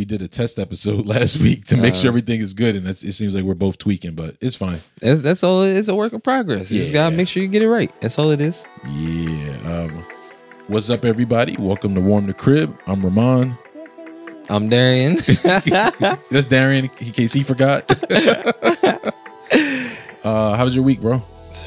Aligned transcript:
we 0.00 0.06
did 0.06 0.22
a 0.22 0.28
test 0.28 0.58
episode 0.58 1.04
last 1.14 1.36
week 1.36 1.66
to 1.66 1.76
make 1.76 1.92
Uh. 1.92 1.96
sure 1.96 2.08
everything 2.08 2.40
is 2.40 2.54
good, 2.54 2.74
and 2.74 2.86
that's, 2.86 3.02
it 3.02 3.12
seems 3.12 3.34
like 3.34 3.44
we're 3.44 3.52
both 3.52 3.76
tweaking, 3.76 4.14
but 4.14 4.34
it's 4.40 4.56
fine. 4.56 4.80
That's, 5.02 5.20
that's 5.20 5.44
all. 5.44 5.62
It 5.62 5.76
is 5.76 5.90
a 5.90 5.94
work 5.94 6.14
in 6.14 6.22
progress. 6.22 6.70
You 6.70 6.80
just 6.80 6.94
gotta 6.94 7.14
make 7.14 7.28
sure 7.28 7.42
you 7.42 7.50
get 7.50 7.60
it 7.60 7.68
right. 7.68 7.92
That's 8.00 8.18
all 8.18 8.30
it 8.30 8.40
is. 8.40 8.64
Yeah. 8.88 9.58
Um, 9.66 10.02
what's 10.68 10.88
up, 10.88 11.04
everybody? 11.04 11.54
Welcome 11.58 11.94
to 11.96 12.00
Warm 12.00 12.26
the 12.28 12.32
Crib. 12.32 12.74
I'm 12.86 13.02
Rahmonn. 13.02 13.58
I'm 14.48 14.70
Darien. 14.70 15.16
That's 16.30 16.46
Darien, 16.46 16.86
in 16.86 17.12
case 17.12 17.34
he 17.34 17.42
forgot. 17.42 17.84
uh, 20.24 20.56
how 20.56 20.64
was 20.64 20.74
your 20.74 20.82
week, 20.82 21.02
bro? 21.02 21.22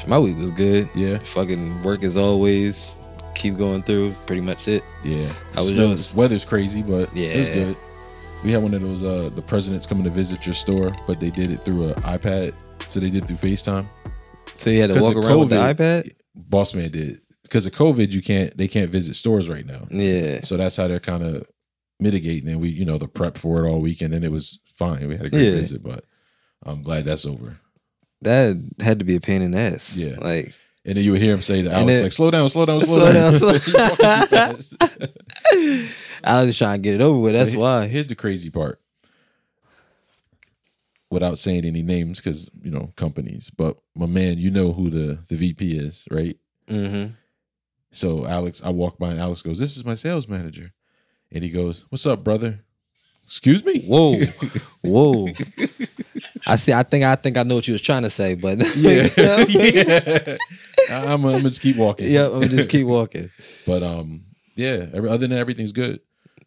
My 0.08 0.18
week 0.18 0.36
was 0.38 0.50
good. 0.50 0.90
Yeah, 0.96 1.18
Fucking 1.18 1.84
work 1.84 2.02
as 2.02 2.16
always. 2.16 2.96
Keep 3.36 3.58
going 3.58 3.84
through. 3.84 4.12
Pretty 4.26 4.42
much 4.42 4.66
it. 4.66 4.82
yeah. 5.04 5.32
I 5.56 5.60
was 5.60 5.70
Snow- 5.70 5.86
yours? 5.90 6.12
Weather's 6.14 6.44
crazy, 6.44 6.82
but 6.82 7.10
it 7.16 7.38
was 7.38 7.48
Yeah. 7.48 7.54
good. 7.54 7.76
We 8.44 8.52
had 8.52 8.62
one 8.62 8.74
of 8.74 8.82
those. 8.82 9.02
Uh, 9.02 9.30
the 9.34 9.42
president's 9.42 9.86
coming 9.86 10.04
to 10.04 10.10
visit 10.10 10.44
your 10.44 10.54
store, 10.54 10.92
but 11.06 11.18
they 11.18 11.30
did 11.30 11.50
it 11.50 11.64
through 11.64 11.88
an 11.88 11.94
iPad, 12.02 12.54
so 12.90 13.00
they 13.00 13.08
did 13.08 13.24
it 13.24 13.26
through 13.26 13.36
FaceTime. 13.50 13.88
So 14.58 14.68
you 14.70 14.80
had 14.82 14.90
to 14.90 15.00
walk 15.00 15.16
around 15.16 15.40
with 15.40 15.48
the 15.48 15.56
iPad. 15.56 16.10
Boss 16.34 16.74
man 16.74 16.90
did 16.90 17.20
because 17.42 17.64
of 17.64 17.72
COVID. 17.72 18.10
You 18.12 18.20
can't. 18.22 18.54
They 18.56 18.68
can't 18.68 18.90
visit 18.90 19.16
stores 19.16 19.48
right 19.48 19.64
now. 19.64 19.86
Yeah. 19.90 20.42
So 20.42 20.56
that's 20.58 20.76
how 20.76 20.88
they're 20.88 21.00
kind 21.00 21.22
of 21.22 21.46
mitigating. 21.98 22.48
And 22.50 22.60
we, 22.60 22.68
you 22.68 22.84
know, 22.84 22.98
the 22.98 23.08
prep 23.08 23.38
for 23.38 23.64
it 23.64 23.68
all 23.68 23.80
weekend, 23.80 24.12
and 24.12 24.24
it 24.24 24.30
was 24.32 24.60
fine. 24.76 25.08
We 25.08 25.16
had 25.16 25.26
a 25.26 25.30
great 25.30 25.44
Yeah. 25.44 25.50
visit, 25.52 25.82
but 25.82 26.04
I'm 26.64 26.82
glad 26.82 27.06
that's 27.06 27.24
over. 27.24 27.58
That 28.20 28.62
had 28.80 28.98
to 28.98 29.04
be 29.06 29.16
a 29.16 29.20
pain 29.20 29.40
in 29.42 29.52
the 29.52 29.58
ass. 29.58 29.96
Yeah. 29.96 30.16
Like 30.20 30.54
And 30.86 30.96
then 30.96 31.04
you 31.04 31.12
would 31.12 31.22
hear 31.22 31.32
him 31.34 31.40
say 31.40 31.62
to 31.62 31.72
Alex, 31.72 32.00
it- 32.00 32.02
like, 32.02 32.12
slow 32.12 32.30
down, 32.30 32.48
slow 32.50 32.66
down, 32.66 32.80
slow, 32.82 32.98
Slow 32.98 33.12
down. 33.12 33.14
down, 33.14 33.34
slow- 33.38 33.52
You're 33.52 33.88
walking 33.88 34.20
too 34.20 34.26
fast. 34.26 34.74
I 36.24 36.38
was 36.40 36.46
just 36.48 36.58
trying 36.58 36.78
to 36.78 36.82
get 36.82 36.94
it 36.94 37.00
over 37.00 37.18
with. 37.18 37.32
That's 37.34 37.54
why. 37.54 37.86
Here's 37.86 38.06
the 38.06 38.14
crazy 38.14 38.50
part. 38.50 38.80
Without 41.10 41.38
saying 41.38 41.64
any 41.64 41.82
names, 41.82 42.18
because 42.20 42.50
you 42.62 42.70
know 42.72 42.92
companies, 42.96 43.48
but 43.50 43.76
my 43.94 44.06
man, 44.06 44.38
you 44.38 44.50
know 44.50 44.72
who 44.72 44.90
the 44.90 45.18
the 45.28 45.36
VP 45.36 45.76
is, 45.76 46.04
right? 46.10 46.36
Mm-hmm. 46.68 47.12
So 47.92 48.26
Alex, 48.26 48.60
I 48.64 48.70
walk 48.70 48.98
by 48.98 49.10
and 49.12 49.20
Alex 49.20 49.40
goes, 49.42 49.58
"This 49.60 49.76
is 49.76 49.84
my 49.84 49.94
sales 49.94 50.26
manager," 50.26 50.72
and 51.30 51.44
he 51.44 51.50
goes, 51.50 51.84
"What's 51.90 52.04
up, 52.06 52.24
brother?" 52.24 52.60
Excuse 53.22 53.64
me. 53.64 53.82
Whoa. 53.82 54.22
Whoa. 54.82 55.28
I 56.46 56.56
see. 56.56 56.72
I 56.72 56.82
think. 56.82 57.04
I 57.04 57.14
think 57.14 57.38
I 57.38 57.42
know 57.44 57.54
what 57.54 57.68
you 57.68 57.72
was 57.74 57.80
trying 57.80 58.02
to 58.02 58.10
say, 58.10 58.34
but 58.34 58.58
yeah, 58.76 59.08
yeah. 59.48 60.36
I'm, 60.90 61.08
I'm 61.08 61.22
gonna 61.22 61.40
just 61.42 61.60
keep 61.62 61.76
walking. 61.76 62.10
yeah. 62.10 62.28
I'm 62.28 62.48
just 62.48 62.70
keep 62.70 62.86
walking. 62.86 63.30
But 63.66 63.82
um, 63.82 64.24
yeah. 64.54 64.86
Every, 64.92 65.08
other 65.08 65.18
than 65.18 65.30
that, 65.30 65.38
everything's 65.38 65.72
good. 65.72 66.00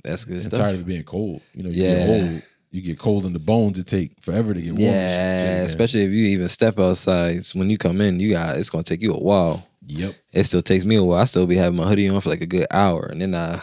That's 0.03 0.25
good 0.25 0.37
I'm 0.37 0.41
stuff. 0.43 0.59
tired 0.59 0.75
of 0.79 0.85
being 0.85 1.03
cold. 1.03 1.41
You 1.53 1.63
know, 1.63 1.69
you 1.69 1.83
Yeah. 1.83 2.07
get 2.07 2.09
old, 2.31 2.41
you 2.71 2.81
get 2.81 2.99
cold 2.99 3.25
in 3.25 3.33
the 3.33 3.39
bones. 3.39 3.79
It 3.79 3.87
take 3.87 4.21
forever 4.21 4.53
to 4.53 4.61
get 4.61 4.71
warm. 4.73 4.81
Yeah, 4.81 5.61
especially 5.63 6.01
if 6.03 6.11
you 6.11 6.25
even 6.27 6.47
step 6.49 6.79
outside. 6.79 7.41
When 7.53 7.69
you 7.69 7.77
come 7.77 8.01
in, 8.01 8.19
you 8.19 8.31
got 8.33 8.57
it's 8.57 8.69
gonna 8.69 8.83
take 8.83 9.01
you 9.01 9.13
a 9.13 9.19
while. 9.19 9.67
Yep. 9.89 10.15
It 10.33 10.43
still 10.43 10.61
takes 10.61 10.83
me 10.83 10.95
a 10.97 11.03
while. 11.03 11.19
I 11.21 11.25
still 11.25 11.47
be 11.47 11.55
having 11.55 11.77
my 11.77 11.87
hoodie 11.87 12.09
on 12.09 12.19
for 12.19 12.29
like 12.29 12.41
a 12.41 12.45
good 12.45 12.67
hour, 12.71 13.05
and 13.09 13.21
then 13.21 13.33
I, 13.33 13.61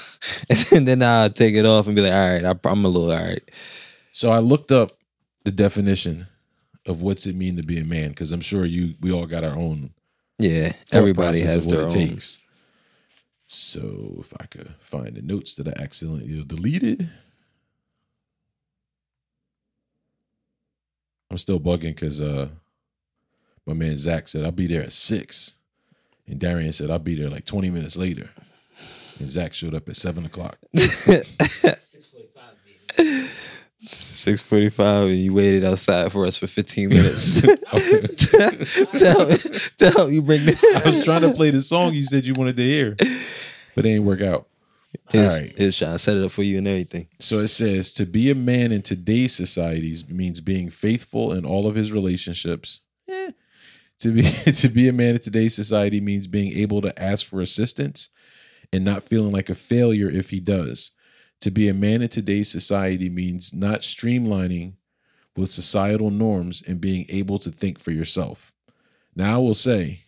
and 0.75 0.89
then 0.89 1.02
I 1.02 1.28
take 1.28 1.55
it 1.55 1.67
off 1.67 1.86
and 1.86 1.95
be 1.95 2.00
like, 2.02 2.12
all 2.14 2.33
right, 2.33 2.45
I, 2.45 2.55
I'm 2.69 2.84
a 2.84 2.89
little 2.89 3.11
all 3.12 3.19
right. 3.25 3.42
So 4.11 4.30
I 4.30 4.39
looked 4.39 4.72
up 4.72 4.97
the 5.45 5.52
definition 5.52 6.27
of 6.86 7.02
what's 7.02 7.27
it 7.27 7.36
mean 7.36 7.56
to 7.56 7.62
be 7.62 7.78
a 7.78 7.84
man 7.84 8.08
because 8.08 8.33
I'm 8.33 8.41
sure 8.41 8.64
you 8.64 8.95
we 9.00 9.12
all 9.12 9.27
got 9.27 9.45
our 9.45 9.55
own. 9.55 9.91
Yeah, 10.39 10.73
everybody 10.93 11.41
has 11.41 11.67
their 11.67 11.81
it 11.83 11.85
own. 11.85 11.91
takes. 11.91 12.43
So 13.47 14.17
if 14.21 14.33
I 14.41 14.47
could 14.47 14.75
find 14.81 15.15
the 15.15 15.23
notes 15.23 15.55
that 15.55 15.69
I 15.69 15.73
accidentally 15.81 16.43
deleted, 16.45 17.11
I'm 21.31 21.39
still 21.39 21.61
bugging 21.61 21.95
because 21.95 22.21
uh, 22.21 22.49
my 23.67 23.75
man 23.75 23.97
Zach 23.97 24.29
said 24.29 24.45
I'll 24.45 24.51
be 24.53 24.67
there 24.67 24.83
at 24.83 24.93
six, 24.93 25.55
and 26.27 26.39
Darien 26.39 26.73
said 26.73 26.91
I'll 26.91 26.98
be 26.98 27.14
there 27.14 27.31
like 27.31 27.45
20 27.45 27.70
minutes 27.70 27.97
later, 27.97 28.31
and 29.19 29.29
Zach 29.29 29.55
showed 29.55 29.75
up 29.75 29.89
at 29.89 29.97
seven 29.97 30.25
o'clock. 30.27 30.58
Six 33.86 34.40
forty-five, 34.40 35.08
and 35.08 35.18
you 35.18 35.34
waited 35.34 35.64
outside 35.64 36.11
for 36.12 36.24
us 36.27 36.36
for 36.36 36.46
fifteen 36.46 36.89
minutes. 36.90 37.40
tell, 38.98 39.28
tell 39.78 40.11
you 40.11 40.22
bring 40.22 40.48
I 40.48 40.83
was 40.84 41.05
trying 41.05 41.22
to 41.22 41.33
play 41.33 41.50
the 41.50 41.62
song 41.62 41.95
you 41.95 42.05
said 42.05 42.24
you 42.24 42.34
wanted 42.36 42.56
to 42.56 42.62
hear, 42.62 42.96
but 43.74 43.84
it 43.84 43.89
ain't 43.90 44.05
work 44.05 44.20
out. 44.20 44.46
All 45.12 45.20
His, 45.20 45.28
right. 45.28 45.58
his 45.58 45.77
set 45.77 46.17
it 46.17 46.24
up 46.24 46.30
for 46.30 46.42
you 46.42 46.58
and 46.58 46.68
everything. 46.68 47.08
So 47.18 47.40
it 47.40 47.48
says 47.48 47.92
to 47.95 48.06
be 48.06 48.30
a 48.30 48.34
man 48.34 48.72
in 48.72 48.83
today's 48.83 49.34
societies 49.34 50.08
means 50.08 50.40
being 50.40 50.70
faithful 50.70 51.33
in 51.33 51.45
all 51.45 51.66
of 51.66 51.74
his 51.74 51.92
relationships. 51.92 52.80
Eh. 53.08 53.33
To 54.01 54.12
be 54.12 54.22
to 54.52 54.68
be 54.68 54.89
a 54.89 54.92
man 54.92 55.16
in 55.16 55.20
today's 55.20 55.55
society 55.55 56.01
means 56.01 56.27
being 56.27 56.52
able 56.52 56.80
to 56.83 56.98
ask 57.01 57.27
for 57.27 57.40
assistance 57.40 58.08
and 58.72 58.84
not 58.84 59.02
feeling 59.02 59.33
like 59.33 59.51
a 59.51 59.55
failure 59.55 60.08
if 60.08 60.30
he 60.30 60.40
does. 60.40 60.92
To 61.45 61.51
be 61.51 61.69
a 61.69 61.75
man 61.75 62.01
in 62.01 62.09
today's 62.09 62.51
society 62.51 63.11
means 63.11 63.53
not 63.53 63.81
streamlining 63.81 64.73
with 65.37 65.53
societal 65.53 66.11
norms 66.11 66.63
and 66.67 66.81
being 66.81 67.05
able 67.11 67.39
to 67.41 67.51
think 67.51 67.79
for 67.79 67.91
yourself. 67.91 68.51
Now 69.15 69.35
I 69.35 69.37
will 69.37 69.55
say, 69.55 70.01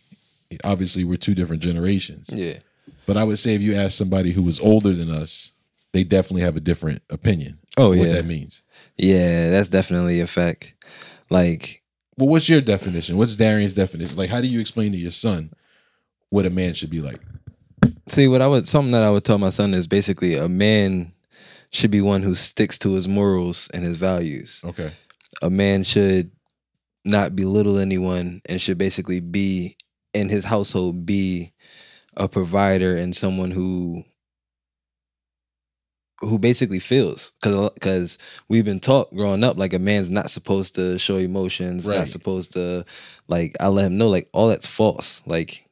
obviously 0.63 1.03
we're 1.03 1.17
two 1.17 1.35
different 1.35 1.61
generations. 1.61 2.31
Yeah, 2.33 2.57
But 3.05 3.17
I 3.17 3.23
would 3.23 3.37
say 3.37 3.53
if 3.53 3.61
you 3.61 3.75
ask 3.75 3.95
somebody 3.95 4.31
who 4.31 4.41
was 4.41 4.59
older 4.59 4.93
than 4.93 5.11
us, 5.11 5.51
they 5.93 6.03
definitely 6.03 6.41
have 6.41 6.55
a 6.55 6.59
different 6.59 7.03
opinion. 7.11 7.59
Oh, 7.77 7.91
of 7.91 7.99
what 7.99 8.07
yeah. 8.07 8.13
that 8.15 8.25
means. 8.25 8.63
yeah, 8.97 9.51
that's 9.51 9.69
definitely 9.69 10.19
a 10.21 10.25
fact. 10.25 10.73
Like, 11.29 11.83
Well, 12.17 12.29
what's 12.29 12.49
your 12.49 12.61
definition? 12.61 13.15
What's 13.15 13.35
Darien's 13.35 13.75
definition? 13.75 14.17
Like, 14.17 14.31
how 14.31 14.41
do 14.41 14.47
you 14.47 14.59
explain 14.59 14.91
to 14.93 14.97
your 14.97 15.11
son 15.11 15.53
what 16.31 16.47
a 16.47 16.49
man 16.49 16.73
should 16.73 16.89
be 16.89 17.01
like? 17.01 17.21
see, 18.07 18.27
what 18.27 18.41
I 18.41 18.47
would 18.47 18.67
something 18.67 18.93
that 18.93 19.03
I 19.03 19.11
would 19.11 19.23
tell 19.23 19.37
my 19.37 19.51
son 19.51 19.75
is 19.75 19.85
basically 19.85 20.33
a 20.33 20.49
man 20.49 21.13
should 21.71 21.91
be 21.91 22.01
one 22.01 22.23
who 22.23 22.33
sticks 22.35 22.77
to 22.79 22.93
his 22.93 23.07
morals 23.07 23.69
and 23.73 23.83
his 23.83 23.97
values. 23.97 24.61
Okay. 24.65 24.91
a 25.41 25.49
man 25.49 25.83
should 25.83 26.31
not 27.05 27.35
belittle 27.35 27.77
anyone 27.77 28.41
and 28.49 28.59
should 28.61 28.77
basically 28.77 29.19
be 29.19 29.75
in 30.13 30.29
his 30.29 30.45
household 30.45 31.05
be 31.05 31.53
a 32.17 32.27
provider 32.27 32.97
and 32.97 33.15
someone 33.15 33.51
who 33.51 34.03
who 36.21 36.39
basically 36.39 36.79
feels 36.79 37.31
because 37.41 37.69
because 37.75 38.17
we've 38.49 38.65
been 38.65 38.79
taught 38.79 39.13
growing 39.15 39.43
up 39.43 39.55
like 39.57 39.73
a 39.73 39.79
man's 39.79 40.09
not 40.09 40.31
supposed 40.31 40.73
to 40.75 40.97
show 40.97 41.17
emotions 41.17 41.85
Right. 41.85 41.99
not 41.99 42.07
supposed 42.07 42.53
to 42.53 42.85
like 43.27 43.55
i 43.59 43.67
let 43.67 43.85
him 43.85 43.97
know 43.99 44.07
like 44.09 44.27
all 44.33 44.47
that's 44.47 44.65
false 44.65 45.21
like 45.27 45.63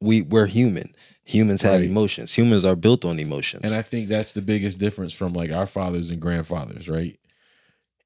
we 0.00 0.22
we're 0.22 0.46
human 0.46 0.92
humans 1.32 1.62
have 1.62 1.74
Right. 1.80 1.84
emotions 1.84 2.34
humans 2.34 2.64
are 2.64 2.76
built 2.76 3.04
on 3.04 3.18
emotions 3.18 3.62
And 3.64 3.74
I 3.74 3.82
think 3.82 4.08
that's 4.08 4.32
the 4.32 4.42
biggest 4.42 4.78
difference 4.78 5.12
from 5.12 5.32
like 5.32 5.50
our 5.52 5.66
fathers 5.66 6.10
and 6.10 6.20
grandfathers, 6.20 6.88
right? 6.88 7.18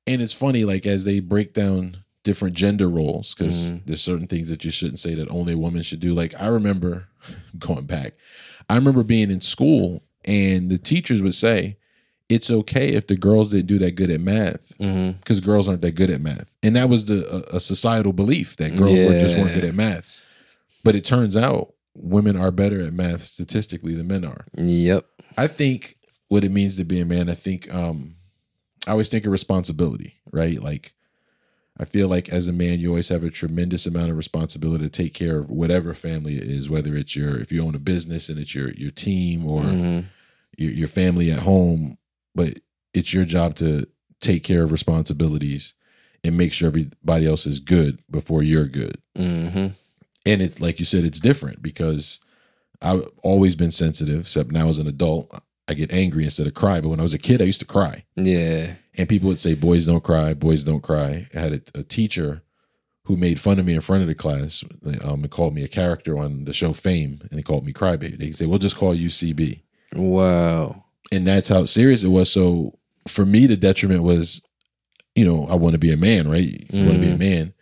And 0.06 0.20
it's 0.20 0.32
funny, 0.34 0.64
like 0.64 0.86
as 0.86 1.04
they 1.04 1.20
break 1.20 1.54
down 1.54 1.98
different 2.24 2.54
gender 2.56 2.88
roles, 2.88 3.34
because 3.34 3.56
Mhm. 3.72 3.82
there's 3.86 4.02
certain 4.02 4.26
things 4.26 4.48
that 4.48 4.64
you 4.64 4.70
shouldn't 4.70 5.00
say 5.00 5.14
that 5.14 5.30
only 5.30 5.52
a 5.54 5.58
woman 5.58 5.82
should 5.82 6.00
do. 6.00 6.12
Like 6.14 6.34
I 6.40 6.46
remember 6.48 7.08
going 7.58 7.86
back, 7.86 8.14
I 8.68 8.76
remember 8.76 9.02
being 9.02 9.30
in 9.30 9.41
school 9.41 10.02
and 10.24 10.70
the 10.70 10.78
teachers 10.78 11.22
would 11.22 11.34
say, 11.34 11.76
it's 12.30 12.50
okay 12.50 12.88
if 12.88 13.06
the 13.06 13.16
girls 13.16 13.50
didn't 13.50 13.66
do 13.66 13.78
that 13.78 13.94
good 13.94 14.10
at 14.10 14.20
math 14.20 14.72
because 15.20 15.41
girls 15.41 15.68
aren't 15.68 15.82
that 15.82 15.94
good 15.94 16.08
at 16.10 16.20
math. 16.22 16.54
And 16.62 16.74
that 16.76 16.88
was 16.88 17.04
the 17.04 17.18
a, 17.52 17.56
a 17.56 17.60
societal 17.60 18.12
belief 18.14 18.56
that 18.56 18.76
girls 18.76 18.98
were 19.06 19.14
just 19.14 19.36
weren't 19.36 19.54
good 19.54 19.64
at 19.64 19.74
math. 19.74 20.06
But 20.82 20.96
it 20.96 21.04
turns 21.04 21.36
out 21.36 21.74
women 21.94 22.37
are 22.37 22.50
better 22.50 22.81
at 22.81 22.93
math 22.93 23.25
statistically 23.25 23.94
than 23.94 24.06
men 24.09 24.25
are. 24.25 24.47
yep 24.56 25.06
I 25.37 25.47
think 25.47 25.97
what 26.28 26.44
it 26.44 26.53
means 26.53 26.77
to 26.77 26.84
be 26.84 27.00
a 27.00 27.05
man, 27.05 27.28
I 27.31 27.34
think 27.34 27.72
um 27.72 28.16
I 28.87 28.91
always 28.93 29.09
think 29.09 29.25
of 29.25 29.32
responsibility, 29.32 30.16
right? 30.33 30.60
Like 30.63 30.92
I 31.78 31.84
feel 31.84 32.07
like 32.09 32.28
as 32.28 32.47
a 32.48 32.53
man 32.53 32.78
you 32.80 32.91
always 32.91 33.09
have 33.09 33.24
a 33.24 33.30
tremendous 33.30 33.86
amount 33.86 34.10
of 34.10 34.16
responsibility 34.16 34.84
to 34.84 34.91
take 34.91 35.15
care 35.15 35.39
of 35.39 35.51
whatever 35.51 35.95
family 35.95 36.36
it 36.36 36.45
is, 36.45 36.68
whether 36.71 36.95
it's 36.95 37.16
your 37.16 37.39
if 37.41 37.51
you 37.51 37.65
own 37.65 37.74
a 37.74 37.78
business 37.80 38.28
and 38.28 38.39
it's 38.39 38.54
your 38.54 38.71
your 38.72 38.91
team 38.91 39.45
or 39.47 39.63
Mhm. 39.63 40.04
your, 40.57 40.71
your 40.72 40.89
family 40.89 41.30
at 41.33 41.41
home, 41.41 41.98
but 42.34 42.60
it's 42.92 43.13
your 43.13 43.24
job 43.24 43.57
to 43.57 43.86
take 44.21 44.45
care 44.45 44.63
of 44.65 44.71
responsibilities 44.72 45.74
and 46.22 46.36
make 46.36 46.53
sure 46.53 46.68
everybody 46.68 47.27
else 47.27 47.45
is 47.47 47.59
good 47.60 47.98
before 48.10 48.42
you're 48.42 48.68
good. 48.68 48.98
hmm 49.16 49.68
And 50.26 50.41
it's 50.42 50.60
like 50.60 50.78
you 50.78 50.84
said, 50.84 51.04
it's 51.04 51.21
different 51.21 51.60
because 51.62 52.21
I've 52.80 53.06
always 53.22 53.56
been 53.56 53.71
sensitive, 53.72 54.21
except 54.22 54.50
now 54.50 54.68
as 54.68 54.78
an 54.78 54.86
adult, 54.86 55.38
I 55.68 55.74
get 55.74 55.92
angry 55.92 56.24
instead 56.24 56.47
of 56.47 56.54
cry. 56.54 56.80
But 56.80 56.88
when 56.88 57.00
I 57.00 57.04
was 57.04 57.15
a 57.15 57.18
kid, 57.18 57.41
I 57.42 57.47
used 57.47 57.60
to 57.60 57.66
cry. 57.66 58.04
Yeah. 58.16 58.74
And 58.94 59.09
people 59.09 59.28
would 59.28 59.41
say, 59.41 59.54
boys 59.54 59.86
don't 59.86 60.04
cry, 60.04 60.34
boys 60.34 60.65
don't 60.65 60.82
cry. 60.82 61.28
I 61.34 61.38
had 61.41 61.53
a, 61.74 61.80
a 61.80 61.82
teacher 61.82 62.42
who 63.04 63.16
made 63.16 63.38
fun 63.41 63.59
of 63.59 63.66
me 63.66 63.74
in 63.74 63.80
front 63.82 64.00
of 64.03 64.09
the 64.09 64.15
class 64.15 64.65
um, 65.03 65.22
and 65.22 65.30
called 65.30 65.54
me 65.54 65.62
a 65.62 65.68
character 65.68 66.16
on 66.16 66.44
the 66.44 66.54
show 66.54 66.72
Fame, 66.72 67.20
and 67.30 67.38
he 67.38 67.42
called 67.42 67.66
me 67.66 67.72
Crybaby. 67.72 68.18
They 68.18 68.32
say, 68.32 68.47
we'll 68.47 68.59
just 68.59 68.77
call 68.78 68.94
you 68.94 69.09
CB. 69.10 69.60
Wow. 69.94 70.84
And 71.12 71.27
that's 71.27 71.48
how 71.48 71.66
serious 71.66 72.03
it 72.03 72.09
was. 72.09 72.32
So 72.32 72.78
for 73.06 73.27
me, 73.27 73.47
the 73.47 73.56
detriment 73.56 74.03
was, 74.03 74.42
you 75.15 75.24
know, 75.27 75.47
I 75.48 75.54
want 75.54 75.74
to 75.74 75.78
be 75.78 75.92
a 75.92 75.97
man, 75.98 76.28
right? 76.28 76.66
You 76.70 76.86
want 76.86 76.94
to 76.94 77.00
be 77.00 77.10
a 77.10 77.15
Mhm. 77.15 77.18
man. 77.18 77.54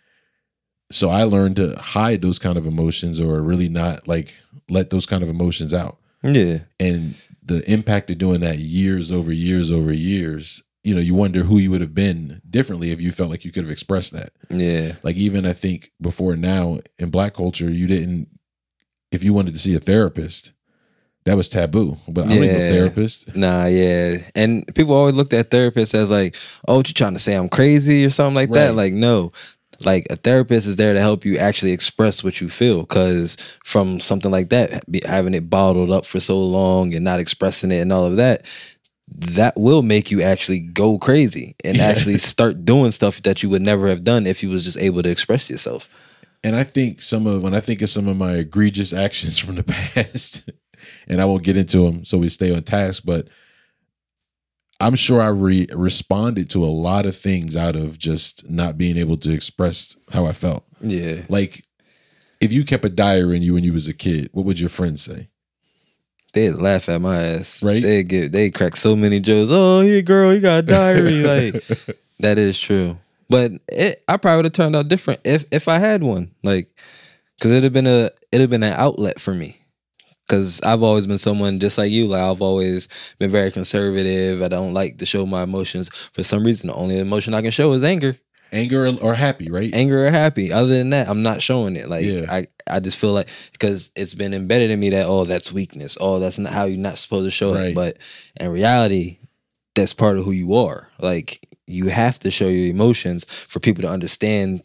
So 0.93 1.09
I 1.09 1.23
learned 1.23 1.55
to 1.57 1.75
hide 1.75 2.21
those 2.21 2.39
kind 2.39 2.57
of 2.57 2.65
emotions 2.65 3.19
or 3.19 3.41
really 3.41 3.67
not 3.69 4.07
like 4.07 4.33
let 4.69 4.89
those 4.91 5.05
kind 5.05 5.23
of 5.23 5.29
emotions 5.29 5.73
out. 5.73 5.97
Yeah. 6.23 6.59
And 6.79 7.15
the 7.43 7.69
impact 7.69 8.09
of 8.11 8.17
doing 8.17 8.41
that 8.41 8.59
years 8.59 9.11
over 9.11 9.33
years 9.33 9.71
over 9.71 9.91
years, 9.91 10.63
you 10.83 10.93
know, 10.93 11.01
you 11.01 11.15
wonder 11.15 11.43
who 11.43 11.57
you 11.57 11.71
would 11.71 11.81
have 11.81 11.95
been 11.95 12.41
differently 12.49 12.91
if 12.91 13.01
you 13.01 13.11
felt 13.11 13.29
like 13.29 13.43
you 13.43 13.51
could 13.51 13.63
have 13.63 13.71
expressed 13.71 14.13
that. 14.13 14.33
Yeah. 14.49 14.93
Like 15.03 15.15
even 15.15 15.45
I 15.45 15.53
think 15.53 15.91
before 15.99 16.35
now 16.35 16.79
in 16.99 17.09
black 17.09 17.33
culture, 17.33 17.69
you 17.69 17.87
didn't 17.87 18.27
if 19.11 19.23
you 19.23 19.33
wanted 19.33 19.53
to 19.53 19.59
see 19.59 19.75
a 19.75 19.79
therapist, 19.79 20.53
that 21.25 21.37
was 21.37 21.47
taboo. 21.49 21.97
But 22.07 22.27
I 22.27 22.33
ain't 22.33 22.41
no 22.41 22.47
Yeah. 22.47 22.71
therapist. 22.71 23.35
Nah, 23.35 23.65
yeah. 23.65 24.17
And 24.35 24.65
people 24.75 24.93
always 24.93 25.15
looked 25.15 25.33
at 25.33 25.49
therapists 25.51 25.93
as 25.95 26.09
like, 26.11 26.35
oh, 26.67 26.77
you 26.77 26.83
trying 26.93 27.13
to 27.13 27.19
say 27.19 27.35
I'm 27.35 27.49
crazy 27.49 28.05
or 28.05 28.09
something 28.09 28.35
like 28.35 28.51
that. 28.51 28.75
Like, 28.75 28.93
no. 28.93 29.31
Like 29.85 30.07
a 30.09 30.15
therapist 30.15 30.67
is 30.67 30.75
there 30.75 30.93
to 30.93 30.99
help 30.99 31.25
you 31.25 31.37
actually 31.37 31.71
express 31.71 32.23
what 32.23 32.41
you 32.41 32.49
feel. 32.49 32.85
Cause 32.85 33.37
from 33.65 33.99
something 33.99 34.31
like 34.31 34.49
that, 34.49 34.83
having 35.05 35.33
it 35.33 35.49
bottled 35.49 35.91
up 35.91 36.05
for 36.05 36.19
so 36.19 36.39
long 36.39 36.93
and 36.93 37.03
not 37.03 37.19
expressing 37.19 37.71
it 37.71 37.79
and 37.81 37.91
all 37.93 38.05
of 38.05 38.17
that, 38.17 38.45
that 39.15 39.53
will 39.57 39.81
make 39.83 40.09
you 40.11 40.21
actually 40.21 40.59
go 40.59 40.97
crazy 40.97 41.55
and 41.63 41.77
Yeah. 41.77 41.85
actually 41.85 42.17
start 42.19 42.65
doing 42.65 42.91
stuff 42.91 43.21
that 43.23 43.43
you 43.43 43.49
would 43.49 43.61
never 43.61 43.87
have 43.87 44.03
done 44.03 44.25
if 44.25 44.41
you 44.43 44.49
was 44.49 44.63
just 44.63 44.77
able 44.77 45.03
to 45.03 45.09
express 45.09 45.49
yourself. 45.49 45.89
And 46.43 46.55
I 46.55 46.63
think 46.63 47.01
some 47.01 47.25
of 47.27 47.41
when 47.41 47.53
I 47.53 47.61
think 47.61 47.81
of 47.81 47.89
some 47.89 48.07
of 48.07 48.17
my 48.17 48.33
egregious 48.33 48.91
actions 48.93 49.37
from 49.39 49.55
the 49.55 49.63
past, 49.63 50.49
and 51.07 51.21
I 51.21 51.25
won't 51.25 51.43
get 51.43 51.55
into 51.57 51.79
them, 51.85 52.03
so 52.05 52.17
we 52.17 52.29
stay 52.29 52.53
on 52.53 52.63
task. 52.63 53.03
But 53.05 53.27
I'm 54.83 54.95
sure 54.95 55.21
I 55.21 55.27
re- 55.27 55.67
responded 55.73 56.49
to 56.51 56.63
a 56.63 56.67
lot 56.67 57.05
of 57.05 57.15
things 57.15 57.55
out 57.55 57.75
of 57.77 57.97
just 57.97 58.49
not 58.49 58.77
being 58.77 58.97
able 58.97 59.15
to 59.17 59.31
express 59.31 59.95
how 60.11 60.25
I 60.25 60.33
felt. 60.33 60.65
Yeah. 60.81 61.21
Like, 61.29 61.65
if 62.41 62.51
you 62.51 62.65
kept 62.65 62.83
a 62.83 62.89
diary 62.89 63.37
in 63.37 63.41
you 63.43 63.53
when 63.53 63.63
you 63.63 63.71
was 63.71 63.87
a 63.87 63.93
kid, 63.93 64.29
what 64.33 64.45
would 64.45 64.59
your 64.59 64.69
friends 64.69 65.01
say? 65.01 65.29
They'd 66.33 66.51
laugh 66.51 66.89
at 66.89 66.99
my 66.99 67.17
ass. 67.17 67.63
Right? 67.63 67.81
They 67.81 68.03
get 68.03 68.33
they 68.33 68.49
crack 68.51 68.75
so 68.75 68.95
many 68.95 69.21
jokes. 69.21 69.51
Oh, 69.53 69.81
yeah, 69.81 70.01
girl, 70.01 70.33
you 70.33 70.41
got 70.41 70.59
a 70.59 70.61
diary. 70.63 71.21
like 71.21 71.63
That 72.19 72.37
is 72.37 72.59
true. 72.59 72.97
But 73.29 73.53
it, 73.69 74.03
I 74.07 74.17
probably 74.17 74.37
would 74.37 74.45
have 74.45 74.53
turned 74.53 74.75
out 74.75 74.89
different 74.89 75.21
if 75.23 75.45
if 75.51 75.67
I 75.67 75.77
had 75.79 76.03
one. 76.03 76.31
Like, 76.43 76.75
cause 77.39 77.51
it'd 77.51 77.63
have 77.63 77.73
been 77.73 77.87
a 77.87 78.09
it'd 78.31 78.41
have 78.41 78.49
been 78.49 78.63
an 78.63 78.73
outlet 78.73 79.21
for 79.21 79.33
me. 79.33 79.57
Cause 80.29 80.61
I've 80.63 80.81
always 80.83 81.05
been 81.05 81.17
someone 81.17 81.59
just 81.59 81.77
like 81.77 81.91
you. 81.91 82.07
Like 82.07 82.21
I've 82.21 82.41
always 82.41 82.87
been 83.19 83.29
very 83.31 83.51
conservative. 83.51 84.41
I 84.41 84.47
don't 84.47 84.73
like 84.73 84.97
to 84.99 85.05
show 85.05 85.25
my 85.25 85.43
emotions. 85.43 85.89
For 86.13 86.23
some 86.23 86.43
reason, 86.45 86.67
the 86.67 86.73
only 86.75 86.97
emotion 86.97 87.33
I 87.33 87.41
can 87.41 87.51
show 87.51 87.73
is 87.73 87.83
anger, 87.83 88.17
anger 88.53 88.87
or, 88.87 88.97
or 89.01 89.13
happy, 89.15 89.51
right? 89.51 89.73
anger 89.75 90.07
or 90.07 90.11
happy. 90.11 90.51
Other 90.51 90.69
than 90.77 90.91
that, 90.91 91.09
I'm 91.09 91.23
not 91.23 91.41
showing 91.41 91.75
it. 91.75 91.89
Like 91.89 92.05
Yeah. 92.05 92.25
I 92.29 92.47
I 92.65 92.79
just 92.79 92.97
feel 92.97 93.11
like 93.11 93.27
because 93.51 93.91
it's 93.97 94.13
been 94.13 94.33
embedded 94.33 94.71
in 94.71 94.79
me 94.79 94.91
that 94.91 95.07
oh 95.07 95.25
that's 95.25 95.51
weakness. 95.51 95.97
Oh 95.99 96.19
that's 96.19 96.39
not 96.39 96.53
how 96.53 96.63
you're 96.65 96.77
not 96.77 96.97
supposed 96.99 97.27
to 97.27 97.31
show 97.31 97.53
Right. 97.53 97.67
it. 97.67 97.75
But 97.75 97.97
in 98.39 98.49
reality, 98.49 99.19
that's 99.75 99.93
part 99.93 100.17
of 100.17 100.23
who 100.23 100.31
you 100.31 100.53
are. 100.55 100.87
Like 100.99 101.45
you 101.67 101.87
have 101.89 102.17
to 102.19 102.31
show 102.31 102.47
your 102.47 102.69
emotions 102.69 103.25
for 103.25 103.59
people 103.59 103.81
to 103.81 103.89
understand 103.89 104.63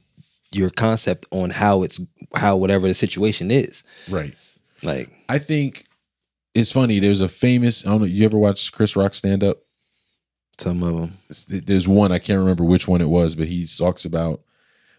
your 0.52 0.70
concept 0.70 1.26
on 1.32 1.50
how 1.50 1.82
it's 1.82 2.00
how 2.34 2.56
whatever 2.56 2.86
the 2.86 2.94
situation 2.94 3.50
is. 3.50 3.82
right. 4.08 4.34
Like 4.82 5.10
I 5.28 5.38
think 5.38 5.84
it's 6.54 6.72
funny. 6.72 6.98
There's 6.98 7.20
a 7.20 7.28
famous. 7.28 7.84
I 7.86 7.90
don't 7.90 8.00
know. 8.00 8.06
You 8.06 8.24
ever 8.24 8.38
watch 8.38 8.72
Chris 8.72 8.96
Rock 8.96 9.14
stand 9.14 9.42
up? 9.44 9.58
some 10.60 10.82
of 10.82 10.96
them. 10.96 11.18
there's 11.48 11.86
one 11.86 12.10
I 12.10 12.18
can't 12.18 12.40
remember 12.40 12.64
which 12.64 12.88
one 12.88 13.00
it 13.00 13.08
was, 13.08 13.36
but 13.36 13.46
he 13.46 13.64
talks 13.64 14.04
about 14.04 14.40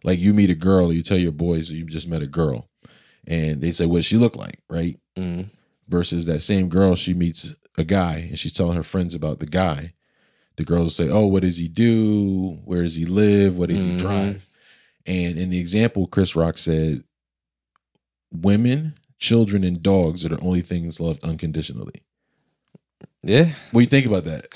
like 0.06 0.18
you 0.18 0.34
meet 0.34 0.50
a 0.50 0.56
girl, 0.56 0.94
you 0.94 1.04
tell 1.04 1.18
your 1.18 1.34
boys 1.34 1.70
you 1.70 1.84
just 1.86 2.08
met 2.08 2.22
a 2.22 2.28
girl, 2.28 2.70
and 3.28 3.60
they 3.60 3.74
say 3.74 3.86
what 3.86 4.06
she 4.06 4.16
look 4.16 4.38
like, 4.38 4.62
right? 4.70 4.98
Mm. 5.18 5.50
Versus 5.90 6.26
that 6.28 6.44
same 6.44 6.70
girl, 6.70 6.96
she 6.96 7.14
meets 7.14 7.56
a 7.78 7.84
guy 7.84 8.28
and 8.30 8.40
she's 8.40 8.54
telling 8.54 8.78
her 8.78 8.84
friends 8.84 9.14
about 9.14 9.40
the 9.40 9.46
guy. 9.48 9.94
The 10.56 10.64
girls 10.64 10.84
will 10.84 10.90
say, 10.92 11.10
"Oh, 11.10 11.26
what 11.26 11.42
does 11.44 11.58
he 11.58 11.68
do? 11.68 12.60
Where 12.64 12.84
does 12.84 12.96
he 12.96 13.06
live? 13.06 13.58
What 13.58 13.68
does 13.68 13.86
Mhm. 13.86 13.92
he 13.92 13.98
drive?" 13.98 14.50
And 15.06 15.38
in 15.38 15.50
the 15.50 15.60
example, 15.60 16.08
Chris 16.08 16.38
Rock 16.38 16.58
said, 16.58 17.04
"Women, 18.32 18.94
children, 19.20 19.64
and 19.64 19.84
dogs 19.84 20.26
are 20.26 20.30
the 20.30 20.40
only 20.40 20.62
things 20.62 21.00
loved 21.00 21.24
unconditionally." 21.24 22.04
Yeah. 23.24 23.54
What 23.72 23.82
do 23.82 23.84
you 23.84 23.88
think 23.88 24.06
about 24.06 24.26
that? 24.26 24.48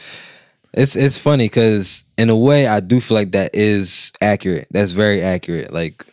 It's 0.73 0.95
it's 0.95 1.17
funny 1.17 1.45
because 1.45 2.05
in 2.17 2.29
a 2.29 2.35
way 2.35 2.65
I 2.67 2.79
do 2.79 2.99
feel 2.99 3.15
like 3.15 3.31
that 3.33 3.51
is 3.53 4.11
accurate. 4.21 4.67
That's 4.71 4.91
very 4.91 5.21
accurate. 5.21 5.71
Like 5.71 6.03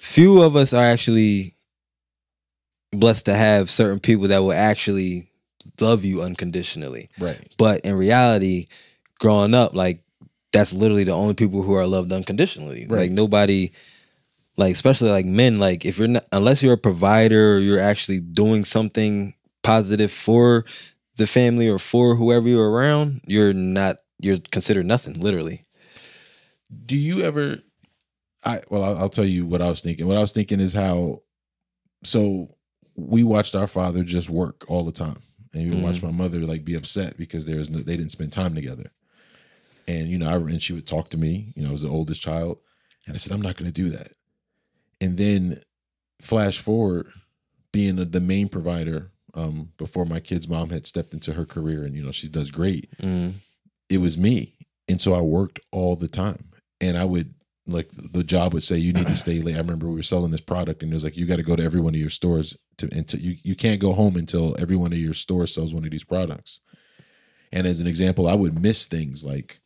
few 0.00 0.40
of 0.40 0.56
us 0.56 0.72
are 0.72 0.84
actually 0.84 1.52
blessed 2.92 3.26
to 3.26 3.34
have 3.34 3.68
certain 3.68 4.00
people 4.00 4.28
that 4.28 4.38
will 4.38 4.52
actually 4.52 5.28
love 5.80 6.04
you 6.04 6.22
unconditionally. 6.22 7.10
Right. 7.18 7.54
But 7.58 7.82
in 7.82 7.94
reality, 7.94 8.68
growing 9.18 9.52
up, 9.52 9.74
like 9.74 10.00
that's 10.52 10.72
literally 10.72 11.04
the 11.04 11.12
only 11.12 11.34
people 11.34 11.62
who 11.62 11.74
are 11.74 11.86
loved 11.86 12.12
unconditionally. 12.12 12.86
Right. 12.88 13.00
Like 13.00 13.10
nobody 13.10 13.72
like 14.56 14.72
especially 14.74 15.10
like 15.10 15.26
men, 15.26 15.58
like 15.58 15.84
if 15.84 15.98
you're 15.98 16.08
not 16.08 16.24
unless 16.32 16.62
you're 16.62 16.74
a 16.74 16.78
provider 16.78 17.54
or 17.56 17.58
you're 17.58 17.80
actually 17.80 18.20
doing 18.20 18.64
something 18.64 19.34
positive 19.62 20.12
for 20.12 20.64
the 21.16 21.26
family 21.26 21.68
or 21.68 21.78
for 21.78 22.16
whoever 22.16 22.48
you're 22.48 22.70
around, 22.70 23.20
you're 23.26 23.52
not 23.52 23.96
you're 24.18 24.38
considered 24.50 24.86
nothing, 24.86 25.20
literally. 25.20 25.64
do 26.86 26.96
you 26.96 27.22
ever 27.22 27.58
i 28.44 28.62
well 28.70 28.82
I'll, 28.84 28.98
I'll 28.98 29.08
tell 29.08 29.24
you 29.24 29.46
what 29.46 29.62
i 29.62 29.68
was 29.68 29.80
thinking. 29.80 30.06
What 30.06 30.16
i 30.16 30.20
was 30.20 30.32
thinking 30.32 30.60
is 30.60 30.72
how 30.72 31.22
so 32.04 32.48
we 32.96 33.22
watched 33.24 33.54
our 33.54 33.66
father 33.66 34.02
just 34.02 34.30
work 34.30 34.64
all 34.68 34.84
the 34.84 34.92
time. 34.92 35.22
And 35.52 35.70
we 35.70 35.76
Mhm. 35.76 35.82
watched 35.82 36.02
my 36.02 36.10
mother 36.10 36.40
like 36.40 36.64
be 36.64 36.74
upset 36.74 37.16
because 37.18 37.44
there 37.44 37.56
was 37.58 37.68
no, 37.70 37.78
they 37.80 37.96
didn't 37.96 38.12
spend 38.12 38.32
time 38.32 38.54
together. 38.54 38.90
And 39.88 40.08
you 40.08 40.18
know 40.18 40.28
I, 40.28 40.36
and 40.36 40.62
she 40.62 40.72
would 40.72 40.86
talk 40.86 41.10
to 41.10 41.18
me 41.18 41.52
you 41.56 41.62
know 41.62 41.68
i 41.68 41.72
was 41.72 41.82
the 41.82 41.88
oldest 41.88 42.22
child. 42.22 42.58
And 43.06 43.14
i 43.14 43.18
said 43.18 43.32
i'm 43.32 43.42
not 43.42 43.56
going 43.56 43.70
to 43.72 43.82
do 43.82 43.90
that 43.90 44.12
and 45.00 45.16
then 45.16 45.60
flash 46.20 46.58
forward 46.58 47.08
being 47.72 47.96
the 47.96 48.04
the 48.04 48.20
main 48.20 48.48
provider 48.48 49.10
um 49.34 49.72
before 49.76 50.06
my 50.06 50.18
kid's 50.20 50.48
mom 50.48 50.70
had 50.70 50.86
stepped 50.86 51.12
into 51.12 51.34
her 51.34 51.44
career 51.44 51.84
and 51.84 51.94
you 51.94 52.02
know 52.02 52.12
she 52.12 52.28
does 52.28 52.50
great 52.50 52.90
Mm. 53.02 53.34
it 53.88 53.98
was 53.98 54.16
me. 54.18 54.54
And 54.88 55.00
so 55.00 55.14
I 55.14 55.20
worked 55.20 55.58
all 55.72 55.96
the 55.96 56.08
time. 56.08 56.50
And 56.80 56.96
I 56.96 57.04
would 57.04 57.34
like 57.66 57.90
the 57.92 58.22
job 58.24 58.54
would 58.54 58.62
say 58.64 58.76
you 58.78 58.92
need 58.92 59.08
to 59.08 59.16
stay 59.26 59.40
late. 59.40 59.54
I 59.56 59.58
remember 59.58 59.88
we 59.88 59.96
were 59.96 60.02
selling 60.02 60.30
this 60.30 60.40
product 60.40 60.82
and 60.82 60.92
it 60.92 60.94
was 60.94 61.04
like 61.04 61.16
you 61.16 61.26
got 61.26 61.36
to 61.36 61.42
go 61.42 61.56
to 61.56 61.62
every 61.62 61.80
one 61.80 61.94
of 61.94 62.00
your 62.00 62.10
stores 62.10 62.56
to 62.78 62.88
until 62.92 63.20
you, 63.20 63.36
you 63.42 63.54
can't 63.56 63.80
go 63.80 63.92
home 63.92 64.16
until 64.16 64.56
every 64.58 64.76
one 64.76 64.92
of 64.92 64.98
your 64.98 65.14
stores 65.14 65.52
sells 65.54 65.74
one 65.74 65.84
of 65.84 65.90
these 65.90 66.04
products. 66.04 66.60
And 67.52 67.66
as 67.66 67.80
an 67.80 67.86
example, 67.86 68.28
I 68.28 68.34
would 68.34 68.60
miss 68.62 68.86
things 68.86 69.24
like, 69.24 69.60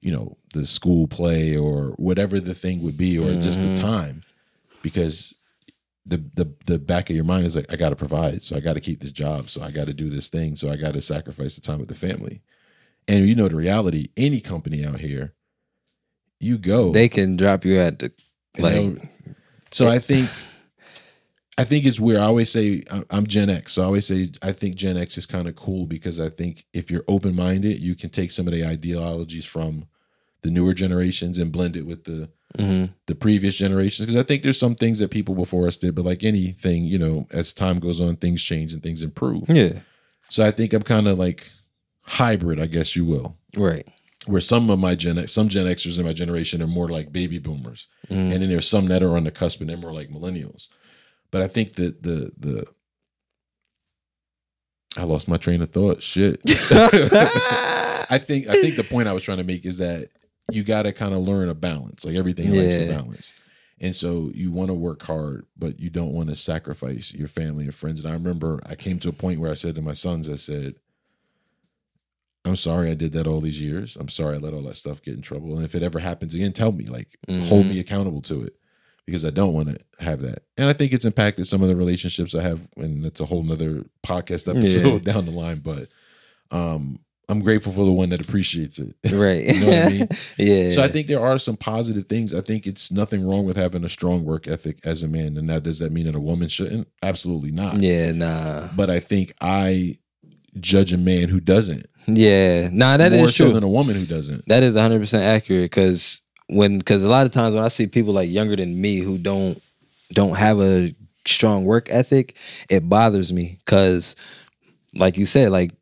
you 0.00 0.10
know, 0.12 0.36
the 0.54 0.66
school 0.66 1.06
play 1.06 1.56
or 1.56 1.90
whatever 1.92 2.40
the 2.40 2.54
thing 2.54 2.82
would 2.82 2.96
be, 2.96 3.18
or 3.18 3.34
just 3.34 3.60
the 3.60 3.68
Mhm. 3.68 3.74
time. 3.80 4.22
Because 4.82 5.34
the 6.04 6.18
the 6.34 6.52
the 6.66 6.78
back 6.78 7.10
of 7.10 7.16
your 7.16 7.24
mind 7.24 7.46
is 7.46 7.56
like, 7.56 7.72
I 7.72 7.76
gotta 7.76 7.96
provide, 7.96 8.42
so 8.42 8.56
I 8.56 8.60
gotta 8.60 8.80
keep 8.80 9.00
this 9.00 9.12
job, 9.12 9.48
so 9.48 9.62
I 9.62 9.70
gotta 9.70 9.94
do 9.94 10.08
this 10.08 10.28
thing, 10.28 10.56
so 10.56 10.70
I 10.70 10.76
gotta 10.76 11.00
sacrifice 11.00 11.54
the 11.54 11.60
time 11.60 11.78
with 11.78 11.88
the 11.88 11.94
family. 11.94 12.42
And 13.08 13.28
you 13.28 13.34
know 13.34 13.48
the 13.48 13.56
reality, 13.56 14.08
any 14.16 14.40
company 14.40 14.84
out 14.84 15.00
here, 15.00 15.34
you 16.40 16.58
go. 16.58 16.92
They 16.92 17.08
can 17.08 17.36
drop 17.36 17.64
you 17.64 17.78
at 17.78 18.00
the 18.00 18.12
like 18.58 18.98
so 19.70 19.86
I 19.86 19.96
eh. 19.96 20.00
think 20.00 20.28
I 21.58 21.64
think 21.64 21.86
it's 21.86 22.00
weird. 22.00 22.20
I 22.20 22.24
always 22.24 22.50
say 22.50 22.84
I'm 23.10 23.26
Gen 23.26 23.50
X, 23.50 23.74
so 23.74 23.82
I 23.82 23.86
always 23.86 24.06
say 24.06 24.30
I 24.42 24.52
think 24.52 24.76
Gen 24.76 24.96
X 24.96 25.18
is 25.18 25.26
kind 25.26 25.48
of 25.48 25.56
cool 25.56 25.86
because 25.86 26.18
I 26.20 26.28
think 26.28 26.66
if 26.72 26.90
you're 26.90 27.04
open 27.08 27.34
minded, 27.34 27.78
you 27.78 27.94
can 27.94 28.10
take 28.10 28.30
some 28.30 28.46
of 28.46 28.52
the 28.52 28.64
ideologies 28.64 29.44
from 29.44 29.86
the 30.42 30.50
newer 30.50 30.74
generations 30.74 31.38
and 31.38 31.52
blend 31.52 31.76
it 31.76 31.86
with 31.86 32.04
the 32.04 32.30
mhm. 32.58 32.90
the 33.06 33.14
previous 33.14 33.56
generations. 33.56 34.06
Because 34.06 34.20
I 34.20 34.24
think 34.24 34.42
there's 34.42 34.58
some 34.58 34.74
things 34.74 34.98
that 34.98 35.10
people 35.10 35.34
before 35.34 35.66
us 35.66 35.76
did, 35.76 35.94
but 35.94 36.04
like 36.04 36.22
anything, 36.24 36.84
you 36.84 36.98
know, 36.98 37.26
as 37.30 37.52
time 37.52 37.78
goes 37.78 38.00
on, 38.00 38.16
things 38.16 38.42
change 38.42 38.72
and 38.72 38.82
things 38.82 39.02
improve. 39.02 39.48
Yeah. 39.48 39.80
So 40.30 40.44
I 40.46 40.50
think 40.50 40.72
I'm 40.72 40.82
kind 40.82 41.08
of 41.08 41.18
like 41.18 41.50
hybrid, 42.02 42.60
I 42.60 42.66
guess 42.66 42.96
you 42.96 43.04
will. 43.04 43.36
Right. 43.56 43.86
Where 44.26 44.40
some 44.40 44.70
of 44.70 44.78
my 44.78 44.94
Gen 44.94 45.26
some 45.26 45.48
Gen 45.48 45.66
Xers 45.66 45.98
in 45.98 46.04
my 46.04 46.12
generation 46.12 46.62
are 46.62 46.66
more 46.68 46.88
like 46.88 47.12
baby 47.12 47.38
boomers 47.38 47.88
Mm. 48.10 48.32
and 48.32 48.42
then 48.42 48.48
there's 48.48 48.68
some 48.68 48.86
that 48.86 49.02
are 49.02 49.16
on 49.16 49.24
the 49.24 49.30
cusp 49.30 49.60
and 49.60 49.70
they're 49.70 49.76
more 49.76 49.92
like 49.92 50.10
millennials. 50.10 50.68
But 51.30 51.42
I 51.42 51.48
think 51.48 51.74
that 51.74 52.02
the 52.02 52.32
the 52.38 52.66
I 54.96 55.04
lost 55.04 55.26
my 55.26 55.38
train 55.38 55.62
of 55.62 55.70
thought. 55.70 56.02
Shit. 56.02 56.40
I 56.46 58.18
think 58.18 58.48
I 58.48 58.60
think 58.60 58.76
the 58.76 58.84
point 58.84 59.08
I 59.08 59.12
was 59.12 59.22
trying 59.22 59.38
to 59.38 59.44
make 59.44 59.64
is 59.64 59.78
that 59.78 60.10
you 60.54 60.64
got 60.64 60.82
to 60.82 60.92
kind 60.92 61.14
of 61.14 61.20
learn 61.20 61.48
a 61.48 61.54
balance. 61.54 62.04
Like 62.04 62.16
everything 62.16 62.48
is 62.48 62.54
a 62.90 62.92
balance. 62.92 63.32
And 63.80 63.96
so 63.96 64.30
you 64.32 64.52
want 64.52 64.68
to 64.68 64.74
work 64.74 65.02
hard, 65.02 65.46
but 65.58 65.80
you 65.80 65.90
don't 65.90 66.12
want 66.12 66.28
to 66.28 66.36
sacrifice 66.36 67.12
your 67.12 67.26
family 67.26 67.64
and 67.64 67.74
friends. 67.74 68.00
And 68.00 68.08
I 68.08 68.14
remember 68.14 68.60
I 68.64 68.76
came 68.76 69.00
to 69.00 69.08
a 69.08 69.12
point 69.12 69.40
where 69.40 69.50
I 69.50 69.54
said 69.54 69.74
to 69.74 69.82
my 69.82 69.92
sons, 69.92 70.28
I 70.28 70.36
said, 70.36 70.76
I'm 72.44 72.56
sorry 72.56 72.90
I 72.90 72.94
did 72.94 73.12
that 73.12 73.26
all 73.26 73.40
these 73.40 73.60
years. 73.60 73.96
I'm 73.96 74.08
sorry 74.08 74.36
I 74.36 74.38
let 74.38 74.54
all 74.54 74.62
that 74.64 74.76
stuff 74.76 75.02
get 75.02 75.14
in 75.14 75.22
trouble. 75.22 75.56
And 75.56 75.64
if 75.64 75.74
it 75.74 75.82
ever 75.82 75.98
happens 75.98 76.34
again, 76.34 76.52
tell 76.52 76.72
me, 76.72 76.86
like, 76.86 77.16
hold 77.44 77.66
me 77.66 77.78
accountable 77.80 78.20
to 78.22 78.42
it 78.42 78.56
because 79.06 79.24
I 79.24 79.30
don't 79.30 79.52
want 79.52 79.68
to 79.68 79.78
have 80.04 80.20
that. 80.22 80.42
And 80.56 80.68
I 80.68 80.72
think 80.72 80.92
it's 80.92 81.04
impacted 81.04 81.46
some 81.46 81.62
of 81.62 81.68
the 81.68 81.76
relationships 81.76 82.34
I 82.34 82.42
have. 82.42 82.68
And 82.76 83.04
that's 83.04 83.20
a 83.20 83.26
whole 83.26 83.42
nother 83.42 83.84
podcast 84.04 84.48
episode 84.48 85.04
down 85.04 85.24
the 85.24 85.32
line. 85.32 85.58
But 85.58 85.88
um, 86.50 87.00
I'm 87.32 87.40
grateful 87.40 87.72
for 87.72 87.84
the 87.84 87.92
one 87.92 88.10
that 88.10 88.20
appreciates 88.20 88.78
it. 88.78 88.94
Right. 89.12 89.44
you 89.44 89.60
know 89.60 89.66
what 89.66 89.86
I 89.86 89.88
mean? 89.88 90.08
yeah. 90.38 90.70
So 90.72 90.82
I 90.82 90.88
think 90.88 91.06
there 91.06 91.20
are 91.20 91.38
some 91.38 91.56
positive 91.56 92.06
things. 92.06 92.34
I 92.34 92.42
think 92.42 92.66
it's 92.66 92.92
nothing 92.92 93.26
wrong 93.26 93.46
with 93.46 93.56
having 93.56 93.84
a 93.84 93.88
strong 93.88 94.24
work 94.24 94.46
ethic 94.46 94.78
as 94.84 95.02
a 95.02 95.08
man. 95.08 95.36
And 95.38 95.48
that 95.48 95.62
does 95.62 95.78
that 95.78 95.92
mean 95.92 96.04
that 96.06 96.14
a 96.14 96.20
woman 96.20 96.48
shouldn't? 96.48 96.88
Absolutely 97.02 97.50
not. 97.50 97.82
Yeah, 97.82 98.12
nah. 98.12 98.68
But 98.76 98.90
I 98.90 99.00
think 99.00 99.32
I 99.40 99.96
judge 100.60 100.92
a 100.92 100.98
man 100.98 101.28
who 101.30 101.40
doesn't 101.40 101.86
Yeah. 102.06 102.68
Nah, 102.70 102.98
that 102.98 103.12
is 103.14 103.18
more 103.18 103.28
so 103.32 103.44
true. 103.44 103.54
than 103.54 103.62
a 103.62 103.68
woman 103.68 103.96
who 103.96 104.04
doesn't. 104.04 104.46
That 104.48 104.62
is 104.62 104.76
100% 104.76 105.18
accurate 105.20 105.70
cuz 105.72 106.20
when 106.48 106.82
cuz 106.82 107.02
a 107.02 107.08
lot 107.08 107.24
of 107.24 107.32
times 107.32 107.54
when 107.54 107.64
I 107.64 107.68
see 107.68 107.86
people 107.86 108.12
like 108.12 108.30
younger 108.30 108.56
than 108.56 108.78
me 108.78 108.98
who 108.98 109.16
don't 109.16 109.60
don't 110.12 110.36
have 110.36 110.60
a 110.60 110.94
strong 111.26 111.64
work 111.64 111.88
ethic, 111.90 112.34
it 112.68 112.86
bothers 112.88 113.32
me 113.32 113.58
cuz 113.64 114.14
like 114.94 115.16
you 115.16 115.24
said 115.24 115.50
like 115.52 115.72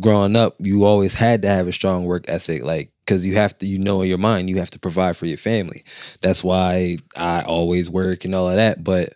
growing 0.00 0.36
up 0.36 0.56
you 0.58 0.84
always 0.84 1.14
had 1.14 1.42
to 1.42 1.48
have 1.48 1.68
a 1.68 1.72
strong 1.72 2.04
work 2.04 2.24
ethic 2.28 2.62
like 2.64 2.90
cuz 3.06 3.24
you 3.24 3.34
have 3.34 3.56
to 3.58 3.66
you 3.66 3.78
know 3.78 4.02
in 4.02 4.08
your 4.08 4.18
mind 4.18 4.48
you 4.48 4.56
have 4.58 4.70
to 4.70 4.78
provide 4.78 5.16
for 5.16 5.26
your 5.26 5.38
family. 5.38 5.84
That's 6.22 6.42
why 6.44 6.98
I 7.16 7.42
always 7.42 7.90
work 7.90 8.24
and 8.24 8.34
all 8.34 8.48
of 8.48 8.56
that, 8.56 8.82
but 8.84 9.14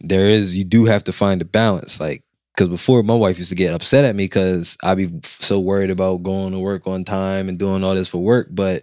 there 0.00 0.28
is 0.28 0.54
you 0.54 0.64
do 0.64 0.84
have 0.84 1.04
to 1.04 1.12
find 1.12 1.40
a 1.40 1.44
balance 1.46 1.98
like 2.00 2.22
because 2.54 2.68
before 2.68 3.02
my 3.02 3.14
wife 3.14 3.36
used 3.38 3.50
to 3.50 3.54
get 3.54 3.74
upset 3.74 4.04
at 4.04 4.16
me 4.16 4.24
because 4.24 4.78
I'd 4.82 4.96
be 4.96 5.10
so 5.24 5.60
worried 5.60 5.90
about 5.90 6.22
going 6.22 6.52
to 6.52 6.58
work 6.58 6.86
on 6.86 7.04
time 7.04 7.48
and 7.50 7.58
doing 7.58 7.84
all 7.84 7.94
this 7.94 8.08
for 8.08 8.18
work. 8.22 8.48
But 8.50 8.82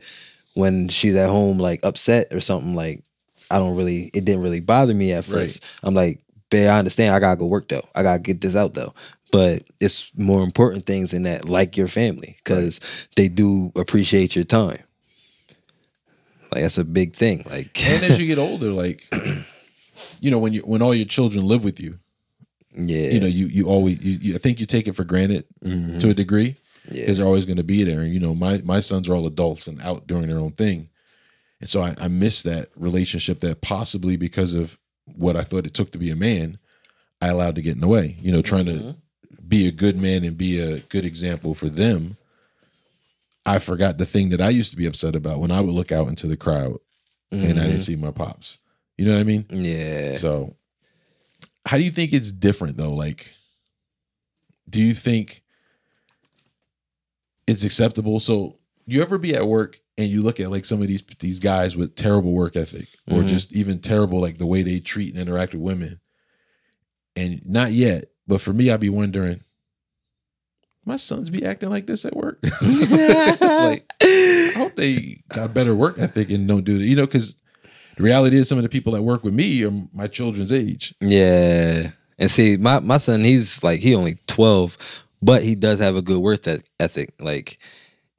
when 0.53 0.89
she's 0.89 1.15
at 1.15 1.29
home, 1.29 1.57
like 1.57 1.79
upset 1.83 2.27
or 2.31 2.39
something, 2.39 2.75
like 2.75 3.03
I 3.49 3.57
don't 3.57 3.75
really, 3.75 4.11
it 4.13 4.25
didn't 4.25 4.43
really 4.43 4.59
bother 4.59 4.93
me 4.93 5.11
at 5.11 5.27
Right. 5.27 5.47
first. 5.47 5.65
I'm 5.81 5.95
like, 5.95 6.21
babe, 6.51 6.69
I 6.69 6.77
understand. 6.77 7.15
I 7.15 7.19
gotta 7.19 7.39
go 7.39 7.47
work 7.47 7.67
though. 7.67 7.81
I 7.95 8.03
gotta 8.03 8.19
get 8.19 8.41
this 8.41 8.55
out 8.55 8.75
though. 8.75 8.93
But 9.33 9.63
it's 9.81 10.11
more 10.15 10.43
important 10.43 10.85
things 10.85 11.11
than 11.11 11.23
that, 11.23 11.49
like 11.49 11.75
your 11.75 11.87
family, 11.89 12.37
because 12.43 12.79
they 13.17 13.27
do 13.27 13.71
appreciate 13.75 14.35
your 14.35 14.45
time. 14.45 14.79
Like 16.51 16.61
that's 16.61 16.77
a 16.77 16.85
big 16.85 17.13
thing. 17.15 17.43
Like, 17.49 17.85
And 17.87 18.03
as 18.03 18.19
you 18.19 18.27
get 18.33 18.37
older, 18.37 18.69
like 18.71 19.09
you 20.21 20.29
know, 20.31 20.37
when 20.39 20.53
you 20.53 20.61
when 20.61 20.81
all 20.81 20.93
your 20.93 21.07
children 21.07 21.45
live 21.45 21.63
with 21.63 21.79
you, 21.79 21.97
yeah, 22.75 23.09
you 23.09 23.19
know, 23.19 23.27
you 23.27 23.47
you 23.47 23.65
always 23.67 23.99
you, 24.01 24.11
you 24.21 24.35
I 24.35 24.37
think 24.37 24.59
you 24.59 24.65
take 24.67 24.87
it 24.87 24.95
for 24.95 25.03
granted 25.03 25.45
Mhm. 25.65 25.99
to 25.99 26.09
a 26.09 26.13
degree 26.13 26.57
yeah, 26.87 27.01
because 27.01 27.17
they're 27.17 27.25
always 27.25 27.45
going 27.45 27.57
to 27.57 27.63
be 27.63 27.83
there. 27.83 28.01
And 28.01 28.13
you 28.13 28.19
know, 28.19 28.35
my 28.35 28.59
my 28.63 28.79
sons 28.81 29.09
are 29.09 29.15
all 29.15 29.25
adults 29.27 29.65
and 29.67 29.81
out 29.81 30.05
doing 30.05 30.27
their 30.27 30.37
own 30.39 30.51
thing, 30.51 30.89
and 31.59 31.67
so 31.67 31.81
I, 31.81 31.95
I 31.97 32.07
miss 32.07 32.43
that 32.43 32.69
relationship 32.75 33.39
that 33.39 33.61
possibly 33.61 34.15
because 34.15 34.53
of 34.53 34.77
what 35.05 35.35
I 35.35 35.43
thought 35.43 35.65
it 35.65 35.73
took 35.73 35.91
to 35.93 35.97
be 35.97 36.11
a 36.11 36.15
man, 36.15 36.59
I 37.19 37.29
allowed 37.29 37.55
to 37.55 37.61
get 37.63 37.73
in 37.75 37.81
the 37.81 37.87
way. 37.87 38.15
You 38.21 38.31
know, 38.31 38.43
trying 38.43 38.65
Mm-hmm. 38.67 38.89
to 38.91 38.95
be 39.53 39.67
a 39.67 39.71
good 39.71 39.95
man 39.95 40.23
and 40.23 40.35
be 40.35 40.59
a 40.59 40.79
good 40.79 41.05
example 41.05 41.53
for 41.53 41.69
them. 41.69 42.17
I 43.45 43.59
forgot 43.59 43.99
the 43.99 44.05
thing 44.05 44.29
that 44.29 44.41
I 44.41 44.49
used 44.49 44.71
to 44.71 44.77
be 44.77 44.87
upset 44.87 45.15
about 45.15 45.39
when 45.39 45.51
I 45.51 45.59
would 45.61 45.75
look 45.75 45.91
out 45.91 46.07
into 46.07 46.25
the 46.27 46.37
crowd 46.37 46.79
and 47.31 47.59
I 47.59 47.63
didn't 47.65 47.81
see 47.81 47.95
my 47.95 48.09
pops. 48.11 48.57
You 48.97 49.05
know 49.05 49.13
what 49.13 49.19
I 49.19 49.23
mean? 49.23 49.43
Mm-hmm. 49.43 49.63
yeah. 49.63 50.17
So, 50.17 50.55
how 51.65 51.77
do 51.77 51.83
you 51.83 51.91
think 51.91 52.13
it's 52.13 52.31
different 52.31 52.77
though? 52.77 52.93
Like, 52.93 53.31
do 54.69 54.81
you 54.81 54.93
think 54.95 55.43
it's 57.47 57.63
acceptable? 57.63 58.19
So, 58.19 58.57
you 58.87 59.01
ever 59.03 59.17
be 59.17 59.35
at 59.35 59.47
work 59.47 59.79
and 59.97 60.09
you 60.09 60.21
look 60.23 60.39
at 60.39 60.49
like 60.51 60.65
some 60.65 60.81
of 60.81 60.87
these 60.87 61.03
these 61.19 61.39
guys 61.39 61.75
with 61.75 61.95
terrible 61.95 62.33
work 62.33 62.55
ethic, 62.55 62.87
or 63.09 63.19
Mhm. 63.21 63.27
just 63.29 63.53
even 63.53 63.79
terrible 63.79 64.19
like 64.19 64.37
the 64.39 64.45
way 64.47 64.63
they 64.63 64.79
treat 64.79 65.13
and 65.13 65.21
interact 65.21 65.53
with 65.53 65.61
women, 65.61 65.99
and 67.15 67.41
not 67.45 67.71
yet, 67.71 68.05
but 68.27 68.41
for 68.41 68.53
me, 68.53 68.69
I'd 68.69 68.79
be 68.79 68.89
wondering. 68.89 69.41
My 70.85 70.97
sons 70.97 71.29
be 71.29 71.45
acting 71.45 71.69
like 71.69 71.87
this 71.87 72.03
at 72.03 72.15
work. 72.15 72.39
like, 72.61 73.85
I 74.01 74.51
hope 74.55 74.75
they 74.75 75.23
got 75.29 75.53
better 75.53 75.73
work 75.73 75.97
ethic 75.97 76.29
and 76.29 76.47
don't 76.47 76.65
do 76.65 76.77
that. 76.77 76.83
You 76.83 76.97
know, 76.97 77.05
because 77.05 77.35
the 77.95 78.03
reality 78.03 78.37
is 78.37 78.49
some 78.49 78.57
of 78.57 78.63
the 78.63 78.69
people 78.69 78.93
that 78.93 79.03
work 79.03 79.23
with 79.23 79.33
me 79.33 79.63
are 79.63 79.71
my 79.93 80.07
children's 80.07 80.51
age. 80.51 80.93
Yeah. 80.99 81.91
And 82.19 82.29
see, 82.29 82.57
my, 82.57 82.79
my 82.79 82.97
son, 82.97 83.23
he's 83.23 83.63
like, 83.63 83.79
he 83.79 83.95
only 83.95 84.17
12, 84.27 84.77
but 85.21 85.41
he 85.41 85.55
does 85.55 85.79
have 85.79 85.95
a 85.95 86.01
good 86.01 86.19
work 86.19 86.45
ethic. 86.79 87.13
Like, 87.19 87.59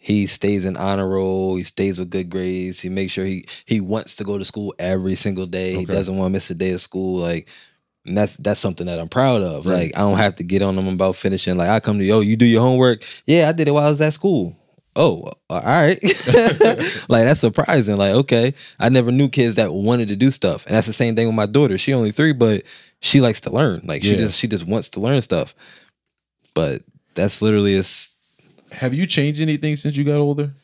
he 0.04 0.26
stays 0.26 0.66
in 0.66 0.76
honor 0.76 1.08
roll. 1.08 1.56
He 1.56 1.62
stays 1.62 1.98
with 1.98 2.10
good 2.10 2.28
grades. 2.28 2.78
He 2.78 2.90
makes 2.90 3.14
sure 3.14 3.24
he 3.24 3.46
he 3.64 3.80
wants 3.80 4.16
to 4.16 4.24
go 4.24 4.36
to 4.36 4.44
school 4.44 4.74
every 4.78 5.14
single 5.14 5.46
day. 5.46 5.76
He 5.76 5.86
doesn't 5.86 6.14
want 6.14 6.28
to 6.28 6.32
miss 6.32 6.50
a 6.50 6.54
day 6.54 6.72
of 6.72 6.82
school. 6.82 7.16
Like, 7.16 7.48
and 8.06 8.16
that's 8.16 8.36
that's 8.36 8.60
something 8.60 8.86
that 8.86 8.98
I'm 8.98 9.08
proud 9.08 9.42
of. 9.42 9.66
Right. 9.66 9.84
Like, 9.84 9.96
I 9.96 10.00
don't 10.00 10.18
have 10.18 10.36
to 10.36 10.42
get 10.42 10.62
on 10.62 10.76
them 10.76 10.88
about 10.88 11.16
finishing. 11.16 11.56
Like, 11.56 11.70
I 11.70 11.80
come 11.80 11.98
to 11.98 12.04
you, 12.04 12.14
oh, 12.14 12.20
you 12.20 12.36
do 12.36 12.44
your 12.44 12.60
homework. 12.60 13.04
Yeah, 13.26 13.48
I 13.48 13.52
did 13.52 13.68
it 13.68 13.72
while 13.72 13.86
I 13.86 13.90
was 13.90 14.00
at 14.00 14.12
school. 14.12 14.56
Oh, 14.96 15.24
uh, 15.50 15.54
all 15.54 15.60
right. 15.60 16.00
like 17.08 17.24
that's 17.24 17.40
surprising. 17.40 17.96
Like, 17.96 18.14
okay, 18.14 18.54
I 18.78 18.88
never 18.88 19.10
knew 19.10 19.28
kids 19.28 19.56
that 19.56 19.72
wanted 19.72 20.08
to 20.08 20.16
do 20.16 20.30
stuff, 20.30 20.66
and 20.66 20.74
that's 20.74 20.86
the 20.86 20.92
same 20.92 21.16
thing 21.16 21.26
with 21.26 21.34
my 21.34 21.46
daughter. 21.46 21.78
She 21.78 21.92
only 21.92 22.12
three, 22.12 22.32
but 22.32 22.62
she 23.00 23.20
likes 23.20 23.40
to 23.42 23.50
learn. 23.50 23.82
Like, 23.84 24.02
she 24.02 24.16
just 24.16 24.38
she 24.38 24.46
just 24.46 24.66
wants 24.66 24.90
to 24.90 25.00
learn 25.00 25.20
stuff. 25.20 25.54
But 26.54 26.82
that's 27.14 27.42
literally 27.42 27.74
it's 27.74 28.10
Have 28.70 28.94
you 28.94 29.06
changed 29.06 29.40
anything 29.40 29.76
since 29.76 29.96
you 29.96 30.04
got 30.04 30.20
older? 30.20 30.54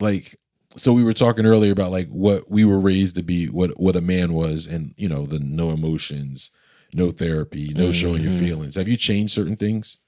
Like, 0.00 0.38
so 0.76 0.92
we 0.92 1.04
were 1.04 1.14
talking 1.14 1.46
earlier 1.46 1.72
about 1.72 1.90
like 1.90 2.08
what 2.08 2.50
we 2.50 2.64
were 2.64 2.80
raised 2.80 3.14
to 3.16 3.22
be, 3.22 3.46
what 3.46 3.78
what 3.80 3.96
a 3.96 4.00
man 4.00 4.34
was, 4.34 4.66
and 4.66 4.94
you 4.96 5.08
know 5.08 5.24
the 5.24 5.38
no 5.38 5.70
emotions, 5.70 6.50
no 6.94 7.10
therapy, 7.10 7.72
no 7.74 7.92
showing 7.92 8.22
your 8.22 8.32
Mhm. 8.32 8.38
feelings. 8.40 8.74
Have 8.74 8.88
you 8.88 8.96
changed 8.96 9.32
certain 9.32 9.56
things 9.56 9.98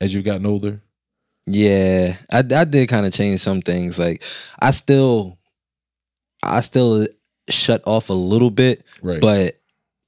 as 0.00 0.14
you've 0.14 0.24
gotten 0.24 0.46
older? 0.46 0.82
Yeah, 1.46 2.16
I 2.30 2.38
I 2.38 2.64
did 2.64 2.88
kind 2.88 3.04
of 3.06 3.12
change 3.12 3.40
some 3.40 3.60
things. 3.62 3.98
Like 3.98 4.22
I 4.60 4.70
still 4.70 5.38
I 6.42 6.60
still 6.60 7.06
shut 7.48 7.82
off 7.86 8.08
a 8.10 8.14
little 8.14 8.50
bit, 8.50 8.84
Right. 9.02 9.20
but 9.20 9.58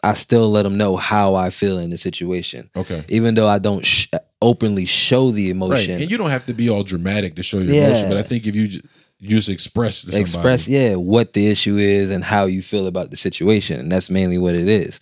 I 0.02 0.14
still 0.14 0.50
let 0.50 0.62
them 0.64 0.76
know 0.76 0.96
how 0.96 1.34
I 1.34 1.50
feel 1.50 1.78
in 1.78 1.90
the 1.90 1.98
situation. 1.98 2.70
okay. 2.76 3.04
Even 3.08 3.34
though 3.34 3.48
I 3.48 3.58
don't 3.58 3.84
sh- 3.86 4.06
openly 4.42 4.84
show 4.84 5.30
the 5.30 5.44
Right. 5.46 5.50
emotion. 5.50 6.00
And 6.02 6.10
you 6.10 6.18
don't 6.18 6.30
have 6.30 6.44
to 6.46 6.54
be 6.54 6.68
all 6.68 6.82
dramatic 6.84 7.36
to 7.36 7.42
show 7.42 7.58
your 7.58 7.74
Yeah. 7.74 7.88
emotion, 7.88 8.08
but 8.10 8.18
I 8.18 8.22
think 8.22 8.46
if 8.46 8.54
you 8.54 8.68
ju- 8.68 8.82
you 9.20 9.28
just 9.30 9.48
express 9.48 10.06
express 10.08 10.68
yeah 10.68 10.96
what 10.96 11.32
the 11.32 11.46
issue 11.46 11.78
is 11.78 12.10
and 12.10 12.22
how 12.22 12.44
you 12.44 12.60
feel 12.60 12.86
about 12.86 13.10
the 13.10 13.16
situation 13.16 13.80
and 13.80 13.90
that's 13.90 14.10
mainly 14.10 14.36
what 14.36 14.54
it 14.54 14.68
is 14.68 15.00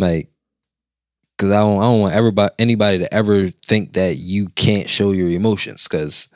like 0.00 0.30
because 1.36 1.52
I 1.52 1.60
don't, 1.60 1.78
I 1.78 1.82
don't 1.84 2.00
want 2.00 2.14
everybody 2.14 2.54
anybody 2.58 2.98
to 2.98 3.14
ever 3.14 3.48
think 3.50 3.94
that 3.94 4.16
you 4.16 4.48
can't 4.50 4.90
show 4.90 5.12
your 5.12 5.30
emotions 5.30 5.84
because 5.88 6.28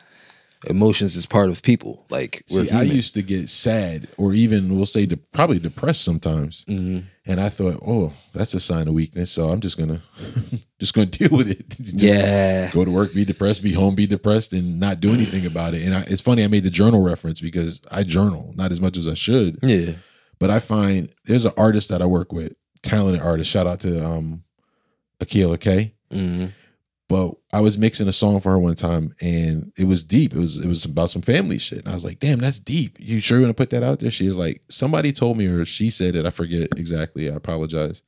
emotions 0.67 1.15
is 1.15 1.27
part 1.27 1.51
of 1.51 1.61
people 1.61 2.07
like 2.09 2.43
See, 2.47 2.71
I 2.71 2.83
used 2.83 3.13
to 3.15 3.23
get 3.23 3.51
sad 3.51 4.09
or 4.17 4.33
even 4.33 4.75
we'll 4.75 4.87
say 4.87 5.05
de- 5.05 5.19
probably 5.19 5.59
depressed 5.59 6.03
sometimes. 6.03 6.65
Mhm. 6.65 7.05
And 7.27 7.41
I 7.41 7.49
thought, 7.51 7.83
oh, 7.87 8.13
that's 8.35 8.55
a 8.55 8.61
sign 8.61 8.89
of 8.89 8.95
weakness. 8.95 9.31
So 9.31 9.51
I'm 9.51 9.61
just 9.61 9.77
gonna 9.77 10.01
just 10.81 10.95
gonna 10.95 11.07
deal 11.21 11.37
with 11.37 11.51
it. 11.51 11.69
Just 11.79 11.95
yeah 12.03 12.71
Go 12.73 12.85
to 12.87 12.91
work, 12.91 13.13
be 13.13 13.27
depressed, 13.27 13.63
be 13.63 13.73
home, 13.75 13.95
be 13.95 14.07
depressed, 14.07 14.55
and 14.55 14.81
not 14.81 15.01
do 15.01 15.13
anything 15.13 15.45
about 15.45 15.75
it. 15.75 15.83
And 15.83 15.95
I, 15.95 16.01
it's 16.03 16.23
funny, 16.23 16.43
I 16.45 16.49
made 16.49 16.65
the 16.65 16.71
journal 16.71 17.03
reference 17.03 17.41
because 17.43 17.83
I 17.91 18.03
journal, 18.03 18.53
not 18.57 18.73
as 18.73 18.81
much 18.81 18.97
as 18.97 19.07
I 19.07 19.15
should. 19.15 19.59
yeah 19.63 19.93
But 20.39 20.49
I 20.51 20.61
find 20.61 21.11
there's 21.27 21.45
an 21.45 21.53
artist 21.59 21.91
that 21.91 22.01
I 22.01 22.07
work 22.07 22.33
with, 22.33 22.55
talented 22.85 23.23
artist. 23.23 23.51
Shout 23.51 23.67
out 23.67 23.81
to 23.81 24.05
um 24.05 24.45
Akila 25.21 25.59
K. 25.59 25.95
Mhm. 26.13 26.53
But 27.09 27.35
I 27.53 27.61
was 27.61 27.77
mixing 27.77 28.09
a 28.09 28.13
song 28.13 28.41
for 28.41 28.51
her 28.53 28.59
one 28.59 28.77
time, 28.77 29.15
and 29.21 29.73
it 29.77 29.85
was 29.85 30.03
deep. 30.03 30.33
It 30.35 30.39
was 30.39 30.59
it 30.59 30.67
was 30.67 30.85
about 30.85 31.11
some 31.11 31.23
family 31.23 31.59
shit. 31.59 31.81
And 31.81 31.89
I 31.89 31.95
was 31.95 32.05
like, 32.05 32.19
"Damn, 32.19 32.39
that's 32.41 32.59
deep. 32.59 32.97
You 32.99 33.21
sure 33.21 33.39
you 33.39 33.45
want 33.45 33.57
to 33.57 33.61
put 33.61 33.71
that 33.71 33.83
out 33.83 34.01
there?" 34.01 34.11
She 34.11 34.27
was 34.27 34.37
like, 34.37 34.63
"Somebody 34.71 35.13
told 35.13 35.37
me, 35.37 35.47
or 35.47 35.65
she 35.67 35.91
said 35.91 36.17
it. 36.17 36.25
I 36.27 36.31
forget 36.31 36.69
exactly. 36.77 37.31
I 37.31 37.35
apologize. 37.35 38.03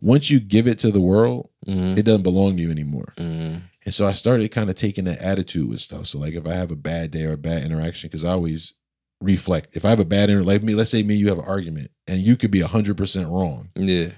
Once 0.00 0.30
you 0.30 0.40
give 0.40 0.66
it 0.66 0.78
to 0.80 0.90
the 0.90 1.00
world, 1.00 1.48
Mhm. 1.66 1.96
it 1.98 2.02
doesn't 2.04 2.22
belong 2.22 2.56
to 2.56 2.62
you 2.62 2.70
anymore." 2.70 3.12
Mhm. 3.18 3.62
And 3.84 3.94
so 3.94 4.06
I 4.08 4.14
started 4.14 4.50
kind 4.50 4.70
of 4.70 4.76
taking 4.76 5.04
that 5.04 5.18
attitude 5.20 5.68
with 5.68 5.80
stuff. 5.80 6.06
So 6.06 6.18
like, 6.18 6.32
if 6.34 6.46
I 6.46 6.54
have 6.54 6.70
a 6.70 6.76
bad 6.76 7.10
day 7.10 7.24
or 7.24 7.32
a 7.32 7.38
bad 7.38 7.62
interaction, 7.62 8.08
because 8.08 8.24
I 8.24 8.30
always 8.30 8.72
reflect. 9.24 9.76
If 9.76 9.84
I 9.84 9.90
have 9.90 10.00
a 10.00 10.04
bad 10.04 10.30
inter, 10.30 10.42
like 10.42 10.62
me, 10.62 10.74
let's 10.74 10.90
say 10.90 11.02
me, 11.02 11.14
you 11.14 11.28
have 11.28 11.38
an 11.38 11.44
argument, 11.44 11.90
and 12.06 12.20
you 12.20 12.36
could 12.36 12.50
be 12.50 12.60
hundred 12.60 12.96
percent 12.96 13.28
wrong 13.28 13.70
yeah 13.76 14.10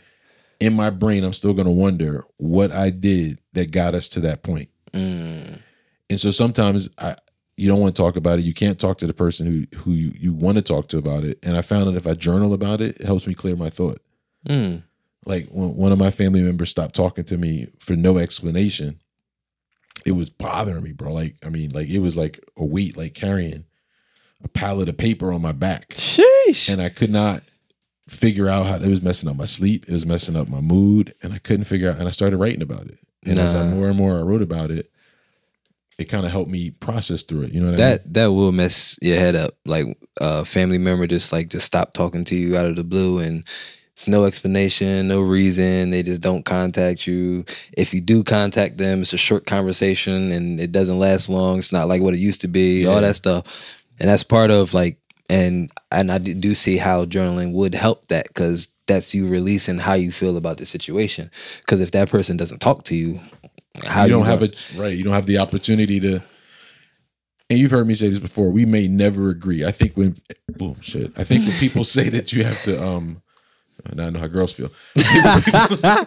in 0.60 0.74
my 0.74 0.90
brain, 0.90 1.24
I'm 1.24 1.32
still 1.32 1.52
going 1.52 1.66
to 1.66 1.72
wonder 1.72 2.24
what 2.38 2.72
I 2.72 2.90
did 2.90 3.40
that 3.52 3.70
got 3.70 3.94
us 3.94 4.08
to 4.08 4.20
that 4.20 4.42
point. 4.42 4.70
Mm. 4.92 5.60
And 6.08 6.20
so 6.20 6.30
sometimes 6.30 6.88
I, 6.98 7.16
you 7.56 7.68
don't 7.68 7.80
want 7.80 7.94
to 7.96 8.02
talk 8.02 8.16
about 8.16 8.38
it. 8.38 8.44
You 8.44 8.54
can't 8.54 8.78
talk 8.78 8.98
to 8.98 9.06
the 9.06 9.14
person 9.14 9.46
who 9.46 9.78
who 9.78 9.92
you, 9.92 10.12
you 10.18 10.32
want 10.32 10.56
to 10.56 10.62
talk 10.62 10.88
to 10.88 10.98
about 10.98 11.24
it. 11.24 11.38
And 11.42 11.56
I 11.56 11.62
found 11.62 11.88
that 11.88 11.96
if 11.96 12.06
I 12.06 12.14
journal 12.14 12.52
about 12.52 12.80
it, 12.80 13.00
it 13.00 13.06
helps 13.06 13.26
me 13.26 13.34
clear 13.34 13.56
my 13.56 13.70
thought. 13.70 14.00
Mm. 14.48 14.82
Like 15.24 15.48
when 15.48 15.74
one 15.74 15.92
of 15.92 15.98
my 15.98 16.10
family 16.10 16.42
members 16.42 16.70
stopped 16.70 16.94
talking 16.94 17.24
to 17.24 17.36
me 17.36 17.68
for 17.80 17.96
no 17.96 18.18
explanation, 18.18 19.00
it 20.04 20.12
was 20.12 20.30
bothering 20.30 20.84
me, 20.84 20.92
bro. 20.92 21.12
Like, 21.12 21.36
I 21.44 21.48
mean, 21.48 21.70
like 21.70 21.88
it 21.88 21.98
was 21.98 22.16
like 22.16 22.40
a 22.56 22.64
weight, 22.64 22.96
like 22.96 23.14
carrying 23.14 23.64
a 24.42 24.48
pallet 24.48 24.88
of 24.88 24.96
paper 24.96 25.32
on 25.32 25.42
my 25.42 25.52
back. 25.52 25.90
Sheesh. 25.90 26.68
And 26.68 26.80
I 26.80 26.88
could 26.88 27.10
not 27.10 27.42
figure 28.08 28.48
out 28.48 28.66
how 28.66 28.76
it 28.76 28.88
was 28.88 29.02
messing 29.02 29.28
up 29.28 29.36
my 29.36 29.44
sleep. 29.44 29.86
It 29.88 29.92
was 29.92 30.06
messing 30.06 30.36
up 30.36 30.48
my 30.48 30.60
mood. 30.60 31.14
And 31.22 31.32
I 31.32 31.38
couldn't 31.38 31.64
figure 31.64 31.90
out 31.90 31.98
and 31.98 32.08
I 32.08 32.12
started 32.12 32.36
writing 32.36 32.62
about 32.62 32.86
it. 32.86 32.98
And 33.24 33.38
as 33.38 33.54
I 33.54 33.66
more 33.66 33.88
and 33.88 33.96
more 33.96 34.18
I 34.18 34.22
wrote 34.22 34.42
about 34.42 34.70
it, 34.70 34.90
it 35.98 36.04
kind 36.04 36.26
of 36.26 36.30
helped 36.30 36.50
me 36.50 36.70
process 36.70 37.22
through 37.22 37.42
it. 37.42 37.52
You 37.52 37.60
know 37.60 37.66
what 37.66 37.80
I 37.80 37.82
mean? 37.82 37.90
that 37.90 38.14
that 38.14 38.26
will 38.26 38.52
mess 38.52 38.98
your 39.02 39.16
head 39.16 39.34
up. 39.34 39.56
Like 39.64 39.86
a 40.20 40.44
family 40.44 40.78
member 40.78 41.06
just 41.06 41.32
like 41.32 41.48
just 41.48 41.66
stop 41.66 41.94
talking 41.94 42.24
to 42.26 42.36
you 42.36 42.56
out 42.56 42.66
of 42.66 42.76
the 42.76 42.84
blue 42.84 43.18
and 43.18 43.44
it's 43.94 44.06
no 44.06 44.26
explanation, 44.26 45.08
no 45.08 45.22
reason. 45.22 45.88
They 45.88 46.02
just 46.02 46.20
don't 46.20 46.44
contact 46.44 47.06
you. 47.06 47.46
If 47.78 47.94
you 47.94 48.02
do 48.02 48.22
contact 48.22 48.76
them, 48.76 49.00
it's 49.00 49.14
a 49.14 49.18
short 49.18 49.46
conversation 49.46 50.32
and 50.32 50.60
it 50.60 50.70
doesn't 50.70 50.98
last 50.98 51.30
long. 51.30 51.56
It's 51.56 51.72
not 51.72 51.88
like 51.88 52.02
what 52.02 52.12
it 52.12 52.18
used 52.18 52.42
to 52.42 52.48
be. 52.48 52.82
Yeah. 52.82 52.90
All 52.90 53.00
that 53.00 53.16
stuff, 53.16 53.75
and 54.00 54.08
that's 54.08 54.24
part 54.24 54.50
of 54.50 54.74
like 54.74 54.98
and 55.28 55.70
and 55.90 56.12
I 56.12 56.18
do 56.18 56.54
see 56.54 56.76
how 56.76 57.04
journaling 57.04 57.52
would 57.52 57.74
help 57.74 58.08
that 58.08 58.28
because 58.28 58.68
that's 58.86 59.14
you 59.14 59.26
releasing 59.26 59.78
how 59.78 59.94
you 59.94 60.12
feel 60.12 60.36
about 60.36 60.58
the 60.58 60.66
situation. 60.66 61.30
Because 61.60 61.80
if 61.80 61.90
that 61.90 62.08
person 62.08 62.36
doesn't 62.36 62.60
talk 62.60 62.84
to 62.84 62.94
you, 62.94 63.20
how 63.84 64.04
you 64.04 64.10
don't 64.10 64.20
gonna- 64.20 64.30
have 64.30 64.42
it 64.42 64.66
right. 64.76 64.96
You 64.96 65.04
don't 65.04 65.14
have 65.14 65.26
the 65.26 65.38
opportunity 65.38 65.98
to. 66.00 66.22
And 67.48 67.60
you've 67.60 67.70
heard 67.70 67.86
me 67.86 67.94
say 67.94 68.08
this 68.08 68.18
before. 68.18 68.50
We 68.50 68.64
may 68.64 68.88
never 68.88 69.30
agree. 69.30 69.64
I 69.64 69.70
think 69.70 69.96
when, 69.96 70.16
boom, 70.48 70.78
shit. 70.80 71.12
I 71.16 71.22
think 71.22 71.46
when 71.46 71.56
people 71.58 71.84
say 71.96 72.08
that 72.08 72.32
you 72.32 72.44
have 72.44 72.60
to, 72.64 72.84
um, 72.84 73.22
now 73.94 74.06
I 74.06 74.10
know 74.10 74.18
how 74.18 74.26
girls 74.26 74.52
feel. 74.52 74.72
I 74.96 76.06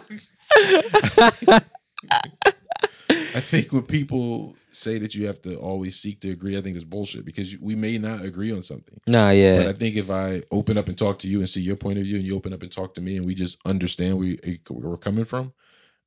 think 3.40 3.72
when 3.72 3.82
people 3.82 4.54
say 4.72 4.98
that 4.98 5.14
you 5.14 5.26
have 5.26 5.40
to 5.42 5.56
always 5.56 5.98
seek 5.98 6.20
to 6.20 6.30
agree, 6.30 6.56
I 6.56 6.60
think 6.60 6.76
it's 6.76 6.84
bullshit 6.84 7.24
because 7.24 7.56
we 7.58 7.74
may 7.74 7.98
not 7.98 8.24
agree 8.24 8.52
on 8.52 8.62
something. 8.62 9.00
Nah, 9.06 9.30
yeah. 9.30 9.58
But 9.58 9.68
I 9.68 9.72
think 9.72 9.96
if 9.96 10.10
I 10.10 10.42
open 10.50 10.78
up 10.78 10.88
and 10.88 10.96
talk 10.96 11.18
to 11.20 11.28
you 11.28 11.38
and 11.38 11.48
see 11.48 11.60
your 11.60 11.76
point 11.76 11.98
of 11.98 12.04
view, 12.04 12.16
and 12.16 12.26
you 12.26 12.36
open 12.36 12.52
up 12.52 12.62
and 12.62 12.70
talk 12.70 12.94
to 12.94 13.00
me, 13.00 13.16
and 13.16 13.26
we 13.26 13.34
just 13.34 13.58
understand 13.64 14.18
we, 14.18 14.60
where 14.68 14.90
we're 14.90 14.96
coming 14.96 15.24
from, 15.24 15.52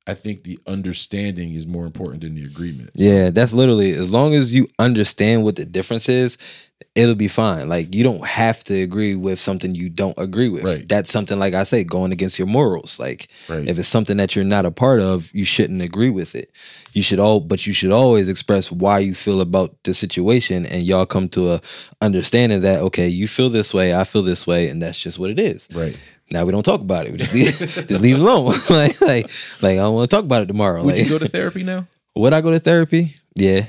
I 0.06 0.14
think 0.14 0.44
the 0.44 0.58
understanding 0.66 1.54
is 1.54 1.66
more 1.66 1.86
important 1.86 2.22
than 2.22 2.34
the 2.34 2.44
agreement. 2.44 2.90
Yeah, 2.94 3.30
that's 3.30 3.54
literally 3.54 3.92
as 3.92 4.12
long 4.12 4.34
as 4.34 4.54
you 4.54 4.68
understand 4.78 5.44
what 5.44 5.56
the 5.56 5.64
difference 5.64 6.10
is, 6.10 6.36
it'll 6.94 7.14
be 7.14 7.28
fine. 7.28 7.68
Like 7.68 7.94
you 7.94 8.04
don't 8.04 8.24
have 8.24 8.62
to 8.64 8.74
agree 8.74 9.14
with 9.14 9.40
something 9.40 9.74
you 9.74 9.88
don't 9.88 10.16
agree 10.18 10.48
with. 10.48 10.62
Right. 10.64 10.88
That's 10.88 11.10
something 11.10 11.38
like 11.38 11.54
I 11.54 11.64
say, 11.64 11.84
going 11.84 12.12
against 12.12 12.38
your 12.38 12.46
morals. 12.46 12.98
Like 12.98 13.28
Right. 13.48 13.66
if 13.66 13.78
it's 13.78 13.88
something 13.88 14.16
that 14.18 14.36
you're 14.36 14.44
not 14.44 14.66
a 14.66 14.70
part 14.70 15.00
of, 15.00 15.30
you 15.34 15.44
shouldn't 15.44 15.82
agree 15.82 16.10
with 16.10 16.34
it. 16.34 16.52
You 16.92 17.02
should 17.02 17.18
all 17.18 17.40
but 17.40 17.66
you 17.66 17.72
should 17.72 17.90
always 17.90 18.28
express 18.28 18.70
why 18.70 18.98
you 18.98 19.14
feel 19.14 19.40
about 19.40 19.82
the 19.84 19.94
situation 19.94 20.66
and 20.66 20.82
y'all 20.82 21.06
come 21.06 21.28
to 21.30 21.52
a 21.52 21.60
understanding 22.00 22.60
that 22.60 22.80
okay, 22.80 23.08
you 23.08 23.26
feel 23.26 23.48
this 23.50 23.72
way, 23.72 23.94
I 23.94 24.04
feel 24.04 24.22
this 24.22 24.46
way, 24.46 24.68
and 24.68 24.82
that's 24.82 25.00
just 25.00 25.18
what 25.18 25.30
it 25.30 25.38
is. 25.38 25.68
Right. 25.72 25.98
Now 26.30 26.44
we 26.44 26.52
don't 26.52 26.62
talk 26.62 26.80
about 26.80 27.06
it. 27.06 27.12
We 27.12 27.18
just 27.18 27.34
leave, 27.34 27.58
just 27.88 28.00
leave 28.00 28.16
it 28.16 28.20
alone. 28.20 28.54
like, 28.70 29.00
like, 29.00 29.30
like 29.60 29.72
I 29.72 29.76
don't 29.76 29.94
want 29.94 30.10
to 30.10 30.16
talk 30.16 30.24
about 30.24 30.42
it 30.42 30.46
tomorrow. 30.46 30.82
Would 30.82 30.94
like, 30.94 31.04
you 31.04 31.10
go 31.10 31.18
to 31.18 31.28
therapy 31.28 31.62
now? 31.62 31.86
would 32.16 32.32
I 32.32 32.40
go 32.40 32.50
to 32.50 32.60
therapy? 32.60 33.16
Yeah. 33.34 33.66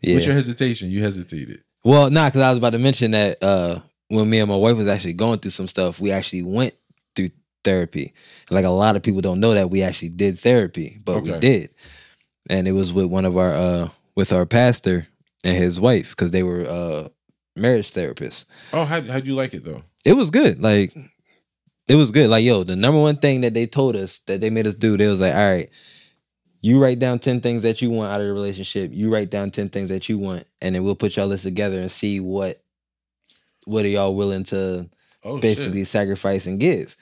Yeah. 0.00 0.14
What's 0.14 0.26
your 0.26 0.34
hesitation? 0.34 0.90
You 0.90 1.02
hesitated. 1.02 1.62
well, 1.84 2.08
nah, 2.10 2.28
because 2.28 2.40
I 2.40 2.50
was 2.50 2.58
about 2.58 2.70
to 2.70 2.78
mention 2.78 3.10
that 3.10 3.42
uh, 3.42 3.80
when 4.08 4.30
me 4.30 4.40
and 4.40 4.48
my 4.48 4.56
wife 4.56 4.76
was 4.76 4.88
actually 4.88 5.12
going 5.14 5.40
through 5.40 5.50
some 5.50 5.68
stuff, 5.68 6.00
we 6.00 6.10
actually 6.10 6.42
went 6.42 6.74
through 7.14 7.30
therapy. 7.64 8.14
Like 8.50 8.64
a 8.64 8.70
lot 8.70 8.96
of 8.96 9.02
people 9.02 9.20
don't 9.20 9.40
know 9.40 9.54
that 9.54 9.70
we 9.70 9.82
actually 9.82 10.10
did 10.10 10.38
therapy, 10.38 11.00
but 11.04 11.22
we 11.22 11.38
did, 11.38 11.70
and 12.48 12.66
it 12.66 12.72
was 12.72 12.92
with 12.92 13.06
one 13.06 13.24
of 13.24 13.36
our 13.36 13.52
uh, 13.52 13.88
with 14.14 14.32
our 14.32 14.46
pastor 14.46 15.06
and 15.44 15.56
his 15.56 15.78
wife 15.78 16.10
because 16.10 16.30
they 16.30 16.42
were 16.42 16.66
uh, 16.66 17.08
marriage 17.56 17.92
therapists. 17.92 18.46
Oh, 18.72 18.84
how 18.84 19.00
how'd 19.02 19.26
you 19.26 19.34
like 19.34 19.54
it 19.54 19.64
though? 19.64 19.82
It 20.04 20.14
was 20.14 20.30
good. 20.30 20.62
Like 20.62 20.94
it 21.88 21.94
was 21.96 22.10
good. 22.10 22.30
Like 22.30 22.44
yo, 22.44 22.64
the 22.64 22.76
number 22.76 23.00
one 23.00 23.16
thing 23.16 23.40
that 23.42 23.54
they 23.54 23.66
told 23.66 23.96
us 23.96 24.18
that 24.26 24.40
they 24.40 24.50
made 24.50 24.66
us 24.66 24.74
do, 24.74 24.96
they 24.96 25.06
was 25.06 25.20
like, 25.20 25.34
all 25.34 25.50
right, 25.50 25.68
you 26.62 26.80
write 26.82 26.98
down 26.98 27.18
ten 27.18 27.40
things 27.40 27.62
that 27.62 27.80
you 27.82 27.90
want 27.90 28.12
out 28.12 28.20
of 28.20 28.26
the 28.26 28.32
relationship. 28.32 28.90
You 28.92 29.12
write 29.12 29.30
down 29.30 29.50
ten 29.50 29.68
things 29.68 29.88
that 29.90 30.08
you 30.08 30.18
want, 30.18 30.44
and 30.60 30.74
then 30.74 30.84
we'll 30.84 30.94
put 30.94 31.16
y'all 31.16 31.26
list 31.26 31.42
together 31.44 31.80
and 31.80 31.90
see 31.90 32.20
what 32.20 32.62
what 33.64 33.84
are 33.84 33.88
y'all 33.88 34.14
willing 34.14 34.44
to 34.44 34.88
Oh, 35.22 35.38
basically 35.38 35.80
shit. 35.80 35.88
sacrifice 35.88 36.46
and 36.46 36.58
give. 36.58 36.96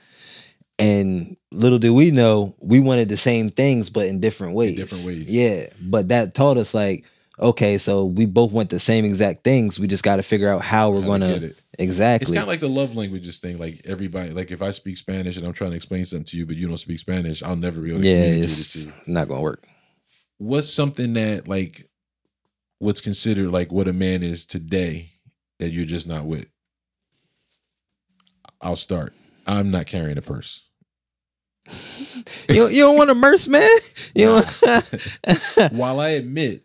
And 0.79 1.37
little 1.51 1.79
do 1.79 1.93
we 1.95 2.11
know, 2.11 2.55
we 2.61 2.81
wanted 2.81 3.09
the 3.09 3.17
same 3.17 3.51
things, 3.51 3.91
but 3.91 4.07
in 4.07 4.21
different 4.21 4.55
ways. 4.55 4.77
different 4.77 5.05
ways. 5.05 5.27
Yeah, 5.29 5.67
but 5.81 6.09
that 6.09 6.35
taught 6.35 6.57
us 6.57 6.73
like, 6.75 7.05
okay, 7.41 7.79
so 7.79 8.05
we 8.05 8.27
both 8.27 8.53
want 8.53 8.71
the 8.71 8.81
same 8.81 9.05
exact 9.05 9.45
things. 9.45 9.79
We 9.79 9.87
just 9.87 10.03
got 10.03 10.17
to 10.17 10.23
figure 10.23 10.51
out 10.51 10.63
how 10.63 10.91
we're 10.91 11.03
gonna 11.03 11.29
get 11.29 11.43
it. 11.43 11.57
It's 11.79 11.97
kind 11.97 12.39
of 12.39 12.49
like 12.49 12.61
the 12.61 12.69
love 12.69 12.97
languages 12.97 13.39
thing. 13.39 13.59
Like 13.59 13.83
everybody, 13.85 14.31
like 14.31 14.51
if 14.51 14.63
I 14.63 14.71
speak 14.71 14.97
Spanish 14.97 15.37
and 15.37 15.47
I'm 15.47 15.53
trying 15.53 15.71
to 15.71 15.77
explain 15.77 16.05
something 16.05 16.25
to 16.27 16.37
you, 16.37 16.45
but 16.47 16.57
you 16.57 16.67
don't 16.67 16.77
speak 16.77 16.99
Spanish, 16.99 17.43
I'll 17.43 17.57
never 17.57 17.81
be 17.81 17.91
able 17.91 18.01
to 18.03 18.09
yeah, 18.09 18.15
communicate 18.15 18.45
it's 18.45 18.75
it 18.75 18.79
to 18.81 18.87
you. 18.89 18.95
not 19.07 19.29
gonna 19.29 19.43
work. 19.43 19.65
What's 20.39 20.73
something 20.73 21.13
that 21.15 21.47
like 21.47 21.89
what's 22.79 23.01
considered 23.01 23.51
like 23.51 23.71
what 23.71 23.89
a 23.89 23.93
man 23.93 24.23
is 24.23 24.45
today 24.45 25.13
that 25.61 25.71
you're 25.71 25.85
just 25.85 26.07
not 26.07 26.25
with? 26.25 26.47
I'll 28.61 28.77
start. 28.77 29.15
I'm 29.47 29.71
not 29.71 29.87
carrying 29.87 30.19
a 30.19 30.23
purse. 30.23 30.69
you, 32.49 32.67
you 32.69 32.83
don't 32.83 32.97
want 32.97 33.11
a 33.11 33.15
murse, 33.15 33.47
man. 33.47 33.71
You 34.15 34.43
don't, 34.43 35.73
While 35.73 36.01
I 36.01 36.11
admit 36.11 36.65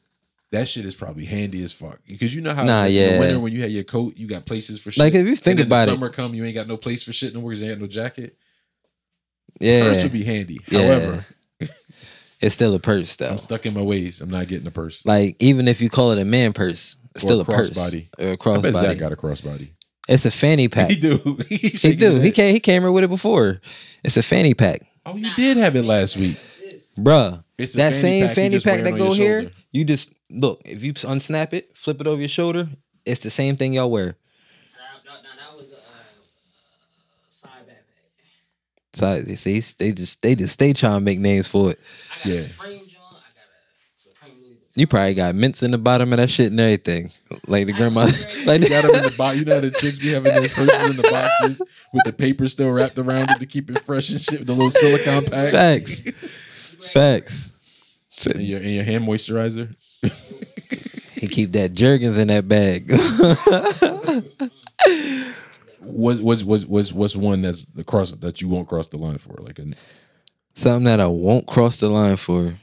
that 0.53 0.67
shit 0.69 0.85
is 0.85 0.95
probably 0.95 1.25
handy 1.25 1.61
as 1.63 1.73
fuck 1.73 1.99
because 2.07 2.33
you 2.33 2.41
know 2.41 2.53
how 2.53 2.63
Nah, 2.63 2.81
like, 2.83 2.91
in 2.93 3.13
the 3.13 3.19
winter 3.19 3.39
when 3.39 3.51
you 3.53 3.61
had 3.61 3.71
your 3.71 3.83
coat, 3.83 4.15
you 4.17 4.27
got 4.27 4.45
places 4.45 4.79
for 4.79 4.89
shit. 4.91 4.99
Like, 4.99 5.13
if 5.13 5.27
you 5.27 5.35
think 5.35 5.59
and 5.59 5.67
about 5.67 5.85
the 5.85 5.91
it- 5.91 5.95
summer 5.95 6.09
come, 6.09 6.33
you 6.33 6.43
ain't 6.45 6.55
got 6.55 6.67
no 6.67 6.77
place 6.77 7.03
for 7.03 7.11
shit 7.13 7.33
no 7.33 7.41
more 7.41 7.51
because 7.51 7.61
you 7.61 7.69
ain't 7.69 7.79
got 7.79 7.85
no 7.85 7.91
jacket. 7.91 8.37
Yeah, 9.59 9.81
Purse 9.83 9.97
yeah, 9.97 10.03
would 10.03 10.11
be 10.13 10.23
handy. 10.23 10.59
Yeah. 10.69 10.81
However, 10.81 11.25
it's 12.41 12.55
still 12.55 12.73
a 12.73 12.79
purse 12.79 13.15
though. 13.15 13.29
I'm 13.29 13.37
stuck 13.37 13.65
in 13.65 13.73
my 13.73 13.81
ways. 13.81 14.19
I'm 14.21 14.29
not 14.29 14.47
getting 14.47 14.67
a 14.67 14.71
purse. 14.71 15.05
Like 15.05 15.35
even 15.39 15.67
if 15.67 15.79
you 15.81 15.89
call 15.89 16.11
it 16.11 16.19
a 16.19 16.25
man 16.25 16.53
purse, 16.53 16.97
it's 17.15 17.23
Or 17.23 17.27
still 17.27 17.39
a 17.39 17.43
a 17.43 17.45
purse 17.45 17.69
crossbody. 17.69 18.07
or 18.17 18.29
a 18.29 18.31
I 18.31 18.61
bet 18.61 18.73
Zach 18.75 18.97
crossbody. 18.97 18.99
got 18.99 19.11
a 19.11 19.15
crossbody. 19.15 19.69
It's 20.07 20.25
a 20.25 20.31
fanny 20.31 20.67
pack. 20.69 20.89
He 20.89 20.99
do. 20.99 21.37
he 21.49 21.57
He 21.69 21.95
do. 21.95 22.15
He 22.15 22.25
head. 22.25 22.33
came. 22.35 22.53
He 22.53 22.59
came 22.59 22.81
here 22.81 22.91
with 22.91 23.03
it 23.03 23.09
before. 23.09 23.61
It's 24.03 24.17
a 24.17 24.23
fanny 24.23 24.53
pack, 24.53 24.81
Oh, 25.05 25.15
you 25.15 25.33
did 25.35 25.57
have 25.57 25.75
it 25.75 25.83
last 25.83 26.17
week. 26.17 26.37
bruh. 26.97 27.43
It's 27.57 27.73
a 27.75 27.77
That 27.77 27.91
fanny 27.91 28.01
same 28.01 28.25
pack 28.27 28.35
fanny 28.35 28.59
pack 28.59 28.83
that 28.83 28.91
on 28.93 28.97
go 28.97 29.13
your 29.13 29.41
here. 29.41 29.51
You 29.71 29.85
just 29.85 30.13
look. 30.33 30.61
If 30.65 30.83
you 30.83 30.93
unsnap 30.93 31.53
it, 31.53 31.75
flip 31.77 32.01
it 32.01 32.07
over 32.07 32.19
your 32.19 32.27
shoulder. 32.29 32.67
It's 33.05 33.21
the 33.21 33.29
same 33.29 33.55
thing 33.57 33.73
y'all 33.73 33.91
wear. 33.91 34.15
No, 35.05 35.11
no, 35.13 35.17
no, 35.17 35.19
that 35.51 35.57
was 35.57 35.71
a 35.73 35.77
uh, 35.77 35.79
side. 37.29 37.49
So 38.93 39.21
they 39.21 39.35
see, 39.35 39.59
they 39.77 39.91
just 39.91 40.21
they 40.21 40.35
just 40.35 40.53
stay 40.53 40.73
trying 40.73 40.99
to 40.99 41.03
make 41.03 41.19
names 41.19 41.47
for 41.47 41.71
it. 41.71 41.79
I 42.11 42.27
got 42.29 42.33
Yeah. 42.33 42.39
a 42.41 42.47
Supreme 42.49 42.79
John. 42.87 43.01
I 43.11 43.33
got 43.33 43.43
a 43.45 43.99
Supreme 43.99 44.57
You 44.75 44.87
probably 44.87 45.13
got 45.15 45.35
mints 45.35 45.63
in 45.63 45.71
the 45.71 45.77
bottom 45.77 46.13
of 46.13 46.17
that 46.17 46.29
shit 46.29 46.51
and 46.51 46.59
everything, 46.59 47.11
like 47.47 47.65
the 47.65 47.73
grandma. 47.73 48.01
like 48.45 48.61
You 48.61 48.69
got 48.69 48.83
them 48.83 48.95
in 48.95 49.01
the 49.03 49.15
box. 49.17 49.37
You 49.37 49.45
know 49.45 49.55
how 49.55 49.61
the 49.61 49.71
chicks 49.71 49.99
be 49.99 50.11
having 50.13 50.33
those 50.33 50.53
purses 50.53 50.89
in 50.91 50.95
the 51.01 51.09
boxes 51.11 51.61
with 51.93 52.03
the 52.05 52.13
paper 52.13 52.47
still 52.47 52.71
wrapped 52.71 52.97
around 52.97 53.29
it 53.31 53.39
to 53.39 53.45
keep 53.45 53.69
it 53.69 53.83
fresh 53.83 54.09
and 54.11 54.21
shit. 54.21 54.39
With 54.39 54.47
the 54.47 54.53
little 54.53 54.69
silicone 54.71 55.25
pack. 55.31 55.51
Facts. 55.51 56.01
Facts. 56.91 57.51
And 58.31 58.41
your, 58.43 58.59
and 58.59 58.71
your 58.71 58.83
hand 58.83 59.05
moisturizer. 59.07 59.75
He 61.15 61.29
keep 61.29 61.53
that 61.53 61.71
Jergens 61.71 62.17
in 62.17 62.27
that 62.27 62.49
bag. 62.49 62.91
What 65.79 66.21
was 66.21 66.43
was 66.45 66.65
was 66.65 66.93
what's 66.93 67.15
one 67.15 67.41
that's 67.41 67.65
the 67.65 67.83
cross 67.83 68.11
that 68.11 68.41
you 68.41 68.47
won't 68.47 68.69
cross 68.69 68.87
the 68.87 68.97
line 68.97 69.17
for? 69.17 69.35
Like 69.39 69.59
a, 69.59 69.65
Something 70.55 70.85
that 70.85 70.99
I 70.99 71.07
won't 71.07 71.47
cross 71.47 71.79
the 71.79 71.89
line 71.89 72.15
for. 72.15 72.57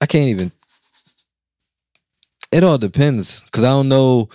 I 0.00 0.06
can't 0.06 0.28
even. 0.28 0.52
It 2.50 2.64
all 2.64 2.78
depends, 2.78 3.40
cause 3.50 3.64
I 3.64 3.68
don't 3.68 3.88
know. 3.88 4.28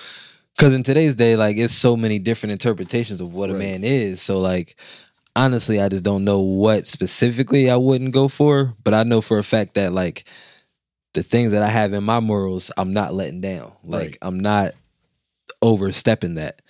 Cause 0.58 0.73
in 0.73 0.84
today's 0.84 1.15
day, 1.15 1.36
like 1.36 1.58
it's 1.58 1.73
so 1.73 1.97
many 1.97 2.19
different 2.19 2.51
interpretations 2.51 3.19
of 3.19 3.34
what 3.34 3.49
a 3.49 3.53
man 3.53 3.84
is. 3.84 4.21
So 4.21 4.39
like, 4.39 4.79
honestly, 5.36 5.82
I 5.82 5.89
just 5.89 6.03
don't 6.03 6.23
know 6.23 6.39
what 6.39 6.86
specifically 6.86 7.69
I 7.69 7.75
wouldn't 7.75 8.13
go 8.13 8.27
for. 8.27 8.73
But 8.84 8.93
I 8.93 9.03
know 9.03 9.21
for 9.21 9.39
a 9.39 9.43
fact 9.43 9.73
that 9.73 9.91
like 9.91 10.25
the 11.13 11.23
things 11.23 11.52
that 11.52 11.62
I 11.62 11.67
have 11.69 11.93
in 11.93 12.04
my 12.04 12.19
morals, 12.19 12.71
I'm 12.78 12.93
not 12.93 13.13
letting 13.13 13.41
down. 13.41 13.71
Like 13.84 14.02
Right. 14.02 14.17
I'm 14.21 14.39
not 14.39 14.73
overstepping 15.62 16.36
that. 16.36 16.62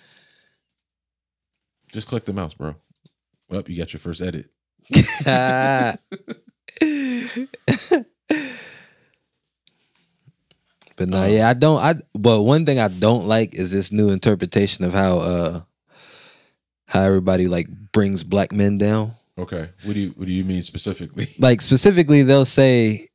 just 1.92 2.08
click 2.08 2.26
the 2.26 2.34
mouse, 2.34 2.54
bro. 2.54 2.76
Well, 3.50 3.64
you 3.68 3.78
got 3.78 3.94
your 3.94 4.00
first 4.00 4.22
edit. 4.22 4.50
but 10.96 11.10
no, 11.10 11.24
Um, 11.24 11.32
yeah, 11.32 11.50
I 11.50 11.54
don't. 11.54 11.80
I 11.80 11.96
but 12.14 12.42
one 12.44 12.66
thing 12.66 12.80
I 12.80 12.88
don't 12.88 13.28
like 13.28 13.56
is 13.56 13.72
this 13.72 13.92
new 13.92 14.10
interpretation 14.10 14.86
of 14.86 14.94
how 14.94 15.18
uh 15.20 15.62
how 16.86 17.02
everybody 17.02 17.48
like 17.48 17.68
brings 17.92 18.24
black 18.24 18.52
men 18.52 18.78
down. 18.78 19.14
Okay. 19.38 19.70
What 19.84 19.94
do 19.94 20.00
you 20.00 20.10
what 20.12 20.28
do 20.28 20.34
you 20.34 20.44
mean 20.44 20.62
specifically? 20.64 21.30
Like 21.40 21.62
specifically, 21.62 22.22
they'll 22.24 22.46
say 22.46 23.08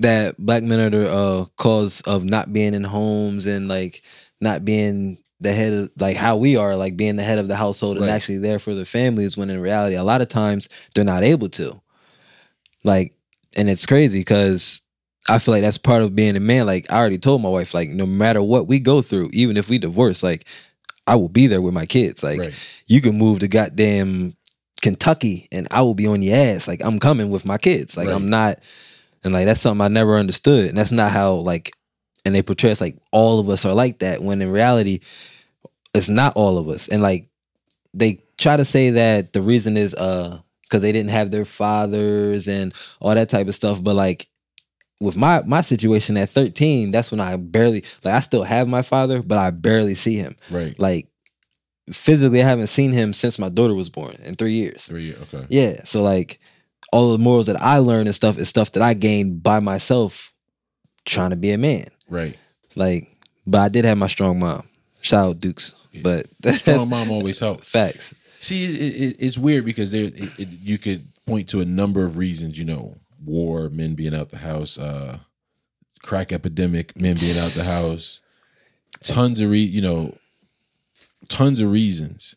that 0.00 0.36
black 0.38 0.62
men 0.62 0.80
are 0.80 0.90
the 0.90 1.10
uh, 1.10 1.44
cause 1.56 2.00
of 2.02 2.24
not 2.24 2.52
being 2.52 2.74
in 2.74 2.84
homes 2.84 3.46
and 3.46 3.68
like 3.68 4.02
not 4.40 4.64
being 4.64 5.18
the 5.40 5.52
head 5.52 5.72
of 5.72 5.90
like 5.98 6.16
how 6.16 6.36
we 6.36 6.56
are, 6.56 6.76
like 6.76 6.96
being 6.96 7.16
the 7.16 7.22
head 7.22 7.38
of 7.38 7.48
the 7.48 7.56
household 7.56 7.98
and 7.98 8.10
actually 8.10 8.38
there 8.38 8.58
for 8.58 8.74
the 8.74 8.84
families. 8.84 9.36
When 9.36 9.50
in 9.50 9.60
reality, 9.60 9.96
a 9.96 10.04
lot 10.04 10.20
of 10.20 10.28
times 10.28 10.68
they're 10.94 11.04
not 11.04 11.22
able 11.22 11.48
to. 11.50 11.80
Like, 12.82 13.14
and 13.56 13.70
it's 13.70 13.86
crazy 13.86 14.20
because 14.20 14.80
I 15.28 15.38
feel 15.38 15.52
like 15.52 15.62
that's 15.62 15.78
part 15.78 16.02
of 16.02 16.14
being 16.14 16.36
a 16.36 16.40
man. 16.40 16.66
Like 16.66 16.90
I 16.90 16.98
already 16.98 17.18
told 17.18 17.42
my 17.42 17.48
wife, 17.48 17.72
like 17.72 17.88
no 17.88 18.06
matter 18.06 18.42
what 18.42 18.66
we 18.66 18.78
go 18.78 19.00
through, 19.00 19.30
even 19.32 19.56
if 19.56 19.68
we 19.68 19.78
divorce, 19.78 20.22
like 20.22 20.44
I 21.06 21.16
will 21.16 21.28
be 21.28 21.46
there 21.46 21.62
with 21.62 21.74
my 21.74 21.86
kids. 21.86 22.22
Like 22.22 22.40
right. 22.40 22.82
you 22.86 23.00
can 23.00 23.16
move 23.16 23.40
to 23.40 23.48
goddamn 23.48 24.34
Kentucky 24.82 25.48
and 25.50 25.66
I 25.70 25.82
will 25.82 25.94
be 25.94 26.06
on 26.06 26.20
your 26.20 26.36
ass. 26.36 26.68
Like 26.68 26.84
I'm 26.84 26.98
coming 26.98 27.30
with 27.30 27.46
my 27.46 27.58
kids. 27.58 27.96
Like 27.96 28.08
Right. 28.08 28.14
I'm 28.14 28.28
not 28.28 28.58
and 29.24 29.32
like 29.32 29.46
that's 29.46 29.60
something 29.60 29.84
I 29.84 29.88
never 29.88 30.16
understood. 30.16 30.68
And 30.68 30.76
that's 30.78 30.92
not 30.92 31.10
how 31.12 31.34
like 31.34 31.72
and 32.24 32.34
they 32.34 32.42
portray 32.42 32.70
us 32.70 32.80
like 32.80 32.96
all 33.12 33.38
of 33.38 33.48
us 33.48 33.64
are 33.64 33.74
like 33.74 33.98
that 34.00 34.22
when 34.22 34.40
in 34.42 34.50
reality 34.50 35.00
it's 35.94 36.08
not 36.08 36.36
all 36.36 36.58
of 36.58 36.68
us. 36.68 36.88
And 36.88 37.02
like 37.02 37.28
they 37.92 38.20
try 38.38 38.56
to 38.56 38.64
say 38.64 38.90
that 38.90 39.32
the 39.32 39.42
reason 39.42 39.76
is 39.76 39.94
uh 39.94 40.40
because 40.62 40.82
they 40.82 40.92
didn't 40.92 41.10
have 41.10 41.30
their 41.30 41.44
fathers 41.44 42.48
and 42.48 42.74
all 43.00 43.14
that 43.14 43.28
type 43.28 43.46
of 43.48 43.54
stuff. 43.54 43.82
But 43.82 43.94
like 43.94 44.28
with 45.00 45.16
my 45.16 45.42
my 45.44 45.60
situation 45.60 46.16
at 46.16 46.30
13, 46.30 46.90
that's 46.90 47.10
when 47.10 47.20
I 47.20 47.36
barely 47.36 47.84
like 48.02 48.14
I 48.14 48.20
still 48.20 48.42
have 48.44 48.68
my 48.68 48.82
father, 48.82 49.22
but 49.22 49.38
I 49.38 49.50
barely 49.50 49.94
see 49.94 50.16
him 50.16 50.36
Right. 50.50 50.78
like 50.78 51.08
physically 51.92 52.42
I 52.42 52.46
haven't 52.48 52.68
seen 52.68 52.92
him 52.92 53.12
since 53.12 53.38
my 53.38 53.48
daughter 53.50 53.74
was 53.74 53.90
born 53.90 54.16
in 54.24 54.34
three 54.36 54.54
years. 54.54 54.84
Three. 54.86 55.04
years, 55.06 55.20
Okay. 55.22 55.46
Yeah. 55.50 55.84
So 55.84 56.02
like 56.02 56.40
all 56.94 57.10
the 57.10 57.18
morals 57.18 57.46
that 57.46 57.60
I 57.60 57.78
learned 57.78 58.06
and 58.06 58.14
stuff 58.14 58.38
is 58.38 58.48
stuff 58.48 58.70
that 58.72 58.82
I 58.82 58.94
gained 58.94 59.42
by 59.42 59.58
myself 59.58 60.32
trying 61.04 61.30
to 61.30 61.36
be 61.36 61.50
a 61.50 61.58
man. 61.58 61.88
Right. 62.08 62.38
Like, 62.76 63.10
but 63.44 63.58
I 63.58 63.68
did 63.68 63.84
have 63.84 63.98
my 63.98 64.06
strong 64.06 64.38
mom. 64.38 64.68
Shout 65.00 65.28
out 65.28 65.38
Dukes. 65.40 65.74
But 66.02 66.28
Strong 66.54 66.90
mom 66.90 67.10
always 67.10 67.40
helps. 67.40 67.68
facts. 67.68 68.14
See, 68.38 68.64
it, 68.64 68.70
it, 69.02 69.16
it's 69.18 69.36
weird 69.36 69.64
because 69.64 69.90
there 69.90 70.04
it, 70.04 70.48
you 70.48 70.78
could 70.78 71.04
point 71.26 71.48
to 71.48 71.60
a 71.60 71.64
number 71.64 72.04
of 72.04 72.16
reasons. 72.16 72.58
You 72.58 72.64
know, 72.64 72.98
war, 73.24 73.68
men 73.70 73.94
being 73.94 74.14
out 74.14 74.30
the 74.30 74.38
house, 74.38 74.78
uh, 74.78 75.18
crack 76.00 76.32
epidemic, 76.32 76.94
men 76.94 77.16
being 77.18 77.38
out 77.38 77.50
the 77.50 77.64
house, 77.76 78.20
tons 79.02 79.40
of 79.40 79.50
re, 79.50 79.58
you 79.58 79.82
know, 79.82 80.16
tons 81.28 81.58
of 81.58 81.72
reasons. 81.72 82.36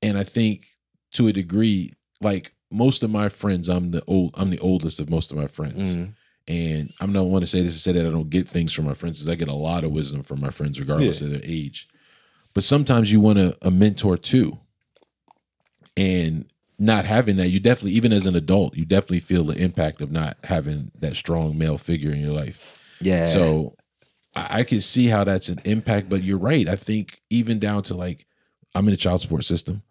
And 0.00 0.16
I 0.16 0.24
think 0.24 0.68
to 1.12 1.28
a 1.28 1.34
degree, 1.34 1.92
like 2.22 2.54
most 2.74 3.02
of 3.02 3.10
my 3.10 3.28
friends, 3.28 3.68
I'm 3.68 3.92
the 3.92 4.02
old, 4.06 4.34
I'm 4.34 4.50
the 4.50 4.58
oldest 4.58 5.00
of 5.00 5.08
most 5.08 5.30
of 5.30 5.36
my 5.36 5.46
friends. 5.46 5.96
Mhm. 5.96 6.14
And 6.46 6.92
I'm 7.00 7.12
not 7.12 7.24
want 7.24 7.42
to 7.42 7.46
say 7.46 7.62
this 7.62 7.72
to 7.72 7.78
say 7.78 7.92
that 7.92 8.04
I 8.06 8.10
don't 8.10 8.28
get 8.28 8.46
things 8.46 8.72
from 8.72 8.84
my 8.84 8.92
friends, 8.92 9.18
because 9.18 9.30
I 9.30 9.34
get 9.36 9.48
a 9.48 9.54
lot 9.54 9.82
of 9.84 9.92
wisdom 9.92 10.22
from 10.22 10.40
my 10.40 10.50
friends, 10.50 10.78
regardless 10.78 11.22
of 11.22 11.30
their 11.30 11.40
age. 11.42 11.88
But 12.52 12.64
sometimes 12.64 13.10
you 13.10 13.20
want 13.20 13.38
a, 13.38 13.56
a 13.62 13.70
mentor 13.70 14.18
too. 14.18 14.58
And 15.96 16.46
not 16.78 17.04
having 17.04 17.36
that, 17.36 17.48
you 17.48 17.60
definitely, 17.60 17.92
even 17.92 18.12
as 18.12 18.26
an 18.26 18.34
adult, 18.36 18.76
you 18.76 18.84
definitely 18.84 19.20
feel 19.20 19.44
the 19.44 19.56
impact 19.56 20.00
of 20.00 20.10
not 20.10 20.36
having 20.44 20.90
that 21.00 21.16
strong 21.16 21.56
male 21.56 21.78
figure 21.78 22.10
in 22.12 22.20
your 22.20 22.32
life. 22.32 22.78
Yeah. 23.00 23.28
So 23.28 23.74
I, 24.34 24.60
I 24.60 24.64
can 24.64 24.80
see 24.80 25.06
how 25.06 25.24
that's 25.24 25.48
an 25.48 25.60
impact, 25.64 26.08
but 26.08 26.22
you're 26.22 26.36
right. 26.36 26.68
I 26.68 26.76
think 26.76 27.22
even 27.30 27.58
down 27.58 27.84
to 27.84 27.94
like 27.94 28.26
I'm 28.74 28.86
in 28.86 28.90
the 28.90 28.96
child 28.98 29.20
support 29.20 29.44
system. 29.44 29.82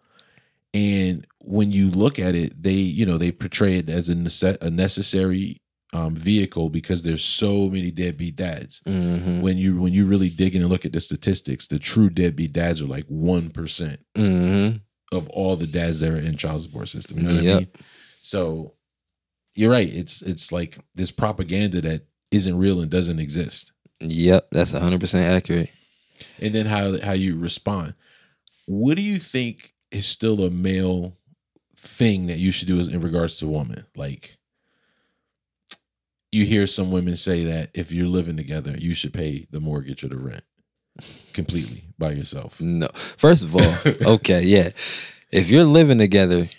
And 0.74 1.26
when 1.44 1.72
you 1.72 1.90
look 1.90 2.20
at 2.20 2.36
it, 2.36 2.64
they, 2.64 2.72
you 2.72 3.06
know, 3.06 3.18
they 3.18 3.32
portray 3.32 3.78
it 3.78 3.90
as 3.90 4.10
a, 4.10 4.16
nece- 4.16 4.62
a 4.62 4.70
necessary 4.70 5.62
um, 5.92 6.16
vehicle 6.16 6.70
because 6.70 7.04
there's 7.04 7.24
so 7.24 7.70
many 7.70 7.92
deadbeat 7.92 8.36
dads. 8.36 8.82
hmm 8.86 9.42
When 9.42 9.58
you 9.58 9.80
when 9.80 9.94
you 9.94 10.06
really 10.06 10.30
dig 10.30 10.56
in 10.56 10.62
and 10.62 10.72
look 10.72 10.86
at 10.86 10.94
the 10.94 11.02
statistics, 11.02 11.68
the 11.68 11.80
true 11.80 12.10
deadbeat 12.10 12.54
dads 12.54 12.82
are 12.82 12.86
like 12.88 13.06
one 13.08 13.50
percent 13.50 14.00
hmm 14.16 14.78
of 15.12 15.30
all 15.30 15.56
the 15.56 15.68
dads 15.68 16.00
that 16.00 16.12
are 16.12 16.18
in 16.18 16.38
child 16.38 16.64
support 16.64 16.90
system. 16.90 17.20
You 17.20 17.24
know 17.28 17.36
what 17.36 17.46
I 17.46 17.58
mean? 17.60 17.68
So 18.24 18.74
you're 19.54 19.72
right. 19.72 19.88
It's 19.94 20.22
it's 20.24 20.52
like 20.52 20.80
this 20.96 21.12
propaganda 21.12 21.82
that 21.82 22.08
isn't 22.32 22.58
real 22.58 22.82
and 22.82 22.90
doesn't 22.90 23.20
exist. 23.20 23.74
Yep. 24.00 24.48
That's 24.52 24.72
hundred 24.72 25.02
percent 25.02 25.32
accurate. 25.32 25.70
And 26.40 26.56
then 26.56 26.66
how 26.66 27.00
how 27.02 27.12
you 27.12 27.38
respond. 27.38 27.94
What 28.66 28.96
do 28.96 29.02
you 29.04 29.20
think 29.20 29.74
is 29.92 30.08
still 30.08 30.44
a 30.44 30.50
male 30.50 31.18
thing 31.84 32.28
that 32.28 32.38
you 32.40 32.52
should 32.52 32.68
do 32.68 32.80
is 32.80 32.88
in 32.88 33.02
regards 33.02 33.38
to 33.38 33.48
woman? 33.48 33.86
Like 33.96 34.38
you 36.32 36.46
hear 36.46 36.66
some 36.68 36.92
women 36.92 37.16
say 37.18 37.44
that 37.46 37.70
if 37.74 37.92
you're 37.92 38.08
living 38.08 38.38
together, 38.38 38.76
you 38.78 38.94
should 38.96 39.14
pay 39.14 39.48
the 39.52 39.60
mortgage 39.60 40.04
or 40.04 40.08
the 40.08 40.18
rent 40.18 40.44
completely 41.34 41.84
by 41.98 42.12
yourself. 42.12 42.60
No. 42.60 42.88
First 43.18 43.44
of 43.44 43.56
all, 43.56 43.76
okay, 44.16 44.42
yeah. 44.44 44.70
If 45.32 45.50
you're 45.50 45.64
living 45.66 45.98
together, 45.98 46.50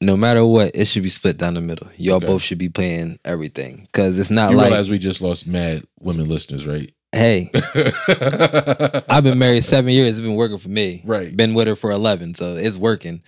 no 0.00 0.16
matter 0.16 0.44
what, 0.44 0.74
it 0.74 0.86
should 0.86 1.02
be 1.02 1.08
split 1.08 1.38
down 1.38 1.54
the 1.54 1.60
middle. 1.60 1.88
Y'all 1.96 2.16
Okay. 2.16 2.26
both 2.26 2.42
should 2.42 2.58
be 2.58 2.68
paying 2.68 3.18
everything 3.24 3.88
because 3.90 4.18
it's 4.18 4.30
not 4.30 4.50
You 4.50 4.56
like, 4.58 4.68
realize 4.68 4.90
we 4.90 4.98
just 4.98 5.20
lost 5.22 5.46
mad 5.46 5.84
women 6.00 6.28
listeners, 6.28 6.66
right? 6.66 6.92
hey, 7.12 7.50
I've 9.08 9.24
been 9.24 9.38
married 9.38 9.64
seven 9.64 9.90
years. 9.92 10.10
It's 10.10 10.20
been 10.20 10.34
working 10.34 10.58
for 10.58 10.68
me. 10.68 11.02
Right. 11.06 11.34
Been 11.34 11.54
with 11.54 11.66
her 11.66 11.74
for 11.74 11.90
eleven, 11.90 12.34
so 12.34 12.54
it's 12.56 12.76
working. 12.76 13.22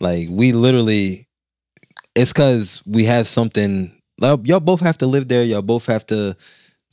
Like 0.00 0.28
we 0.30 0.52
literally, 0.52 1.26
it's 2.14 2.32
because 2.32 2.82
we 2.86 3.04
have 3.04 3.26
something. 3.28 4.00
like, 4.20 4.46
Y'all 4.46 4.60
both 4.60 4.80
have 4.80 4.98
to 4.98 5.06
live 5.06 5.28
there. 5.28 5.42
Y'all 5.42 5.62
both 5.62 5.86
have 5.86 6.06
to 6.06 6.36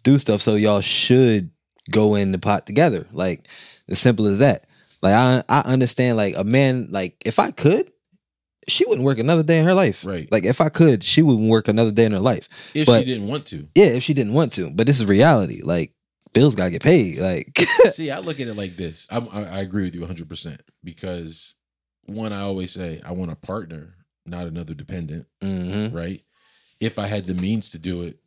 do 0.04 0.18
stuff. 0.20 0.42
So 0.42 0.56
y'all 0.56 0.82
should 0.82 1.50
go 1.92 2.16
in 2.16 2.32
the 2.32 2.40
pot 2.40 2.66
together. 2.66 3.08
Like 3.12 3.48
as 3.90 4.00
simple 4.00 4.26
as 4.28 4.40
that. 4.40 4.66
Like 5.02 5.14
I, 5.14 5.44
I 5.50 5.60
understand. 5.62 6.18
Like 6.18 6.36
a 6.38 6.44
man. 6.44 6.88
Like 6.92 7.16
if 7.26 7.40
I 7.40 7.52
could, 7.52 7.92
she 8.70 8.86
wouldn't 8.86 9.04
work 9.06 9.20
another 9.20 9.44
day 9.44 9.60
in 9.60 9.66
her 9.66 9.74
life. 9.74 10.06
Right. 10.06 10.32
Like 10.32 10.46
if 10.46 10.62
I 10.62 10.70
could, 10.70 11.04
she 11.04 11.22
wouldn't 11.22 11.50
work 11.50 11.68
another 11.68 11.92
day 11.92 12.06
in 12.06 12.14
her 12.14 12.20
life. 12.20 12.48
if 12.74 12.86
But- 12.86 13.00
she 13.00 13.06
didn't 13.06 13.28
want 13.28 13.46
to. 13.48 13.68
Yeah, 13.76 13.88
if 13.88 14.04
she 14.04 14.14
didn't 14.14 14.34
want 14.34 14.54
to. 14.54 14.70
But 14.72 14.88
this 14.88 15.00
is 15.02 15.06
reality. 15.06 15.62
Like 15.62 15.92
bills 16.34 16.56
gotta 16.56 16.72
get 16.72 16.82
paid. 16.82 17.18
Like 17.20 17.58
See, 17.92 18.12
I 18.12 18.20
look 18.20 18.40
at 18.40 18.48
it 18.48 18.56
like 18.56 18.78
this. 18.78 19.06
I'm, 19.12 19.28
I, 19.30 19.44
I 19.58 19.60
agree 19.60 19.84
with 19.84 19.96
you 19.96 20.02
100% 20.02 20.60
because 20.84 21.56
one, 22.06 22.34
I 22.34 22.42
always 22.42 22.72
say 22.72 23.02
I 23.06 23.12
want 23.14 23.32
a 23.32 23.36
partner, 23.36 23.96
not 24.26 24.48
another 24.48 24.74
dependent, 24.74 25.28
mhm. 25.42 25.94
right? 25.94 26.22
If 26.80 27.00
I 27.00 27.08
had 27.08 27.26
the 27.26 27.34
means 27.34 27.72
to 27.72 27.78
do 27.80 28.04
it, 28.04 28.20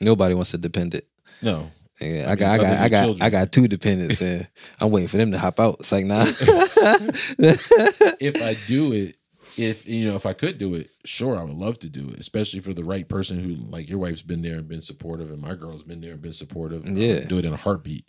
nobody 0.00 0.34
wants 0.34 0.54
a 0.54 0.58
dependent. 0.58 1.04
no. 1.42 1.70
Yeah, 1.98 2.26
I 2.28 2.32
I 2.32 2.36
got, 2.36 2.52
I 2.52 2.56
got, 2.62 2.78
I 2.78 2.88
got, 2.90 3.04
children. 3.06 3.22
I 3.22 3.30
got 3.30 3.52
two 3.52 3.68
dependents, 3.68 4.20
and 4.20 4.46
I'm 4.80 4.90
waiting 4.90 5.08
for 5.08 5.16
them 5.16 5.32
to 5.32 5.38
hop 5.38 5.58
out. 5.58 5.76
It's 5.80 5.90
like, 5.92 6.04
nah. 6.04 6.26
If 7.38 8.42
I 8.42 8.56
do 8.66 8.92
it, 8.92 9.16
if 9.56 9.86
you 9.88 10.06
know, 10.08 10.14
if 10.16 10.26
I 10.26 10.32
could 10.34 10.58
do 10.58 10.74
it, 10.74 10.90
sure, 11.04 11.38
I 11.38 11.42
would 11.42 11.54
love 11.56 11.78
to 11.80 11.88
do 11.88 12.10
it, 12.10 12.20
especially 12.20 12.60
for 12.60 12.74
the 12.74 12.84
right 12.84 13.08
person 13.08 13.42
who, 13.42 13.54
like 13.70 13.88
your 13.88 13.98
wife's 13.98 14.20
been 14.22 14.42
there 14.42 14.56
and 14.58 14.68
been 14.68 14.82
supportive, 14.82 15.30
and 15.30 15.40
my 15.40 15.54
girl's 15.54 15.82
been 15.82 16.00
there 16.02 16.12
and 16.12 16.20
been 16.22 16.32
supportive. 16.34 16.84
Would 16.84 16.98
Yeah. 16.98 17.20
do 17.20 17.38
it 17.38 17.44
in 17.46 17.52
a 17.54 17.56
heartbeat. 17.56 18.08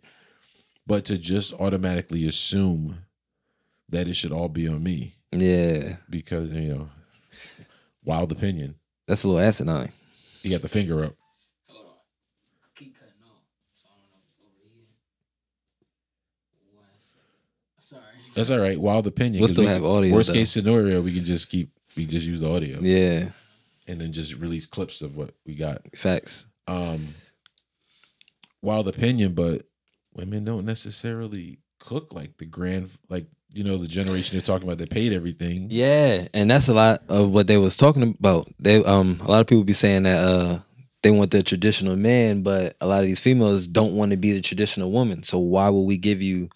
But 0.86 1.06
to 1.06 1.18
just 1.18 1.54
automatically 1.54 2.28
assume 2.28 3.06
that 3.90 4.08
it 4.08 4.16
should 4.16 4.32
all 4.32 4.50
be 4.50 4.68
on 4.68 4.84
me 4.84 5.14
yeah, 5.32 5.98
because 6.10 6.50
you 6.52 6.74
know, 6.74 6.90
wild 8.04 8.32
opinion. 8.32 8.76
that's 9.08 9.24
a 9.24 9.28
little 9.28 9.42
asinine. 9.42 9.92
You 10.44 10.52
got 10.52 10.62
the 10.62 10.70
finger 10.70 11.04
up. 11.04 11.16
Keep 12.76 12.96
cutting 13.00 13.14
off. 13.26 13.42
So 13.74 13.88
I 13.88 13.96
don't 14.00 14.10
know 14.12 14.18
if 14.20 14.28
it's 14.28 14.38
over 14.42 14.70
here. 14.74 14.86
One 16.74 16.86
second. 17.00 17.78
Sorry. 17.78 18.04
That's 18.36 18.50
all 18.50 18.60
right. 18.60 18.80
Wild 18.80 19.08
opinion. 19.08 19.40
We'll 19.42 19.50
still 19.50 19.64
we 19.64 19.70
have 19.70 19.82
can- 19.82 19.92
audio, 19.92 20.14
Worst 20.16 20.30
though. 20.30 20.34
case 20.36 20.52
scenario, 20.52 21.02
we 21.02 21.14
can 21.14 21.26
just 21.26 21.50
keep. 21.50 21.72
We 21.96 22.04
can 22.04 22.12
just 22.12 22.28
use 22.28 22.40
the 22.40 22.50
audio 22.54 22.80
Yeah, 22.80 23.30
and 23.88 24.00
then 24.00 24.14
just 24.14 24.36
release 24.36 24.68
clips 24.68 25.02
of 25.02 25.16
what 25.16 25.34
we 25.48 25.56
got. 25.56 25.82
facts. 25.96 26.46
Um, 26.68 27.16
wild 28.62 28.88
opinion, 28.88 29.34
but 29.34 29.66
women 30.14 30.44
don't 30.46 30.66
necessarily 30.66 31.58
cook 31.80 32.14
like 32.14 32.38
the 32.38 32.46
grand, 32.46 32.92
like 33.10 33.26
you 33.52 33.64
know, 33.64 33.78
the 33.78 33.88
generation 33.88 34.36
they're 34.38 34.42
talking 34.46 34.68
about 34.68 34.78
that 34.80 34.90
paid 34.90 35.14
everything. 35.14 35.68
Yeah, 35.70 36.28
and 36.34 36.50
that's 36.50 36.68
a 36.68 36.74
lot 36.74 37.04
of 37.10 37.32
what 37.32 37.48
they 37.48 37.58
was 37.58 37.78
talking 37.78 38.04
about. 38.04 38.48
They 38.60 38.84
um, 38.84 39.20
a 39.24 39.30
lot 39.32 39.42
of 39.42 39.48
people 39.48 39.64
be 39.64 39.74
saying 39.74 40.04
that 40.04 40.24
uh, 40.24 40.60
they 41.02 41.12
want 41.12 41.32
the 41.32 41.44
traditional 41.44 41.96
man, 41.96 42.44
but 42.44 42.76
a 42.82 42.88
lot 42.88 43.02
of 43.02 43.08
these 43.08 43.20
females 43.20 43.68
don't 43.68 43.96
want 43.96 44.12
to 44.12 44.18
be 44.18 44.32
the 44.34 44.42
traditional 44.42 44.92
woman. 44.92 45.24
So 45.24 45.40
why 45.40 45.70
would 45.70 45.82
we 45.82 45.98
give 45.98 46.22
you 46.22 46.50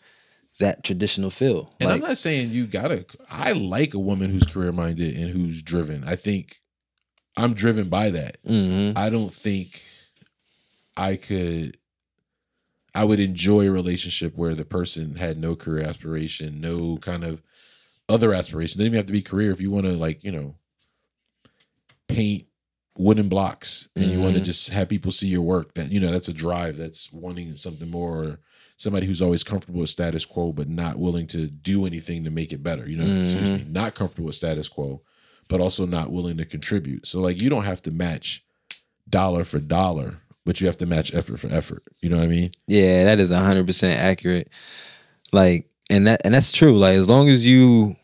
that 0.60 0.84
traditional 0.84 1.32
feel? 1.32 1.74
And 1.80 1.90
like, 1.90 2.02
I'm 2.02 2.08
not 2.08 2.18
saying 2.18 2.52
you 2.52 2.68
gotta. 2.68 3.06
I 3.30 3.54
like 3.54 3.94
a 3.94 4.00
woman 4.00 4.30
who's 4.30 4.44
career 4.44 4.72
minded 4.72 5.16
and 5.18 5.30
who's 5.32 5.64
driven. 5.64 6.04
I 6.04 6.16
think 6.16 6.62
I'm 7.38 7.54
driven 7.54 7.90
by 7.90 8.10
that. 8.12 8.38
mhm. 8.46 8.96
I 8.98 9.10
don't 9.10 9.34
think 9.34 9.82
I 10.98 11.16
could 11.16 11.78
I 12.94 13.06
would 13.06 13.20
enjoy 13.20 13.68
a 13.68 13.72
relationship 13.72 14.36
where 14.36 14.56
the 14.56 14.66
person 14.66 15.16
had 15.16 15.38
no 15.38 15.56
career 15.56 15.86
aspiration, 15.86 16.60
no 16.60 16.98
kind 16.98 17.24
of 17.24 17.42
other 18.10 18.34
aspiration. 18.34 18.80
Doesn't 18.80 18.88
even 18.88 18.98
have 18.98 19.06
to 19.06 19.14
be 19.14 19.22
career 19.22 19.52
if 19.52 19.62
you 19.62 19.72
want 19.72 19.86
to 19.86 19.94
like, 19.94 20.24
you 20.24 20.32
know, 20.32 20.56
paint 22.08 22.46
wooden 22.98 23.30
blocks 23.30 23.88
and 23.96 24.06
you 24.06 24.20
want 24.20 24.34
to 24.34 24.40
mm-hmm. 24.40 24.46
just 24.46 24.70
have 24.70 24.90
people 24.90 25.14
see 25.14 25.28
your 25.28 25.42
work. 25.42 25.74
That 25.76 25.92
you 25.92 26.00
know 26.00 26.12
that's 26.12 26.28
a 26.28 26.34
drive 26.34 26.78
that's 26.78 27.12
wanting 27.14 27.56
something 27.56 27.90
more 27.90 28.24
or 28.24 28.40
somebody 28.76 29.06
who's 29.06 29.22
always 29.22 29.44
comfortable 29.44 29.80
with 29.80 29.90
status 29.90 30.26
quo 30.26 30.52
but 30.52 30.68
not 30.68 30.98
willing 30.98 31.28
to 31.28 31.48
do 31.48 31.86
anything 31.86 32.24
to 32.24 32.32
make 32.32 32.52
it 32.52 32.64
better 32.64 32.90
you 32.90 32.98
know 32.98 33.22
excuse 33.22 33.36
me 33.36 33.60
mm-hmm. 33.60 33.72
not 33.72 33.94
comfortable 33.94 34.26
with 34.26 34.36
status 34.36 34.68
quo 34.68 35.02
but 35.52 35.60
also 35.60 35.86
not 35.86 36.14
willing 36.14 36.38
to 36.38 36.46
contribute. 36.46 37.06
So 37.06 37.20
like 37.20 37.42
you 37.42 37.50
don't 37.50 37.66
have 37.66 37.82
to 37.82 37.92
match 37.92 38.46
dollar 39.10 39.44
for 39.44 39.60
dollar 39.60 40.22
but 40.46 40.60
you 40.60 40.68
have 40.68 40.78
to 40.78 40.86
match 40.86 41.14
effort 41.14 41.40
for 41.40 41.48
effort 41.50 41.84
you 42.02 42.10
know 42.10 42.18
what 42.18 42.24
i 42.24 42.28
mean 42.28 42.52
Yeah, 42.68 43.04
that 43.06 43.20
is 43.20 43.30
hundred 43.30 43.68
percent 43.68 44.00
accurate. 44.00 44.50
Like, 45.34 45.70
and 45.90 46.08
that 46.08 46.22
and 46.26 46.34
that's 46.34 46.52
true. 46.52 46.78
Like, 46.78 46.96
as 46.96 47.08
long 47.08 47.30
as 47.30 47.46
you, 47.46 47.96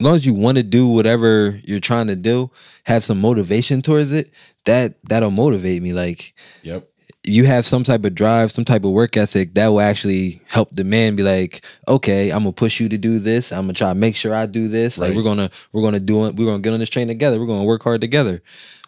as 0.00 0.04
long 0.04 0.14
as 0.14 0.24
you 0.24 0.34
want 0.34 0.56
to 0.56 0.62
do 0.62 0.86
whatever 0.86 1.60
you're 1.64 1.80
trying 1.80 2.06
to 2.06 2.16
do, 2.16 2.50
have 2.84 3.02
some 3.04 3.20
motivation 3.20 3.82
towards 3.82 4.12
it. 4.12 4.30
That 4.66 4.94
that'll 5.04 5.30
motivate 5.30 5.82
me. 5.82 5.92
Like, 5.92 6.34
yep 6.62 6.88
you 7.26 7.46
have 7.46 7.64
some 7.64 7.82
type 7.84 8.04
of 8.04 8.14
drive, 8.14 8.52
some 8.52 8.66
type 8.66 8.84
of 8.84 8.90
work 8.90 9.16
ethic 9.16 9.54
that 9.54 9.68
will 9.68 9.80
actually 9.80 10.40
help 10.50 10.68
the 10.72 10.84
man 10.84 11.16
be 11.16 11.22
like, 11.22 11.64
okay, 11.88 12.30
I'm 12.30 12.40
gonna 12.40 12.52
push 12.52 12.78
you 12.80 12.88
to 12.90 12.98
do 12.98 13.18
this. 13.18 13.50
I'm 13.50 13.62
gonna 13.62 13.72
try 13.72 13.88
to 13.88 13.94
make 13.94 14.14
sure 14.14 14.34
I 14.34 14.44
do 14.44 14.68
this. 14.68 14.98
Like 14.98 15.14
we're 15.14 15.22
gonna 15.22 15.50
we're 15.72 15.82
gonna 15.82 16.00
do 16.00 16.26
it. 16.26 16.36
We're 16.36 16.44
gonna 16.44 16.60
get 16.60 16.74
on 16.74 16.80
this 16.80 16.90
train 16.90 17.08
together. 17.08 17.40
We're 17.40 17.46
gonna 17.46 17.64
work 17.64 17.82
hard 17.82 18.02
together. 18.02 18.42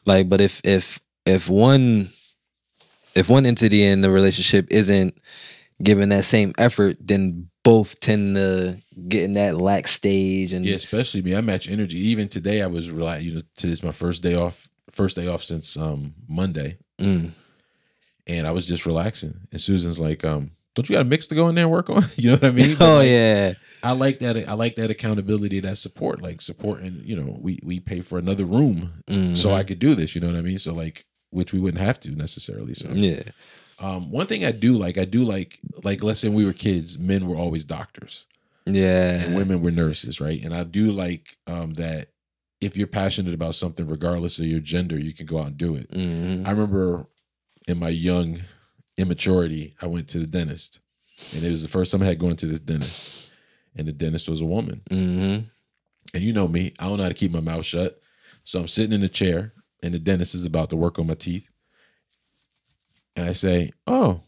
Like, 0.05 0.29
but 0.29 0.43
if 0.43 0.61
if 0.65 1.01
if 1.27 1.49
one 1.51 2.11
if 3.15 3.29
one 3.29 3.47
entity 3.47 3.83
in 3.83 4.01
the 4.03 4.11
relationship 4.11 4.67
isn't 4.71 5.17
giving 5.83 6.11
that 6.11 6.25
same 6.25 6.53
effort, 6.59 6.97
then 7.01 7.49
both 7.65 7.99
tend 8.01 8.37
to 8.37 8.79
get 9.09 9.25
in 9.25 9.33
that 9.35 9.57
lack 9.59 9.89
stage 9.89 10.53
and 10.53 10.65
Yeah, 10.65 10.77
especially 10.77 11.23
me. 11.23 11.35
I 11.35 11.41
match 11.41 11.69
energy. 11.69 11.99
Even 11.99 12.29
today, 12.29 12.62
I 12.62 12.67
was 12.67 12.89
rela 12.89 13.21
You 13.23 13.35
know, 13.37 13.43
today's 13.57 13.83
my 13.83 13.93
first 13.93 14.23
day 14.23 14.35
off. 14.35 14.69
First 14.93 15.17
day 15.17 15.27
off 15.27 15.43
since 15.43 15.77
um 15.77 16.15
Monday, 16.29 16.79
Mm. 17.01 17.33
and 18.27 18.47
I 18.47 18.51
was 18.53 18.67
just 18.67 18.87
relaxing. 18.87 19.41
And 19.53 19.61
Susan's 19.61 19.99
like, 19.99 20.25
um, 20.25 20.53
"Don't 20.75 20.89
you 20.89 20.95
got 20.95 21.03
a 21.03 21.05
mix 21.05 21.27
to 21.29 21.35
go 21.35 21.49
in 21.49 21.55
there 21.55 21.65
and 21.65 21.73
work 21.73 21.91
on?" 21.91 22.05
you 22.17 22.31
know 22.31 22.37
what 22.37 22.45
I 22.45 22.51
mean? 22.53 22.77
But, 22.79 22.89
oh 22.91 22.97
like, 22.99 23.09
yeah. 23.09 23.53
I 23.83 23.93
like 23.93 24.19
that. 24.21 24.37
I 24.49 24.55
like 24.55 24.77
that 24.77 24.91
accountability, 24.91 25.61
that 25.61 25.77
support, 25.79 26.23
like 26.23 26.41
supporting. 26.41 27.03
You 27.05 27.17
know, 27.17 27.39
we 27.41 27.59
we 27.62 27.79
pay 27.81 28.01
for 28.01 28.19
another 28.19 28.45
room 28.45 29.03
Mhm. 29.11 29.37
so 29.37 29.53
I 29.53 29.65
could 29.65 29.79
do 29.79 29.95
this. 29.95 30.15
You 30.15 30.21
know 30.23 30.29
what 30.29 30.37
I 30.37 30.41
mean? 30.43 30.59
So 30.59 30.73
like, 30.73 31.05
which 31.31 31.53
we 31.53 31.59
wouldn't 31.61 31.83
have 31.83 32.01
to 32.01 32.11
necessarily. 32.12 32.75
So 32.75 32.91
yeah. 32.95 33.23
um, 33.79 34.11
one 34.11 34.27
thing 34.27 34.45
I 34.45 34.53
do 34.53 34.75
like, 34.75 34.97
I 34.99 35.05
do 35.05 35.25
like, 35.25 35.59
like 35.85 36.03
let's 36.03 36.21
say 36.21 36.29
we 36.29 36.45
were 36.45 36.53
kids, 36.53 36.99
men 36.99 37.27
were 37.27 37.37
always 37.37 37.65
doctors 37.65 38.27
Yeah. 38.65 39.23
and 39.23 39.35
women 39.37 39.61
were 39.62 39.71
nurses, 39.71 40.21
right? 40.21 40.43
And 40.43 40.55
I 40.55 40.65
do 40.65 40.93
like 40.93 41.37
um, 41.47 41.75
that 41.75 42.09
if 42.61 42.77
you're 42.77 42.87
passionate 42.87 43.35
about 43.35 43.55
something, 43.55 43.87
regardless 43.87 44.39
of 44.39 44.47
your 44.47 44.61
gender, 44.61 44.99
you 44.99 45.12
can 45.12 45.27
go 45.27 45.39
out 45.41 45.49
and 45.49 45.59
do 45.59 45.75
it. 45.77 45.91
Mhm. 45.91 46.47
I 46.47 46.51
remember 46.53 47.07
in 47.69 47.79
my 47.79 47.91
young 47.91 48.41
immaturity, 48.97 49.75
I 49.83 49.87
went 49.87 50.09
to 50.09 50.19
the 50.19 50.27
dentist, 50.27 50.81
and 51.35 51.45
it 51.45 51.51
was 51.51 51.62
the 51.62 51.69
first 51.69 51.93
time 51.93 52.03
I 52.03 52.07
had 52.07 52.19
gone 52.19 52.37
to 52.37 52.47
this 52.47 52.61
dentist, 52.61 53.31
and 53.75 53.87
the 53.87 53.93
dentist 53.93 54.29
was 54.29 54.41
a 54.41 54.45
woman. 54.47 54.81
Mhm. 54.91 55.45
And 56.15 56.23
you 56.25 56.33
know 56.33 56.49
me, 56.49 56.73
I 56.79 56.85
don't 56.89 56.97
know 56.97 57.03
how 57.03 57.09
to 57.11 57.15
keep 57.15 57.33
my 57.33 57.41
mouth 57.41 57.67
shut. 57.67 58.01
So 58.45 58.61
I'm 58.61 58.69
sitting 58.69 58.93
in 58.93 59.03
a 59.03 59.09
chair, 59.09 59.53
and 59.87 59.94
the 59.94 59.99
dentist 59.99 60.35
is 60.35 60.44
about 60.44 60.70
to 60.70 60.77
work 60.77 60.99
on 60.99 61.07
my 61.07 61.14
teeth. 61.14 61.49
And 63.14 63.27
I 63.29 63.33
say, 63.33 63.72
Oh, 63.87 64.22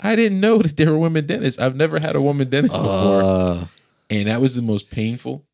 I 0.00 0.16
didn't 0.16 0.40
know 0.40 0.58
that 0.62 0.76
there 0.76 0.90
were 0.92 0.98
women 0.98 1.26
dentists. 1.26 1.60
I've 1.60 1.76
never 1.76 1.98
had 2.00 2.16
a 2.16 2.20
woman 2.22 2.48
dentist 2.48 2.76
before. 2.76 3.22
Uh, 3.22 3.66
And 4.08 4.28
that 4.28 4.40
was 4.40 4.54
the 4.54 4.62
most 4.62 4.90
painful 4.90 5.44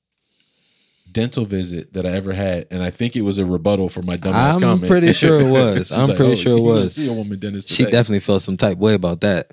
dental 1.11 1.45
visit 1.45 1.93
that 1.93 2.07
I 2.07 2.11
ever 2.11 2.33
had. 2.33 2.67
And 2.71 2.83
I 2.83 2.91
think 2.91 3.17
it 3.17 3.23
was 3.23 3.39
a 3.39 3.45
rebuttal 3.45 3.89
for 3.89 4.03
my 4.03 4.17
dumbass 4.17 4.53
comment. 4.53 4.55
I'm 4.57 4.61
comment. 4.61 4.87
pretty 4.91 5.13
sure 5.23 5.41
it 5.41 5.51
was. 5.51 5.91
I'm 5.93 6.15
pretty 6.17 6.37
sure 6.37 6.57
it 6.57 6.63
was. 6.63 6.95
See 6.95 7.09
a 7.09 7.13
woman 7.13 7.39
dentist 7.39 7.69
she 7.69 7.85
definitely 7.85 8.21
felt 8.21 8.43
some 8.43 8.57
type 8.57 8.79
way 8.79 8.95
about 8.95 9.21
that. 9.23 9.51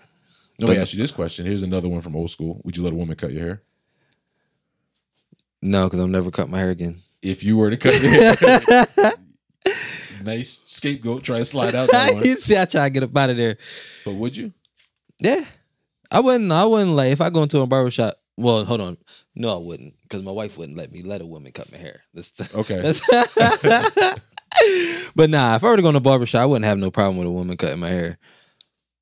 Let 0.59 0.69
me 0.71 0.77
ask 0.77 0.93
you 0.93 0.99
this 0.99 1.11
question. 1.11 1.45
Here's 1.45 1.63
another 1.63 1.87
one 1.87 2.01
from 2.01 2.15
old 2.17 2.31
school. 2.31 2.61
Would 2.65 2.75
you 2.75 2.83
let 2.83 2.91
a 2.91 2.95
woman 2.95 3.15
cut 3.15 3.31
your 3.31 3.41
hair? 3.43 3.61
No, 5.61 5.85
because 5.85 5.99
I'll 5.99 6.07
never 6.07 6.31
cut 6.31 6.49
my 6.49 6.57
hair 6.59 6.69
again. 6.69 6.99
If 7.21 7.43
you 7.43 7.57
were 7.57 7.69
to 7.69 7.77
cut 7.77 8.01
your 8.01 8.11
hair, 8.11 9.13
nice 10.23 10.63
scapegoat. 10.67 11.23
Try 11.23 11.39
to 11.39 11.45
slide 11.45 11.75
out 11.75 11.89
that 11.91 12.13
one. 12.15 12.37
see, 12.37 12.57
I 12.57 12.65
try 12.65 12.85
to 12.87 12.89
get 12.89 13.03
up 13.03 13.15
out 13.17 13.29
of 13.29 13.37
there. 13.37 13.57
But 14.05 14.13
would 14.15 14.35
you? 14.37 14.53
Yeah, 15.19 15.43
I 16.11 16.19
wouldn't. 16.21 16.51
I 16.51 16.65
wouldn't 16.65 16.91
like 16.95 17.11
if 17.11 17.21
I 17.21 17.29
go 17.29 17.43
into 17.43 17.59
a 17.59 17.67
barbershop. 17.67 18.15
Well, 18.37 18.63
hold 18.63 18.79
on. 18.79 18.97
No, 19.35 19.53
I 19.53 19.57
wouldn't, 19.61 19.95
because 20.03 20.23
my 20.23 20.31
wife 20.31 20.57
wouldn't 20.57 20.77
let 20.77 20.91
me 20.93 21.01
let 21.01 21.21
a 21.21 21.25
woman 21.25 21.51
cut 21.51 21.71
my 21.73 21.77
hair. 21.77 22.01
That's 22.13 22.29
the, 22.31 22.49
Okay. 22.59 22.81
that's- 22.81 24.19
but 25.15 25.29
nah, 25.29 25.55
if 25.55 25.63
I 25.63 25.67
were 25.69 25.75
to 25.75 25.81
go 25.81 25.91
to 25.91 25.97
a 25.97 26.01
barbershop, 26.01 26.41
I 26.41 26.45
wouldn't 26.45 26.65
have 26.65 26.77
no 26.77 26.89
problem 26.91 27.17
with 27.17 27.27
a 27.27 27.31
woman 27.31 27.57
cutting 27.57 27.79
my 27.79 27.89
hair. 27.89 28.17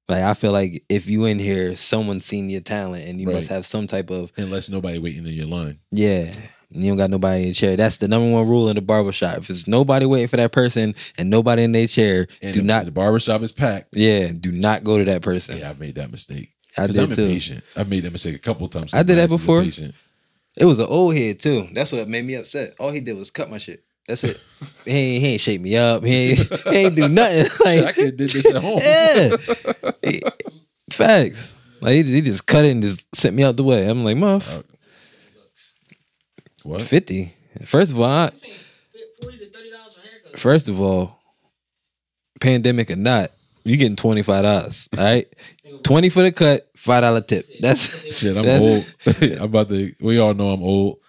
Like 0.07 0.23
I 0.23 0.33
feel 0.33 0.51
like 0.53 0.83
if 0.89 1.07
you 1.07 1.25
in 1.25 1.37
here, 1.37 1.75
someone's 1.75 2.25
seen 2.25 2.49
your 2.49 2.61
talent, 2.61 3.07
and 3.07 3.19
you 3.21 3.27
must 3.27 3.49
have 3.49 3.65
some 3.65 3.87
type 3.87 4.09
of 4.09 4.31
Unless 4.37 4.69
nobody 4.69 4.97
waiting 4.99 5.25
in 5.27 5.33
your 5.33 5.47
line. 5.47 5.79
Yeah. 5.91 6.33
You 6.69 6.89
don't 6.89 6.97
got 6.97 7.09
nobody 7.09 7.43
in 7.43 7.47
the 7.49 7.53
chair. 7.53 7.75
That's 7.77 7.97
the 7.97 8.07
number 8.09 8.29
one 8.29 8.47
rule 8.47 8.67
in 8.69 8.75
the 8.75 8.81
barbershop. 8.81 9.37
If 9.37 9.49
it's 9.49 9.67
nobody 9.67 10.05
waiting 10.05 10.27
for 10.27 10.35
that 10.37 10.51
person 10.51 10.95
and 11.17 11.29
nobody 11.29 11.63
in 11.63 11.71
their 11.71 11.87
chair, 11.87 12.27
And 12.41 12.53
do 12.53 12.59
the, 12.61 12.65
not 12.67 12.85
the 12.85 12.91
barbershop 12.91 13.41
is 13.41 13.51
packed. 13.53 13.89
yeah, 13.95 14.31
do 14.37 14.51
not 14.51 14.83
go 14.83 14.97
to 14.97 15.05
that 15.05 15.21
person. 15.21 15.57
Yeah, 15.59 15.69
I've 15.69 15.79
made 15.79 15.95
that 15.95 16.11
mistake. 16.11 16.53
I 16.77 16.87
did 16.87 16.97
I'm 16.97 17.11
too. 17.11 17.21
impatient. 17.23 17.63
I've 17.75 17.89
made 17.89 18.03
that 18.03 18.11
mistake 18.11 18.35
a 18.35 18.39
couple 18.39 18.67
times. 18.67 18.93
I 18.93 18.97
did 19.03 19.15
that 19.15 19.15
My 19.15 19.23
ass 19.23 19.31
is 19.31 19.37
before. 19.37 19.59
impatient. 19.59 19.95
It 20.57 20.65
was 20.65 20.79
an 20.79 20.87
old 20.89 21.15
head 21.15 21.39
too. 21.39 21.67
That's 21.71 21.91
what 21.91 22.07
made 22.09 22.25
me 22.25 22.33
upset. 22.35 22.73
All 22.79 22.91
he 22.91 22.99
did 22.99 23.15
was 23.15 23.31
cut 23.31 23.49
my 23.49 23.59
shit. 23.59 23.83
That's 24.07 24.23
it. 24.23 24.39
he 24.85 24.91
ain't, 24.91 25.23
he 25.23 25.29
ain't 25.33 25.41
shake 25.41 25.61
me 25.61 25.75
up. 25.77 26.03
He 26.03 26.13
ain't, 26.15 26.39
he 26.63 26.69
ain't 26.69 26.95
do 26.95 27.07
nothing. 27.07 27.45
Shit, 27.65 27.83
I 27.85 27.91
could 27.91 28.17
did 28.17 28.29
this 28.29 28.45
at 28.45 28.61
home. 28.61 28.79
yeah. 28.83 30.19
Facts. 30.91 31.55
Like 31.81 31.93
he, 31.93 32.03
he 32.03 32.21
just 32.21 32.45
cut 32.47 32.65
it 32.65 32.71
and 32.71 32.81
just 32.81 33.05
sent 33.15 33.35
me 33.35 33.43
out 33.43 33.55
the 33.57 33.63
way. 33.63 33.87
I'm 33.87 34.03
like, 34.03 34.17
muff, 34.17 34.51
Uh, 34.51 34.63
what? 36.67 36.81
fifty. 36.81 37.33
First 37.65 37.91
of 37.91 37.99
all, 37.99 38.05
I, 38.09 38.25
It's 38.27 38.39
paying 38.39 38.55
forty 39.21 39.37
to 39.39 39.49
thirty 39.49 39.71
dollars 39.71 39.93
for 39.93 39.99
a 40.01 40.09
haircut. 40.09 40.39
first 40.39 40.69
of 40.69 40.79
all, 40.79 41.19
pandemic 42.39 42.91
or 42.91 42.95
not, 42.95 43.31
you 43.63 43.77
getting 43.77 43.95
twenty 43.95 44.21
five 44.21 44.43
dollars. 44.43 44.87
All 44.97 45.03
right, 45.03 45.27
twenty 45.83 46.09
for 46.09 46.21
the 46.23 46.31
cut, 46.31 46.69
five 46.75 47.01
dollar 47.01 47.21
tip. 47.21 47.45
That's 47.59 47.79
Shit, 48.15 48.37
I'm 48.37 48.43
That's- 48.45 48.61
old. 49.07 49.21
I'm 49.39 49.41
about 49.43 49.69
to. 49.69 49.93
We 49.99 50.19
all 50.19 50.33
know 50.33 50.49
I'm 50.51 50.61
old. 50.63 50.99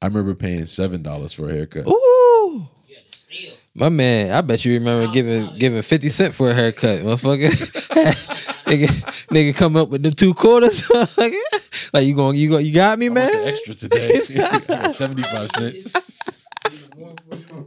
I 0.00 0.06
remember 0.06 0.34
paying 0.34 0.66
seven 0.66 1.02
dollars 1.02 1.32
for 1.32 1.48
a 1.48 1.52
haircut. 1.52 1.86
ooh. 1.88 2.68
You 2.86 2.96
had 2.96 3.10
to 3.10 3.18
steal. 3.18 3.54
My 3.74 3.88
man, 3.88 4.30
I 4.32 4.40
bet 4.42 4.64
you 4.64 4.74
remember 4.74 5.12
giving 5.12 5.56
giving 5.58 5.82
fifty 5.82 6.08
cent 6.10 6.34
for 6.34 6.50
a 6.50 6.54
haircut, 6.54 7.00
motherfucker. 7.00 7.52
nigga, 8.66 8.88
nigga 9.28 9.54
come 9.54 9.76
up 9.76 9.88
with 9.88 10.02
the 10.02 10.10
two 10.10 10.34
quarters. 10.34 10.88
like 11.92 12.06
you 12.06 12.14
going, 12.14 12.36
you 12.36 12.50
go, 12.50 12.58
you 12.58 12.72
got 12.74 12.98
me, 12.98 13.06
I 13.06 13.10
man. 13.10 13.30
extra 13.48 13.74
today. 13.74 14.20
Seventy 14.92 15.22
five 15.22 15.50
cents. 15.50 16.46
Even 16.70 16.88
more 16.98 17.14
for- 17.28 17.66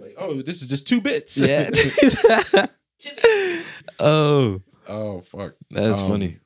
like, 0.00 0.14
oh, 0.18 0.42
this 0.42 0.62
is 0.62 0.68
just 0.68 0.88
two 0.88 1.00
bits. 1.00 1.36
yeah. 1.38 1.70
Oh, 4.00 4.60
oh 4.88 5.20
fuck. 5.22 5.54
that's 5.70 6.00
Um, 6.00 6.10
funny. 6.10 6.38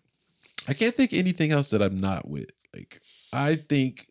I 0.66 0.74
can't 0.74 0.94
think 0.96 1.12
of 1.12 1.18
anything 1.18 1.52
else 1.52 1.70
that 1.70 1.80
I'm 1.82 2.00
not 2.00 2.28
with. 2.28 2.50
Like 2.74 3.00
I 3.32 3.54
think 3.56 4.06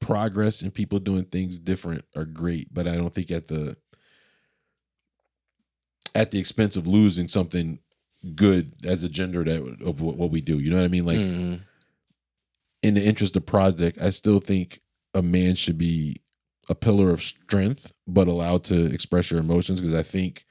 progress 0.00 0.62
and 0.62 0.72
people 0.72 0.98
doing 1.00 1.24
things 1.24 1.58
different 1.58 2.04
are 2.14 2.24
great, 2.24 2.72
but 2.72 2.86
I 2.86 2.96
don't 2.96 3.12
think 3.14 3.30
at 3.30 3.48
the 3.48 3.76
at 6.14 6.30
the 6.30 6.38
expense 6.38 6.76
of 6.76 6.86
losing 6.86 7.26
something 7.26 7.78
good 8.34 8.72
as 8.84 9.02
a 9.04 9.08
gender 9.08 9.42
that 9.44 9.78
of 9.84 10.00
what 10.00 10.30
we 10.30 10.40
do. 10.40 10.58
You 10.58 10.70
know 10.70 10.76
what 10.76 10.84
I 10.84 10.88
mean? 10.88 11.04
Like 11.06 11.18
Mhm. 11.18 11.60
in 12.82 12.94
the 12.94 13.04
interest 13.04 13.36
of 13.36 13.46
project, 13.46 13.98
I 14.00 14.10
still 14.10 14.40
think 14.40 14.80
a 15.14 15.22
man 15.22 15.54
should 15.54 15.78
be 15.78 16.20
a 16.68 16.74
pillar 16.74 17.10
of 17.10 17.22
strength, 17.22 17.92
but 18.06 18.28
allowed 18.28 18.64
to 18.64 18.86
express 18.86 19.30
your 19.30 19.40
emotions. 19.40 19.80
Because 19.80 19.94
I 19.94 20.02
think 20.02 20.44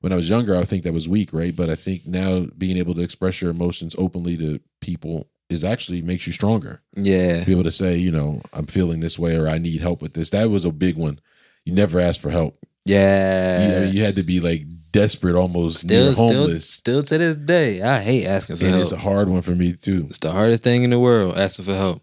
when 0.00 0.12
I 0.12 0.16
was 0.16 0.28
younger, 0.28 0.56
I 0.56 0.64
think 0.64 0.82
that 0.84 0.92
was 0.92 1.08
weak, 1.08 1.32
right? 1.32 1.54
But 1.54 1.70
I 1.70 1.76
think 1.76 2.06
now 2.06 2.46
being 2.58 2.76
able 2.76 2.94
to 2.94 3.00
express 3.02 3.40
your 3.40 3.50
emotions 3.50 3.94
openly 3.98 4.36
to 4.38 4.60
people 4.80 5.28
is 5.48 5.62
actually 5.62 6.02
makes 6.02 6.26
you 6.26 6.32
stronger. 6.32 6.80
yeah, 6.96 7.44
Be 7.44 7.52
able 7.52 7.64
to 7.64 7.70
say, 7.70 7.96
you 7.96 8.10
know, 8.10 8.42
I'm 8.52 8.66
feeling 8.66 9.00
this 9.00 9.18
way 9.18 9.36
or 9.36 9.48
I 9.48 9.58
need 9.58 9.80
help 9.80 10.02
with 10.02 10.14
this. 10.14 10.30
That 10.30 10.50
was 10.50 10.64
a 10.64 10.72
big 10.72 10.96
one. 10.96 11.20
You 11.64 11.72
never 11.74 12.00
asked 12.00 12.20
for 12.20 12.30
help. 12.30 12.58
You, 12.86 12.94
yeah. 12.96 13.84
mean, 13.84 13.94
you 13.94 14.02
had 14.04 14.16
to 14.16 14.22
be 14.22 14.40
like 14.40 14.64
desperate, 14.94 15.34
almost 15.34 15.80
Still, 15.80 16.06
near 16.06 16.14
homeless. 16.14 16.70
still 16.70 17.02
to 17.02 17.18
this 17.18 17.34
day, 17.36 17.82
I 17.82 18.00
hate 18.00 18.24
asking 18.26 18.56
for 18.56 18.64
and 18.64 18.74
help. 18.74 18.82
it's 18.84 18.92
a 18.92 18.96
hard 18.96 19.28
one 19.28 19.42
for 19.42 19.54
me 19.54 19.72
too. 19.72 20.06
It's 20.08 20.18
the 20.18 20.30
hardest 20.30 20.62
thing 20.62 20.84
in 20.84 20.90
the 20.90 21.00
world, 21.00 21.36
asking 21.36 21.64
for 21.64 21.74
help. 21.74 22.02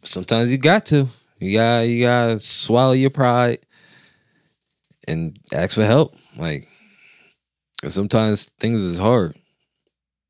But 0.00 0.08
sometimes 0.08 0.50
you 0.50 0.56
got 0.56 0.86
to. 0.86 1.08
You 1.40 1.58
got 1.58 1.80
you 1.80 2.02
gotta 2.02 2.38
swallow 2.38 2.92
your 2.92 3.10
pride 3.10 3.58
and 5.08 5.38
ask 5.52 5.74
for 5.74 5.84
help. 5.84 6.14
Like, 6.36 6.68
cause 7.82 7.94
sometimes 7.94 8.44
things 8.44 8.80
is 8.80 8.98
hard. 8.98 9.34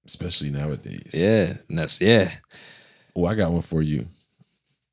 Especially 0.06 0.50
nowadays. 0.50 1.10
Yeah. 1.12 1.54
And 1.68 1.78
that's 1.78 2.00
yeah. 2.00 2.30
Well, 3.14 3.30
I 3.30 3.34
got 3.34 3.52
one 3.52 3.62
for 3.62 3.82
you. 3.82 4.06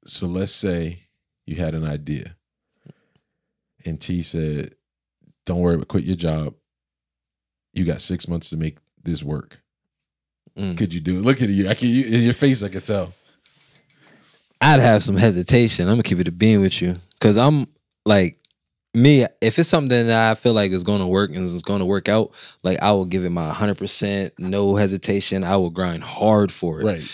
So 0.06 0.26
let's 0.26 0.54
say 0.54 1.08
you 1.46 1.56
had 1.56 1.74
an 1.74 1.86
idea 1.86 2.36
and 3.86 4.02
T 4.02 4.22
said, 4.24 4.76
"Don't 5.46 5.60
worry, 5.60 5.78
but 5.78 5.88
quit 5.88 6.04
your 6.04 6.16
job. 6.18 6.56
You 7.78 7.86
got 7.86 8.02
six 8.02 8.28
months 8.28 8.50
to 8.50 8.58
make 8.58 8.78
this 9.04 9.24
work. 9.24 9.60
Mm. 10.58 10.78
Could 10.78 10.94
you 10.94 11.00
do 11.00 11.18
it? 11.18 11.22
Look 11.22 11.42
at 11.42 11.50
you. 11.50 11.70
I 11.70 11.76
can. 11.76 11.90
You, 11.90 12.06
in 12.06 12.22
your 12.22 12.34
face, 12.34 12.64
I 12.64 12.70
could 12.70 12.86
tell. 12.86 13.14
I'd 14.60 14.80
have 14.80 15.04
some 15.04 15.18
hesitation. 15.18 15.88
I'm 15.88 15.94
gonna 15.94 16.04
keep 16.04 16.20
it 16.20 16.28
a 16.28 16.32
being 16.32 16.62
with 16.62 16.82
you 16.82 16.96
because 17.14 17.38
I'm 17.38 17.68
like 18.06 18.40
me. 18.94 19.26
If 19.42 19.60
it's 19.60 19.70
something 19.70 20.08
that 20.08 20.32
I 20.32 20.36
feel 20.36 20.54
like 20.54 20.72
is 20.72 20.84
going 20.84 21.02
to 21.02 21.08
work 21.08 21.30
and 21.30 21.46
is 21.46 21.62
going 21.62 21.80
to 21.80 21.86
work 21.86 22.10
out, 22.10 22.32
like 22.64 22.82
I 22.82 22.92
will 22.92 23.06
give 23.06 23.24
it 23.24 23.30
my 23.30 23.48
100, 23.48 23.78
percent 23.78 24.34
no 24.40 24.76
hesitation. 24.76 25.44
I 25.44 25.58
will 25.58 25.70
grind 25.70 26.04
hard 26.04 26.52
for 26.52 26.82
it. 26.82 26.86
Right. 26.86 27.12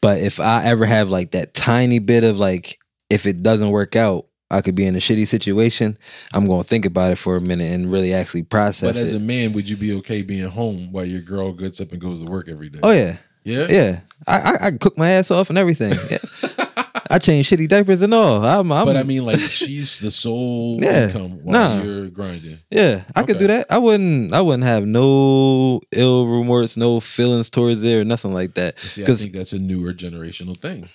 But 0.00 0.20
if 0.20 0.40
I 0.40 0.64
ever 0.64 0.86
have 0.86 1.08
like 1.10 1.32
that 1.32 1.54
tiny 1.54 1.98
bit 1.98 2.24
of 2.24 2.38
like, 2.38 2.78
if 3.10 3.26
it 3.26 3.42
doesn't 3.42 3.70
work 3.70 3.96
out, 3.96 4.26
I 4.50 4.60
could 4.60 4.74
be 4.74 4.86
in 4.86 4.94
a 4.94 4.98
shitty 4.98 5.26
situation. 5.26 5.98
I'm 6.32 6.46
gonna 6.46 6.62
think 6.64 6.84
about 6.84 7.12
it 7.12 7.16
for 7.16 7.36
a 7.36 7.40
minute 7.40 7.72
and 7.72 7.90
really 7.90 8.12
actually 8.12 8.42
process 8.42 8.94
But 8.94 9.02
as 9.02 9.12
it. 9.12 9.16
a 9.16 9.24
man, 9.24 9.52
would 9.52 9.68
you 9.68 9.76
be 9.76 9.92
okay 9.94 10.22
being 10.22 10.48
home 10.48 10.92
while 10.92 11.04
your 11.06 11.22
girl 11.22 11.52
gets 11.52 11.80
up 11.80 11.92
and 11.92 12.00
goes 12.00 12.22
to 12.22 12.30
work 12.30 12.48
every 12.48 12.68
day? 12.68 12.80
oh 12.82 12.90
yeah, 12.92 13.16
yeah. 13.42 13.66
yeah. 13.68 14.00
I, 14.26 14.38
I 14.38 14.66
I 14.66 14.70
cook 14.72 14.96
my 14.96 15.10
ass 15.10 15.30
off 15.30 15.48
and 15.50 15.58
everything. 15.58 15.92
Yeah. 16.10 16.18
I 17.10 17.18
change 17.18 17.48
shitty 17.50 17.68
diapers 17.68 18.00
and 18.02 18.14
all. 18.14 18.44
I'm, 18.44 18.72
I'm, 18.72 18.86
but 18.86 18.96
I 18.96 19.02
mean, 19.02 19.24
like 19.24 19.38
she's 19.38 19.98
the 20.00 20.10
sole 20.10 20.78
Yeah. 20.82 21.06
income 21.06 21.44
while 21.44 21.76
Nah. 21.76 21.82
you're 21.82 22.08
grinding. 22.08 22.58
Yeah, 22.70 23.04
I 23.14 23.22
could 23.24 23.38
do 23.38 23.46
that. 23.46 23.66
I 23.70 23.78
wouldn't. 23.78 24.32
I 24.32 24.40
wouldn't 24.40 24.64
have 24.64 24.86
no 24.86 25.80
ill 25.92 26.26
remorse, 26.26 26.76
no 26.76 27.00
feelings 27.00 27.50
towards 27.50 27.82
it, 27.82 27.96
or 27.98 28.04
nothing 28.04 28.32
like 28.32 28.54
that. 28.54 28.78
See, 28.78 29.02
I 29.02 29.06
think 29.06 29.32
that's 29.34 29.52
a 29.52 29.58
newer 29.58 29.92
generational 29.92 30.56
thing. 30.56 30.88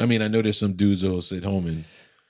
I 0.00 0.06
mean, 0.06 0.22
I 0.22 0.28
know 0.28 0.42
there's 0.42 0.58
some 0.58 0.72
dudes 0.74 1.02
that'll 1.02 1.22
sit 1.22 1.44
home 1.44 1.66
and 1.66 1.84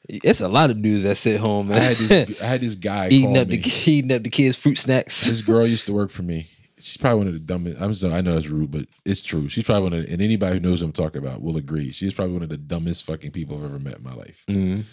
It's 0.09 0.41
a 0.41 0.49
lot 0.49 0.71
of 0.71 0.83
dudes 0.83 1.05
that 1.05 1.17
sit 1.17 1.41
home 1.41 1.73
I 1.73 1.79
had 1.79 1.97
this 1.97 2.41
I 2.43 2.45
had 2.47 2.61
this 2.61 2.75
guy 2.75 3.09
eating 3.11 3.39
up 3.39 3.49
me. 3.49 3.57
the 3.57 3.91
eating 3.91 4.13
up 4.13 4.23
the 4.23 4.31
kids' 4.31 4.57
fruit 4.57 4.77
snacks. 4.79 5.23
this 5.27 5.41
girl 5.47 5.67
used 5.67 5.87
to 5.87 5.93
work 5.93 6.11
for 6.11 6.23
me. 6.23 6.49
She's 6.79 6.99
probably 6.99 7.19
one 7.19 7.27
of 7.29 7.33
the 7.33 7.39
dumbest. 7.41 7.81
I'm 7.81 7.95
sorry, 7.95 8.13
I 8.15 8.21
know 8.21 8.35
that's 8.35 8.49
rude, 8.49 8.71
but 8.71 8.87
it's 9.07 9.23
true. 9.23 9.49
She's 9.49 9.65
probably 9.65 9.85
one 9.85 9.93
of, 10.01 10.07
the, 10.07 10.13
and 10.13 10.21
anybody 10.21 10.57
who 10.57 10.61
knows 10.61 10.83
what 10.83 10.89
I'm 10.89 10.93
talking 10.93 11.23
about 11.25 11.41
will 11.41 11.57
agree. 11.57 11.93
She's 11.93 12.13
probably 12.13 12.35
one 12.35 12.43
of 12.43 12.51
the 12.51 12.59
dumbest 12.59 13.05
fucking 13.05 13.31
people 13.31 13.57
I've 13.57 13.65
ever 13.65 13.79
met 13.79 13.97
in 13.97 14.03
my 14.03 14.13
life. 14.13 14.45
Mhm. 14.51 14.85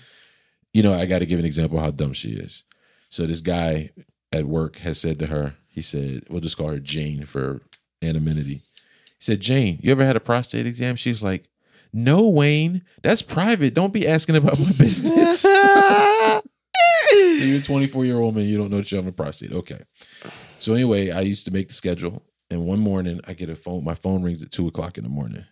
You 0.74 0.84
know, 0.84 0.94
I 0.94 1.06
got 1.06 1.20
to 1.20 1.26
give 1.26 1.40
an 1.40 1.44
example 1.46 1.78
of 1.80 1.84
how 1.84 1.92
dumb 1.92 2.14
she 2.14 2.30
is. 2.32 2.64
So 3.10 3.26
this 3.26 3.42
guy 3.42 3.90
at 4.32 4.46
work 4.46 4.78
has 4.78 4.98
said 5.02 5.20
to 5.20 5.28
her, 5.28 5.56
he 5.68 5.82
said, 5.82 6.24
we'll 6.30 6.40
just 6.40 6.56
call 6.56 6.70
her 6.70 6.80
Jane 6.80 7.26
for 7.26 7.60
anonymity. 8.02 8.54
He 8.56 8.62
said, 9.20 9.42
Jane, 9.42 9.80
you 9.84 9.92
ever 9.92 10.06
had 10.06 10.16
a 10.16 10.22
prostate 10.22 10.66
exam? 10.66 10.96
She's 10.96 11.22
like, 11.22 11.44
no, 11.94 12.28
Wayne, 12.28 12.84
that's 13.04 13.22
private. 13.22 13.74
Don't 13.74 13.94
be 13.94 14.08
asking 14.08 14.36
about 14.36 14.60
my 14.60 14.72
business. 14.78 15.46
So 17.12 17.48
you're 17.48 17.60
a 17.60 17.64
24 17.64 18.06
year 18.06 18.18
old 18.18 18.36
man, 18.36 18.46
you 18.46 18.58
don't 18.58 18.70
know 18.70 18.78
that 18.78 18.92
you 18.92 18.98
have 18.98 19.08
a 19.08 19.12
prostate. 19.12 19.52
Okay. 19.52 19.82
So 20.60 20.74
anyway, 20.74 21.10
I 21.12 21.22
used 21.22 21.46
to 21.46 21.52
make 21.52 21.68
the 21.68 21.74
schedule, 21.74 22.24
and 22.50 22.66
one 22.66 22.80
morning 22.80 23.20
I 23.26 23.34
get 23.34 23.50
a 23.50 23.56
phone. 23.56 23.84
My 23.84 23.96
phone 23.96 24.22
rings 24.24 24.42
at 24.42 24.52
two 24.52 24.68
o'clock 24.68 24.98
in 24.98 25.04
the 25.04 25.10
morning, 25.10 25.44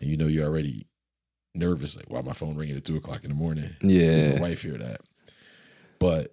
and 0.00 0.10
you 0.10 0.16
know 0.16 0.26
you're 0.26 0.46
already 0.46 0.88
nervous, 1.54 1.96
like 1.96 2.10
why 2.10 2.20
my 2.20 2.32
phone 2.32 2.56
ringing 2.56 2.76
at 2.76 2.84
two 2.84 2.96
o'clock 2.96 3.22
in 3.24 3.30
the 3.30 3.36
morning? 3.36 3.70
Yeah. 3.80 4.34
my 4.34 4.40
wife 4.40 4.62
hear 4.62 4.76
that, 4.78 5.00
but 5.98 6.32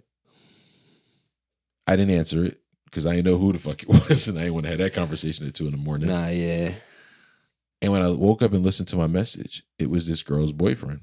I 1.86 1.96
didn't 1.96 2.16
answer 2.16 2.44
it 2.44 2.60
because 2.86 3.06
I 3.06 3.16
didn't 3.16 3.32
know 3.32 3.38
who 3.38 3.54
the 3.54 3.60
fuck 3.60 3.84
it 3.84 3.90
was, 4.10 4.28
and 4.28 4.38
I 4.38 4.42
didn't 4.44 4.56
want 4.56 4.66
to 4.66 4.72
have 4.72 4.80
that 4.80 4.94
conversation 4.94 5.48
at 5.48 5.54
two 5.54 5.66
in 5.66 5.72
the 5.72 5.78
morning. 5.78 6.10
Nah, 6.10 6.28
yeah. 6.30 6.74
And 7.82 7.92
when 7.92 8.02
I 8.02 8.10
woke 8.10 8.42
up 8.42 8.54
and 8.54 8.64
listened 8.64 8.88
to 8.90 8.98
my 8.98 9.08
message, 9.08 9.64
it 9.78 9.90
was 9.90 10.08
this 10.08 10.24
girl's 10.24 10.52
boyfriend. 10.52 11.02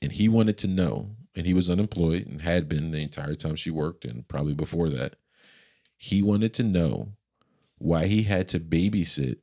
And 0.00 0.12
he 0.12 0.28
wanted 0.28 0.58
to 0.58 0.66
know, 0.66 1.10
and 1.34 1.46
he 1.46 1.54
was 1.54 1.70
unemployed 1.70 2.26
and 2.26 2.42
had 2.42 2.68
been 2.68 2.90
the 2.90 3.02
entire 3.02 3.34
time 3.34 3.56
she 3.56 3.70
worked 3.70 4.04
and 4.04 4.26
probably 4.28 4.54
before 4.54 4.88
that. 4.90 5.16
He 5.96 6.22
wanted 6.22 6.54
to 6.54 6.62
know 6.62 7.12
why 7.78 8.06
he 8.06 8.22
had 8.22 8.48
to 8.50 8.60
babysit 8.60 9.38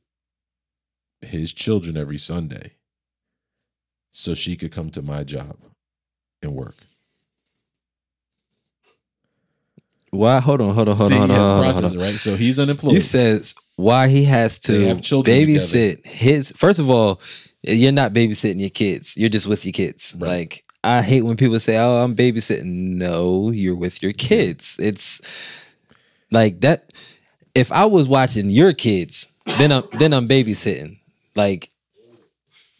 his 1.20 1.52
children 1.52 1.96
every 1.96 2.18
Sunday 2.18 2.72
so 4.12 4.34
she 4.34 4.56
could 4.56 4.72
come 4.72 4.90
to 4.90 5.02
my 5.02 5.24
job 5.24 5.56
and 6.42 6.54
work. 6.54 6.76
Why? 10.14 10.40
Hold 10.40 10.60
on, 10.60 10.74
hold 10.74 10.88
on, 10.88 10.96
hold 10.96 11.08
See, 11.10 11.18
on, 11.18 11.28
hold 11.28 11.30
he 11.30 11.36
on, 11.36 11.64
hold 11.64 11.76
on, 11.76 11.82
hold 11.82 11.96
on. 11.96 11.98
right? 11.98 12.14
So 12.14 12.36
he's 12.36 12.58
unemployed. 12.58 12.94
You 12.94 13.00
says 13.00 13.54
why 13.76 14.08
he 14.08 14.24
has 14.24 14.58
to 14.60 14.72
babysit 14.72 16.06
his. 16.06 16.52
First 16.52 16.78
of 16.78 16.88
all, 16.88 17.20
you're 17.62 17.92
not 17.92 18.12
babysitting 18.12 18.60
your 18.60 18.70
kids. 18.70 19.16
You're 19.16 19.28
just 19.28 19.46
with 19.46 19.64
your 19.64 19.72
kids. 19.72 20.14
Right. 20.18 20.28
Like 20.28 20.64
I 20.84 21.02
hate 21.02 21.22
when 21.22 21.36
people 21.36 21.58
say, 21.60 21.76
"Oh, 21.78 22.02
I'm 22.02 22.14
babysitting." 22.14 22.64
No, 22.64 23.50
you're 23.50 23.74
with 23.74 24.02
your 24.02 24.12
mm-hmm. 24.12 24.28
kids. 24.28 24.76
It's 24.78 25.20
like 26.30 26.60
that. 26.60 26.92
If 27.54 27.72
I 27.72 27.86
was 27.86 28.08
watching 28.08 28.50
your 28.50 28.72
kids, 28.72 29.28
then 29.58 29.72
I'm 29.72 29.84
then 29.92 30.12
I'm 30.12 30.28
babysitting. 30.28 30.98
Like 31.34 31.70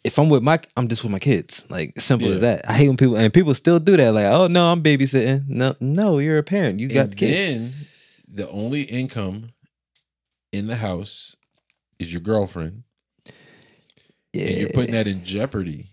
if 0.05 0.19
I'm 0.19 0.29
with 0.29 0.43
my, 0.43 0.59
I'm 0.77 0.87
just 0.87 1.03
with 1.03 1.11
my 1.11 1.17
kids. 1.19 1.65
Like 1.67 1.99
simple 1.99 2.27
Yeah. 2.29 2.35
as 2.35 2.41
that. 2.41 2.69
I 2.69 2.73
hate 2.73 2.87
when 2.87 2.95
people 2.97 3.17
and 3.17 3.33
people 3.33 3.55
still 3.55 3.79
do 3.79 3.97
that. 3.97 4.13
Like, 4.13 4.25
oh 4.25 4.45
no, 4.45 4.71
I'm 4.71 4.83
babysitting. 4.83 5.47
No, 5.47 5.75
no, 5.79 6.19
you're 6.19 6.37
a 6.37 6.43
parent. 6.43 6.79
You 6.79 6.87
got 6.89 7.07
and 7.07 7.17
kids. 7.17 7.51
then 7.51 7.73
the 8.31 8.47
only 8.51 8.83
income 8.83 9.51
in 10.53 10.67
the 10.67 10.75
house 10.75 11.35
is 11.97 12.13
your 12.13 12.21
girlfriend, 12.21 12.83
yeah, 14.31 14.45
and 14.45 14.57
you're 14.57 14.69
putting 14.69 14.91
that 14.91 15.07
in 15.07 15.23
jeopardy 15.23 15.87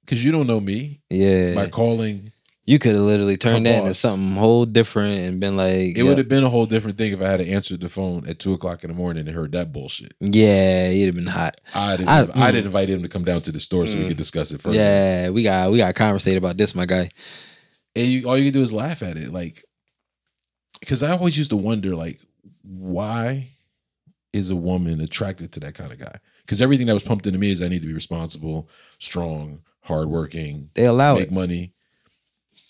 because 0.00 0.24
you 0.24 0.32
don't 0.32 0.48
know 0.48 0.60
me 0.60 1.00
yeah. 1.08 1.54
by 1.54 1.68
calling. 1.68 2.32
You 2.70 2.78
could 2.78 2.92
have 2.94 3.02
literally 3.02 3.36
turned 3.36 3.66
that 3.66 3.80
into 3.80 3.94
something 3.94 4.36
whole 4.36 4.64
different 4.64 5.18
and 5.22 5.40
been 5.40 5.56
like, 5.56 5.74
It 5.74 5.96
yeah, 5.96 6.02
would 6.04 6.18
have 6.18 6.28
been 6.28 6.44
a 6.44 6.48
whole 6.50 6.66
different 6.66 6.98
thing 6.98 7.12
if 7.12 7.20
I 7.20 7.28
had 7.28 7.40
to 7.40 7.48
answer 7.48 7.76
the 7.76 7.88
phone 7.88 8.28
at 8.28 8.38
two 8.38 8.52
o'clock 8.52 8.84
in 8.84 8.90
the 8.90 8.94
morning 8.94 9.26
and 9.26 9.34
heard 9.36 9.50
that 9.52 9.72
bullshit. 9.72 10.12
yeah, 10.20 10.86
it'd 10.88 11.06
have 11.06 11.14
been 11.16 11.26
hot. 11.26 11.60
I 11.74 11.96
didn't. 11.96 12.08
I- 12.08 12.20
I, 12.20 12.24
mm. 12.26 12.52
didn't 12.52 12.66
invite 12.66 12.88
him 12.88 13.02
to 13.02 13.08
come 13.08 13.24
down 13.24 13.40
to 13.42 13.50
the 13.50 13.58
store 13.58 13.88
so 13.88 13.96
we 13.96 14.04
Mm. 14.04 14.08
could 14.08 14.16
discuss 14.18 14.52
it 14.52 14.60
further. 14.62 14.76
Yeah, 14.76 15.30
we 15.30 15.42
got 15.42 15.72
we 15.72 15.78
got 15.78 15.88
to 15.88 15.92
conversate 15.94 16.36
about 16.36 16.56
this, 16.58 16.74
my 16.76 16.86
guy. 16.86 17.08
and 17.96 18.06
you 18.06 18.28
all 18.28 18.38
you 18.38 18.44
can 18.44 18.54
do 18.54 18.62
is 18.62 18.72
laugh 18.72 19.02
at 19.02 19.16
it, 19.16 19.32
like 19.32 19.64
because 20.78 21.02
I 21.02 21.10
always 21.10 21.36
used 21.36 21.50
to 21.50 21.56
wonder, 21.56 21.96
like, 21.96 22.20
why 22.62 23.48
is 24.32 24.48
a 24.50 24.56
woman 24.56 25.00
attracted 25.00 25.50
to 25.54 25.60
that 25.60 25.74
kind 25.74 25.90
of 25.92 25.98
guy? 25.98 26.18
Because 26.42 26.60
everything 26.62 26.86
that 26.86 26.94
was 26.94 27.02
pumped 27.02 27.26
into 27.26 27.38
me 27.40 27.50
is 27.50 27.60
I 27.60 27.66
need 27.68 27.82
to 27.82 27.88
be 27.88 27.94
responsible, 27.94 28.68
strong, 29.00 29.62
hardworking, 29.82 30.70
They 30.74 30.84
allow 30.84 31.14
make 31.14 31.24
it. 31.24 31.32
money, 31.32 31.74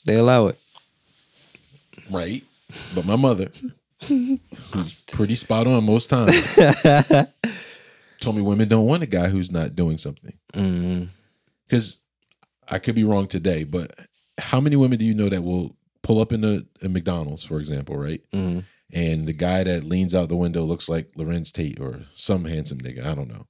They 0.06 0.16
allow 0.16 0.46
it. 0.46 0.58
right? 2.10 2.42
But 2.94 3.04
my 3.06 3.16
mother, 3.16 3.50
who's 4.04 4.94
pretty 5.08 5.34
spot 5.36 5.66
on 5.66 5.84
most 5.84 6.08
times, 6.08 6.56
told 8.20 8.36
me 8.36 8.42
women 8.42 8.68
don't 8.68 8.86
want 8.86 9.02
a 9.02 9.06
guy 9.06 9.28
who's 9.28 9.50
not 9.50 9.74
doing 9.74 9.98
something. 9.98 10.32
Because 11.66 12.00
I 12.68 12.78
could 12.78 12.94
be 12.94 13.04
wrong 13.04 13.26
today, 13.26 13.64
but 13.64 13.98
how 14.38 14.60
many 14.60 14.76
women 14.76 14.98
do 14.98 15.04
you 15.04 15.14
know 15.14 15.28
that 15.28 15.42
will 15.42 15.76
pull 16.02 16.20
up 16.20 16.32
in 16.32 16.44
a, 16.44 16.62
a 16.82 16.88
McDonald's, 16.88 17.44
for 17.44 17.58
example, 17.60 17.96
right? 17.96 18.22
mm. 18.32 18.64
and 18.92 19.26
the 19.26 19.32
guy 19.32 19.64
that 19.64 19.84
leans 19.84 20.14
out 20.14 20.28
the 20.28 20.36
window 20.36 20.62
looks 20.62 20.88
like 20.88 21.12
Larenz 21.14 21.52
Tate 21.52 21.80
or 21.80 22.00
some 22.14 22.44
handsome 22.44 22.78
nigga. 22.78 23.04
I 23.04 23.14
don't 23.14 23.28
know. 23.28 23.46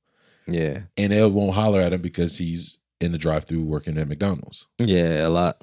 Yeah, 0.47 0.81
And 0.97 1.13
they 1.13 1.25
won't 1.27 1.55
holler 1.55 1.81
at 1.81 1.93
him 1.93 2.01
because 2.01 2.39
he's 2.39 2.79
in 3.01 3.13
the 3.13 3.19
drive-through 3.19 3.63
working 3.63 3.97
at 3.99 4.09
McDonald's. 4.09 4.67
yeah, 4.79 5.27
a 5.27 5.29
lot. 5.29 5.63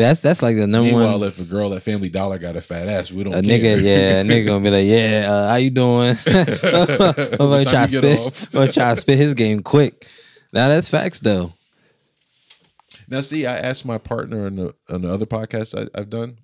That's 0.00 0.20
that's 0.20 0.42
like 0.42 0.56
the 0.56 0.66
number 0.66 0.90
Meanwhile, 0.90 1.20
one. 1.20 1.28
if 1.28 1.38
a 1.38 1.44
girl 1.44 1.72
at 1.74 1.82
Family 1.82 2.08
Dollar 2.08 2.38
got 2.38 2.56
a 2.56 2.60
fat 2.60 2.88
ass, 2.88 3.10
we 3.12 3.22
don't 3.24 3.34
A 3.34 3.42
care. 3.42 3.58
nigga, 3.76 3.82
yeah, 3.82 4.20
a 4.20 4.24
nigga 4.24 4.46
gonna 4.46 4.64
be 4.64 4.70
like, 4.70 4.86
yeah, 4.86 5.26
uh, 5.30 5.48
how 5.50 5.56
you 5.56 5.70
doing? 5.70 6.16
I'm 6.26 7.36
gonna 7.38 7.64
try 7.64 7.86
to 7.86 7.88
spit. 7.88 8.18
I'm 8.48 8.52
gonna 8.52 8.72
try 8.72 8.94
to 8.94 9.00
spit 9.00 9.18
his 9.18 9.34
game 9.34 9.62
quick. 9.62 10.06
Now 10.52 10.68
that's 10.68 10.88
facts 10.88 11.20
though. 11.20 11.52
Now, 13.08 13.22
see, 13.22 13.44
I 13.46 13.56
asked 13.56 13.84
my 13.84 13.98
partner 13.98 14.46
on 14.46 14.56
the 14.56 14.74
on 14.88 15.02
the 15.02 15.12
other 15.12 15.26
podcast 15.26 15.76
I, 15.76 15.88
I've 15.98 16.10
done, 16.10 16.38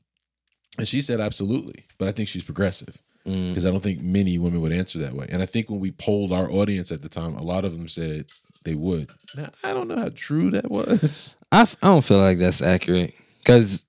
and 0.79 0.89
she 0.89 1.01
said 1.03 1.21
absolutely, 1.21 1.85
but 1.99 2.09
I 2.09 2.13
think 2.13 2.29
she's 2.29 2.45
progressive 2.45 2.97
Mm. 3.27 3.49
because 3.49 3.67
I 3.67 3.73
don't 3.73 3.83
think 3.83 4.01
many 4.01 4.39
women 4.39 4.61
would 4.61 4.71
answer 4.71 5.01
that 5.01 5.13
way. 5.13 5.27
And 5.29 5.43
I 5.43 5.47
think 5.47 5.69
when 5.69 5.81
we 5.81 5.91
polled 5.91 6.31
our 6.33 6.49
audience 6.49 6.93
at 6.93 7.03
the 7.03 7.09
time, 7.09 7.35
a 7.35 7.43
lot 7.43 7.65
of 7.65 7.77
them 7.77 7.89
said 7.89 8.27
they 8.63 8.77
would. 8.77 9.11
Now, 9.37 9.51
I 9.65 9.73
don't 9.73 9.89
know 9.89 9.97
how 9.97 10.11
true 10.15 10.53
that 10.53 10.71
was. 10.71 11.35
I, 11.51 11.63
f- 11.63 11.77
I 11.83 11.89
don't 11.89 12.05
feel 12.05 12.19
like 12.19 12.39
that's 12.39 12.63
accurate 12.63 13.15
because 13.47 13.85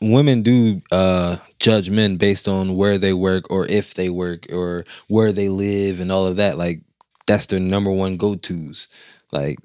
women 0.00 0.42
do 0.42 0.80
uh, 0.92 1.36
judge 1.58 1.90
men 1.90 2.16
based 2.16 2.46
on 2.46 2.76
where 2.76 2.96
they 2.96 3.12
work 3.12 3.50
or 3.50 3.66
if 3.66 3.94
they 3.94 4.08
work 4.08 4.46
or 4.52 4.84
where 5.08 5.32
they 5.32 5.48
live 5.48 5.98
and 5.98 6.12
all 6.12 6.26
of 6.28 6.36
that. 6.36 6.56
Like 6.56 6.82
that's 7.26 7.46
their 7.46 7.58
number 7.58 7.90
one 7.90 8.16
go 8.16 8.36
tos. 8.36 8.86
Like 9.32 9.58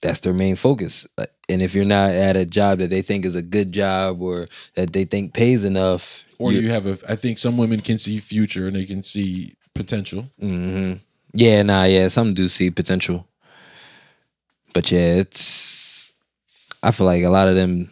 that's 0.00 0.20
their 0.20 0.32
main 0.32 0.56
focus. 0.56 1.06
Like, 1.18 1.30
And 1.50 1.60
if 1.60 1.74
you're 1.74 1.84
not 1.84 2.12
at 2.12 2.34
a 2.36 2.46
job 2.46 2.78
that 2.78 2.88
they 2.88 3.02
think 3.02 3.26
is 3.26 3.34
a 3.34 3.42
good 3.42 3.72
job 3.72 4.22
or 4.22 4.48
that 4.74 4.94
they 4.94 5.04
think 5.04 5.34
pays 5.34 5.64
enough, 5.64 6.24
or 6.38 6.52
you 6.52 6.70
have 6.70 6.86
a 6.86 6.98
i 7.06 7.14
think 7.14 7.36
some 7.36 7.58
women 7.58 7.82
can 7.82 7.98
see 7.98 8.18
future 8.18 8.66
and 8.66 8.76
they 8.76 8.86
can 8.86 9.02
see 9.02 9.54
potential 9.74 10.30
hmm 10.40 10.94
Yeah, 11.34 11.62
nah, 11.62 11.84
yeah. 11.84 12.08
Some 12.08 12.32
do 12.32 12.48
see 12.48 12.70
potential, 12.70 13.26
but 14.72 14.90
yeah, 14.90 15.20
it's. 15.20 16.14
I 16.82 16.92
feel 16.92 17.04
like 17.04 17.22
a 17.24 17.28
lot 17.28 17.46
of 17.46 17.56
them 17.56 17.90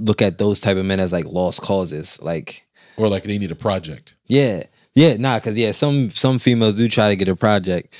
look 0.00 0.22
at 0.22 0.38
those 0.38 0.60
type 0.60 0.76
of 0.76 0.84
men 0.84 1.00
as 1.00 1.12
like 1.12 1.24
lost 1.26 1.60
causes. 1.62 2.18
Like, 2.22 2.64
or 2.96 3.08
like 3.08 3.22
they 3.24 3.38
need 3.38 3.50
a 3.50 3.54
project. 3.54 4.14
yeah, 4.26 4.64
yeah, 4.94 5.16
nah, 5.16 5.38
because 5.38 5.56
yeah, 5.56 5.72
some 5.72 6.10
some 6.10 6.38
females 6.38 6.74
do 6.76 6.88
try 6.88 7.08
to 7.08 7.16
get 7.16 7.28
a 7.28 7.36
project, 7.36 7.94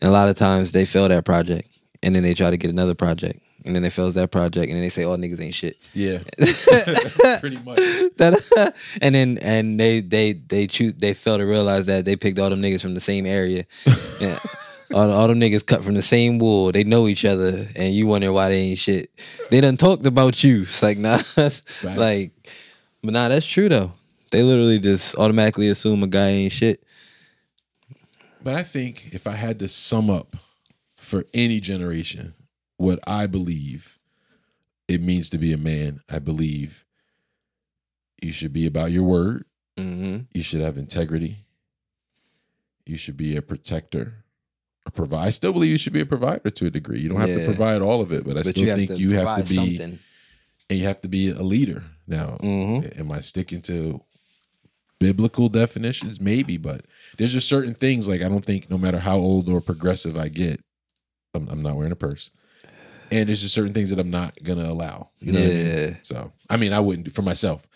and 0.00 0.08
a 0.08 0.12
lot 0.12 0.28
of 0.28 0.36
times 0.36 0.72
they 0.72 0.84
fail 0.86 1.08
that 1.08 1.24
project, 1.24 1.68
and 2.02 2.14
then 2.16 2.22
they 2.22 2.34
try 2.34 2.50
to 2.50 2.56
get 2.56 2.70
another 2.70 2.94
project, 2.94 3.40
and 3.64 3.74
then 3.76 3.82
they 3.82 3.90
fails 3.90 4.14
that 4.14 4.30
project, 4.30 4.66
and 4.66 4.74
then 4.74 4.80
they 4.82 4.88
say, 4.88 5.04
"Oh, 5.04 5.16
niggas 5.16 5.40
ain't 5.40 5.54
shit." 5.54 5.76
Yeah, 5.92 6.18
pretty 7.40 7.58
much. 7.58 7.76
That- 8.16 8.74
and 9.02 9.14
then 9.14 9.38
and 9.42 9.78
they 9.78 10.00
they 10.00 10.32
they 10.32 10.66
choose 10.66 10.94
they 10.94 11.12
fail 11.14 11.38
to 11.38 11.44
realize 11.44 11.86
that 11.86 12.04
they 12.06 12.16
picked 12.16 12.38
all 12.38 12.50
them 12.50 12.62
niggas 12.62 12.80
from 12.82 12.94
the 12.94 13.00
same 13.00 13.26
area. 13.26 13.66
Yeah. 14.20 14.38
All, 14.92 15.10
all 15.10 15.28
them 15.28 15.40
niggas 15.40 15.64
cut 15.64 15.84
from 15.84 15.94
the 15.94 16.02
same 16.02 16.38
wool. 16.38 16.72
They 16.72 16.84
know 16.84 17.06
each 17.06 17.24
other, 17.24 17.66
and 17.76 17.94
you 17.94 18.06
wonder 18.06 18.32
why 18.32 18.50
they 18.50 18.58
ain't 18.58 18.78
shit. 18.78 19.10
They 19.50 19.60
done 19.60 19.76
talked 19.76 20.06
about 20.06 20.42
you. 20.44 20.62
It's 20.62 20.82
like 20.82 20.98
nah, 20.98 21.20
like, 21.82 22.32
but 23.02 23.12
nah, 23.12 23.28
that's 23.28 23.46
true 23.46 23.68
though. 23.68 23.92
They 24.30 24.42
literally 24.42 24.78
just 24.78 25.16
automatically 25.16 25.68
assume 25.68 26.02
a 26.02 26.06
guy 26.06 26.28
ain't 26.28 26.52
shit. 26.52 26.82
But 28.42 28.54
I 28.54 28.62
think 28.62 29.12
if 29.12 29.26
I 29.26 29.32
had 29.32 29.58
to 29.60 29.68
sum 29.68 30.10
up 30.10 30.36
for 30.96 31.24
any 31.34 31.60
generation 31.60 32.34
what 32.76 32.98
I 33.06 33.26
believe 33.26 33.98
it 34.88 35.00
means 35.00 35.28
to 35.30 35.38
be 35.38 35.52
a 35.52 35.58
man, 35.58 36.00
I 36.10 36.18
believe 36.18 36.84
you 38.20 38.32
should 38.32 38.52
be 38.52 38.66
about 38.66 38.90
your 38.90 39.04
word. 39.04 39.44
Mm-hmm. 39.78 40.24
You 40.34 40.42
should 40.42 40.60
have 40.60 40.76
integrity. 40.76 41.44
You 42.84 42.96
should 42.96 43.16
be 43.16 43.36
a 43.36 43.42
protector, 43.42 44.21
provide. 44.90 45.26
I 45.26 45.30
still 45.30 45.52
believe 45.52 45.70
you 45.70 45.78
should 45.78 45.92
be 45.92 46.00
a 46.00 46.06
provider 46.06 46.50
to 46.50 46.66
a 46.66 46.70
degree. 46.70 47.00
You 47.00 47.08
don't 47.08 47.20
have 47.20 47.28
to 47.30 47.44
provide 47.44 47.80
all 47.82 48.00
of 48.00 48.12
it, 48.12 48.24
but 48.24 48.32
I 48.36 48.42
But 48.42 48.56
still 48.56 48.64
you 48.66 48.74
think 48.86 48.98
you 48.98 49.12
have 49.12 49.38
to 49.38 49.48
be 49.48 49.54
something. 49.78 49.98
and 50.70 50.78
you 50.78 50.84
have 50.86 51.00
to 51.02 51.08
be 51.08 51.30
a 51.30 51.42
leader. 51.42 51.84
Now, 52.06 52.38
Mhm. 52.42 52.98
am 52.98 53.12
I 53.12 53.20
sticking 53.20 53.62
to 53.62 54.02
biblical 54.98 55.48
definitions? 55.48 56.20
Maybe, 56.20 56.56
but 56.56 56.84
there's 57.18 57.32
just 57.32 57.48
certain 57.48 57.74
things 57.74 58.08
like 58.08 58.22
I 58.22 58.28
don't 58.28 58.44
think 58.44 58.70
no 58.70 58.78
matter 58.78 58.98
how 58.98 59.18
old 59.18 59.48
or 59.48 59.60
progressive 59.60 60.16
I 60.18 60.28
get, 60.28 60.60
I'm, 61.34 61.48
I'm 61.48 61.62
not 61.62 61.76
wearing 61.76 61.92
a 61.92 61.96
purse. 61.96 62.30
And 63.10 63.28
there's 63.28 63.42
just 63.42 63.54
certain 63.54 63.74
things 63.74 63.90
that 63.90 63.98
I'm 63.98 64.10
not 64.10 64.42
gonna 64.42 64.68
allow. 64.68 65.10
You 65.20 65.32
know 65.32 65.40
what 65.40 65.50
I 65.50 65.54
mean? 65.54 65.66
Yeah. 65.66 65.96
So 66.02 66.32
I 66.48 66.56
mean, 66.56 66.72
I 66.72 66.80
wouldn't 66.80 67.04
do 67.04 67.10
for 67.10 67.22
myself. 67.22 67.66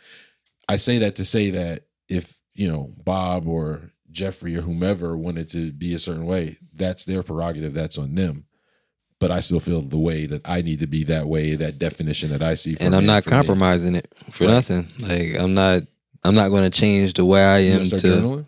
I 0.68 0.76
say 0.76 0.98
that 0.98 1.16
to 1.16 1.24
say 1.24 1.50
that 1.50 1.84
if 2.08 2.38
you 2.54 2.68
know 2.68 2.92
Bob 3.04 3.46
or 3.46 3.90
Jeffrey 4.16 4.56
or 4.56 4.62
whomever 4.62 5.16
wanted 5.16 5.50
to 5.50 5.70
be 5.72 5.92
a 5.94 5.98
certain 5.98 6.24
way, 6.26 6.58
that's 6.74 7.04
their 7.04 7.22
prerogative. 7.22 7.74
That's 7.74 7.98
on 7.98 8.14
them. 8.14 8.46
But 9.18 9.30
I 9.30 9.40
still 9.40 9.60
feel 9.60 9.82
the 9.82 9.98
way 9.98 10.26
that 10.26 10.46
I 10.48 10.62
need 10.62 10.80
to 10.80 10.86
be 10.86 11.04
that 11.04 11.26
way, 11.26 11.54
that 11.56 11.78
definition 11.78 12.30
that 12.30 12.42
I 12.42 12.54
see. 12.54 12.74
For 12.74 12.82
and 12.82 12.94
I'm 12.96 13.06
not 13.06 13.24
for 13.24 13.30
me. 13.30 13.36
compromising 13.36 13.94
it 13.94 14.12
for 14.30 14.44
Right. 14.44 14.52
nothing. 14.52 14.88
Like 14.98 15.36
I'm 15.38 15.54
not. 15.54 15.82
I'm 16.24 16.34
not 16.34 16.48
going 16.48 16.64
to 16.68 16.76
change 16.76 17.12
the 17.12 17.24
way 17.24 17.44
I 17.44 17.58
am 17.60 17.78
wanna 17.78 17.90
journaling? 17.90 18.46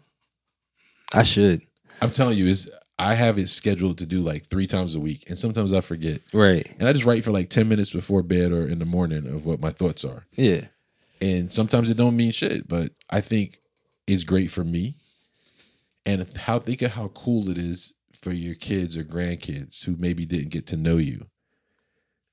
I 1.15 1.23
should. 1.23 1.63
I'm 2.03 2.11
telling 2.11 2.37
you, 2.37 2.47
is 2.47 2.69
I 2.99 3.15
have 3.15 3.39
it 3.39 3.49
scheduled 3.49 3.99
to 3.99 4.07
do 4.07 4.21
like 4.21 4.49
three 4.49 4.67
times 4.67 4.95
a 4.97 5.01
week, 5.01 5.25
and 5.29 5.39
sometimes 5.39 5.73
I 5.73 5.81
forget. 5.81 6.21
Right. 6.33 6.67
And 6.81 6.89
I 6.89 6.93
just 6.93 7.05
write 7.05 7.25
for 7.25 7.31
like 7.31 7.51
ten 7.51 7.69
minutes 7.69 7.93
before 7.93 8.23
bed 8.23 8.51
or 8.53 8.67
in 8.67 8.79
the 8.81 8.85
morning 8.85 9.27
of 9.29 9.45
what 9.47 9.61
my 9.61 9.71
thoughts 9.71 10.05
are. 10.05 10.27
Yeah. 10.33 10.63
and 11.21 11.53
sometimes 11.53 11.89
it 11.91 11.97
don't 11.97 12.17
mean 12.17 12.31
shit 12.31 12.69
but 12.69 12.93
i 13.11 13.21
think 13.21 13.59
it's 14.07 14.23
great 14.23 14.53
for 14.53 14.63
me 14.63 14.95
and 16.09 16.37
how 16.37 16.59
think 16.59 16.83
of 16.83 16.93
how 16.93 17.09
cool 17.09 17.49
it 17.51 17.59
is 17.59 17.95
for 18.21 18.33
your 18.33 18.55
kids 18.55 18.97
or 18.97 19.05
grandkids 19.05 19.85
who 19.85 19.95
maybe 19.97 20.25
didn't 20.27 20.51
get 20.51 20.67
to 20.67 20.77
know 20.77 20.97
you 20.97 21.27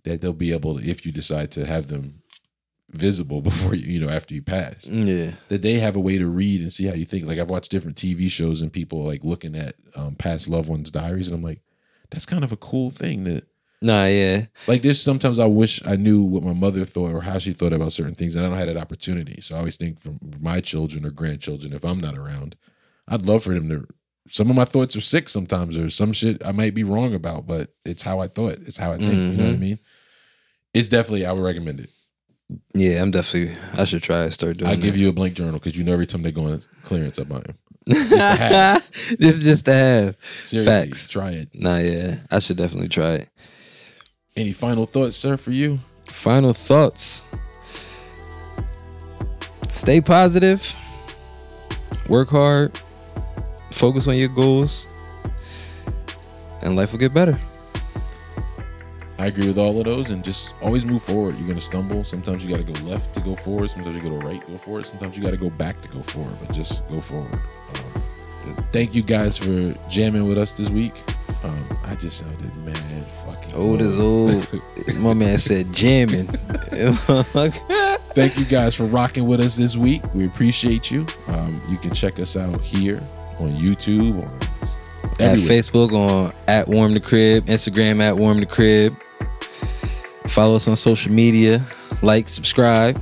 that 0.04 0.22
they'll 0.22 0.34
be 0.34 0.52
able 0.54 0.78
to 0.80 0.88
if 0.90 1.06
you 1.06 1.12
decide 1.12 1.52
to 1.52 1.66
have 1.66 1.88
them 1.88 2.22
visible 2.92 3.42
before 3.50 3.74
you 3.76 3.86
you 3.94 4.00
know 4.00 4.10
after 4.10 4.34
you 4.34 4.42
pass 4.42 4.88
Yeah. 4.88 5.32
that 5.50 5.62
they 5.62 5.74
have 5.80 5.96
a 5.96 6.00
way 6.00 6.18
to 6.18 6.28
read 6.28 6.62
and 6.62 6.72
see 6.72 6.86
how 6.86 6.94
you 6.94 7.06
think 7.06 7.26
like 7.26 7.40
i've 7.40 7.50
watched 7.50 7.72
different 7.72 7.98
tv 7.98 8.30
shows 8.30 8.62
and 8.62 8.72
people 8.72 9.04
like 9.04 9.24
looking 9.24 9.56
at 9.56 9.76
um, 9.96 10.16
past 10.16 10.48
loved 10.48 10.70
ones 10.70 10.92
diaries 10.92 11.28
and 11.30 11.38
i'm 11.38 11.44
like 11.44 11.62
that's 12.12 12.26
kind 12.26 12.44
of 12.44 12.52
a 12.52 12.58
cool 12.58 12.90
thing 12.90 13.24
that 13.26 13.46
Nah. 13.82 14.06
Yeah. 14.06 14.46
like 14.68 14.82
there's 14.82 15.02
sometimes 15.02 15.38
I 15.38 15.46
wish 15.46 15.86
I 15.86 15.96
knew 15.96 16.24
what 16.24 16.42
my 16.42 16.54
mother 16.54 16.86
thought 16.86 17.12
or 17.14 17.22
how 17.22 17.38
she 17.40 17.52
thought 17.52 17.74
about 17.74 17.92
certain 17.94 18.16
things, 18.16 18.34
and 18.36 18.44
I 18.44 18.50
don't 18.50 18.58
have 18.58 18.68
that 18.68 18.78
opportunity. 18.78 19.42
So 19.42 19.54
I 19.54 19.60
always 19.60 19.76
think 19.78 20.02
from 20.02 20.18
my 20.40 20.60
children 20.62 21.06
or 21.06 21.12
grandchildren, 21.12 21.72
if 21.74 21.84
I'm 21.84 22.00
not 22.00 22.18
around, 22.18 22.56
I'd 23.08 23.26
love 23.26 23.44
for 23.44 23.54
them 23.54 23.70
to. 23.70 23.88
Some 24.28 24.50
of 24.50 24.56
my 24.56 24.66
thoughts 24.66 24.96
are 24.96 25.02
sick 25.02 25.30
sometimes, 25.30 25.78
or 25.78 25.90
some 25.92 26.12
shit 26.12 26.42
I 26.44 26.52
might 26.52 26.74
be 26.74 26.84
wrong 26.84 27.14
about, 27.14 27.46
but 27.46 27.70
it's 27.86 28.02
how 28.02 28.20
I 28.20 28.28
thought. 28.28 28.58
It's 28.66 28.78
how 28.78 28.92
I 28.92 28.98
think. 28.98 29.12
You 29.14 29.18
know 29.38 29.44
what 29.44 29.50
I 29.54 29.56
Mhm. 29.56 29.60
mean? 29.60 29.80
It's 30.74 30.88
definitely 30.90 31.26
I 31.26 31.32
would 31.32 31.44
recommend 31.44 31.80
it. 31.80 31.90
Yeah. 32.74 33.02
I'm 33.02 33.12
definitely. 33.12 33.56
I 33.78 33.86
should 33.86 34.02
try 34.04 34.26
to 34.26 34.32
start 34.32 34.58
doing. 34.58 34.72
I 34.72 34.76
give 34.76 34.98
you 34.98 35.10
a 35.10 35.14
blank 35.14 35.36
journal 35.36 35.54
because 35.60 35.78
you 35.78 35.84
know 35.84 35.94
every 35.94 36.08
time 36.08 36.24
they 36.24 36.32
go 36.32 36.46
on 36.46 36.64
clearance, 36.84 37.20
I 37.20 37.24
buy 37.24 37.42
them. 37.42 37.56
to 37.88 38.18
have. 38.18 38.92
just, 39.20 39.40
just 39.42 39.66
to 39.66 39.74
have. 39.74 40.18
Seriously, 40.44 40.72
Facts. 40.74 41.08
try 41.08 41.32
it. 41.34 41.50
Nah. 41.54 41.78
Yeah. 41.78 42.18
I 42.32 42.40
should 42.40 42.58
definitely 42.58 42.90
try 42.90 43.14
it. 43.16 43.30
Any 44.36 44.52
final 44.54 44.86
thoughts, 44.88 45.18
sir, 45.18 45.38
for 45.38 45.52
you? 45.52 45.80
Final 46.08 46.54
thoughts. 46.54 47.24
Stay 49.70 50.02
positive. 50.02 50.76
Work 52.10 52.30
hard. 52.30 52.80
Focus 53.76 54.08
on 54.08 54.16
your 54.16 54.30
goals. 54.30 54.88
And 56.62 56.78
life 56.78 56.94
will 56.94 57.00
get 57.00 57.14
better. 57.14 57.38
I 59.20 59.28
agree 59.28 59.48
with 59.48 59.58
all 59.58 59.78
of 59.78 59.84
those, 59.84 60.12
and 60.12 60.24
just 60.24 60.56
always 60.62 60.86
move 60.86 61.04
forward. 61.04 61.36
You're 61.38 61.48
gonna 61.48 61.60
stumble. 61.60 62.06
Sometimes 62.06 62.44
you 62.44 62.50
got 62.50 62.66
to 62.66 62.72
go 62.72 62.88
left 62.88 63.14
to 63.16 63.20
go 63.20 63.36
forward. 63.36 63.70
Sometimes 63.70 63.96
you 63.96 64.02
go 64.02 64.18
to 64.18 64.26
right, 64.26 64.46
go 64.48 64.58
forward. 64.60 64.86
Sometimes 64.86 65.18
you 65.18 65.24
got 65.24 65.32
to 65.32 65.38
go 65.38 65.50
back 65.50 65.82
to 65.82 65.90
go 65.90 66.02
forward. 66.04 66.36
But 66.40 66.54
just 66.54 66.88
go 66.90 67.02
forward. 67.02 67.34
Um, 67.34 68.56
thank 68.72 68.96
you 68.96 69.04
guys 69.04 69.38
for 69.38 69.74
jamming 69.90 70.28
with 70.28 70.38
us 70.38 70.54
this 70.54 70.70
week. 70.70 70.94
Um, 71.44 71.52
I 71.88 71.96
just 71.96 72.20
sounded 72.20 72.56
mad 72.64 73.12
fucking 73.12 73.56
Old 73.56 73.82
as 73.82 74.00
old. 74.00 74.48
My 74.96 75.14
man 75.14 75.38
said 75.38 75.74
jamming. 75.74 76.28
Thank 78.16 78.40
you 78.40 78.46
guys 78.46 78.74
for 78.74 78.86
rocking 78.86 79.28
with 79.28 79.42
us 79.42 79.58
this 79.58 79.76
week. 79.76 80.02
We 80.14 80.26
appreciate 80.26 80.90
you. 80.90 81.06
Um, 81.28 81.62
you 81.70 81.78
can 81.78 81.94
check 81.94 82.20
us 82.20 82.38
out 82.38 82.62
here 82.62 83.04
on 83.40 83.58
YouTube 83.58 84.24
on 84.24 84.32
at. 85.20 85.38
Facebook 85.40 85.94
on 85.94 86.34
at 86.48 86.68
Warm 86.68 86.94
the 86.94 87.00
Crib, 87.00 87.46
Instagram 87.46 88.02
at 88.02 88.16
Warm 88.16 88.40
the 88.40 88.46
Crib. 88.46 88.96
Follow 90.30 90.56
us 90.56 90.68
on 90.68 90.76
social 90.76 91.12
media. 91.12 91.66
Like, 92.02 92.28
subscribe. 92.30 93.02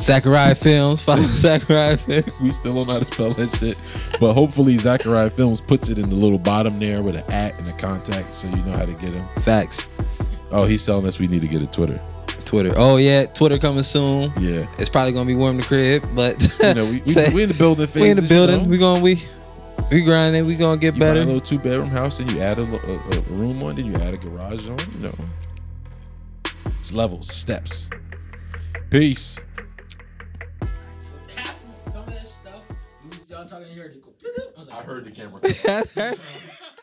Zachariah 0.00 0.56
Films. 0.56 1.02
Follow 1.04 1.22
Zachariah 1.22 1.96
Films. 1.96 2.32
we 2.40 2.50
still 2.50 2.74
don't 2.74 2.88
know 2.88 2.94
how 2.94 2.98
to 2.98 3.04
spell 3.04 3.30
that 3.30 3.50
shit. 3.56 3.78
But 4.20 4.34
hopefully 4.34 4.76
Zachariah 4.76 5.30
Films 5.30 5.60
puts 5.60 5.88
it 5.88 5.98
in 5.98 6.10
the 6.10 6.16
little 6.16 6.38
bottom 6.38 6.76
there 6.78 7.02
with 7.02 7.14
an 7.14 7.32
at 7.32 7.58
and 7.60 7.68
a 7.68 7.72
contact 7.78 8.34
so 8.34 8.48
you 8.48 8.56
know 8.64 8.72
how 8.72 8.86
to 8.86 8.92
get 8.94 9.12
him. 9.12 9.26
Facts. 9.42 9.88
Oh, 10.50 10.64
he's 10.64 10.84
telling 10.84 11.06
us 11.06 11.18
we 11.18 11.28
need 11.28 11.42
to 11.42 11.48
get 11.48 11.62
a 11.62 11.66
Twitter. 11.66 12.00
Twitter. 12.42 12.72
Oh 12.76 12.96
yeah, 12.96 13.26
Twitter 13.26 13.58
coming 13.58 13.82
soon. 13.82 14.30
Yeah. 14.40 14.66
It's 14.78 14.88
probably 14.88 15.12
gonna 15.12 15.24
be 15.26 15.34
Warm 15.34 15.56
the 15.56 15.62
Crib, 15.62 16.04
but 16.14 16.40
You 16.62 16.74
know, 16.74 16.84
we, 16.84 17.00
we, 17.00 17.12
Say- 17.12 17.30
we 17.34 17.42
in 17.44 17.48
the 17.48 17.54
building 17.54 17.88
we 17.94 18.10
in 18.10 18.16
the 18.16 18.22
building. 18.22 18.60
You, 18.60 18.62
know? 18.66 18.70
We 18.70 18.78
going 18.78 19.02
we 19.02 19.22
we 19.90 20.02
grinding. 20.02 20.46
We 20.46 20.56
gonna 20.56 20.78
get 20.80 20.94
you 20.94 21.00
buy 21.00 21.06
a 21.08 21.14
better. 21.14 21.24
little 21.26 21.40
two 21.40 21.58
bedroom 21.58 21.88
house, 21.88 22.18
then 22.18 22.28
you 22.28 22.40
add 22.40 22.58
a, 22.58 22.62
a, 22.62 23.18
a 23.18 23.20
room 23.28 23.62
on, 23.62 23.76
then 23.76 23.86
you 23.86 23.94
add 23.96 24.14
a 24.14 24.16
garage 24.16 24.68
on. 24.68 24.78
You 24.94 24.98
know, 25.00 25.14
it's 26.78 26.92
levels, 26.92 27.30
steps. 27.32 27.90
Peace. 28.90 29.38
So 31.00 31.10
half, 31.34 31.60
some 31.90 32.02
of 32.04 32.08
that 32.08 32.28
stuff, 32.28 32.62
we 33.02 33.08
was 33.10 33.24
y'all 33.28 33.46
talking 33.46 33.68
here, 33.68 33.92
they 33.92 34.00
go. 34.00 34.08
I 34.56 34.60
was 34.60 34.68
like, 34.68 35.04
the 35.04 35.10
camera. 35.10 35.40
"Bro." 35.40 36.12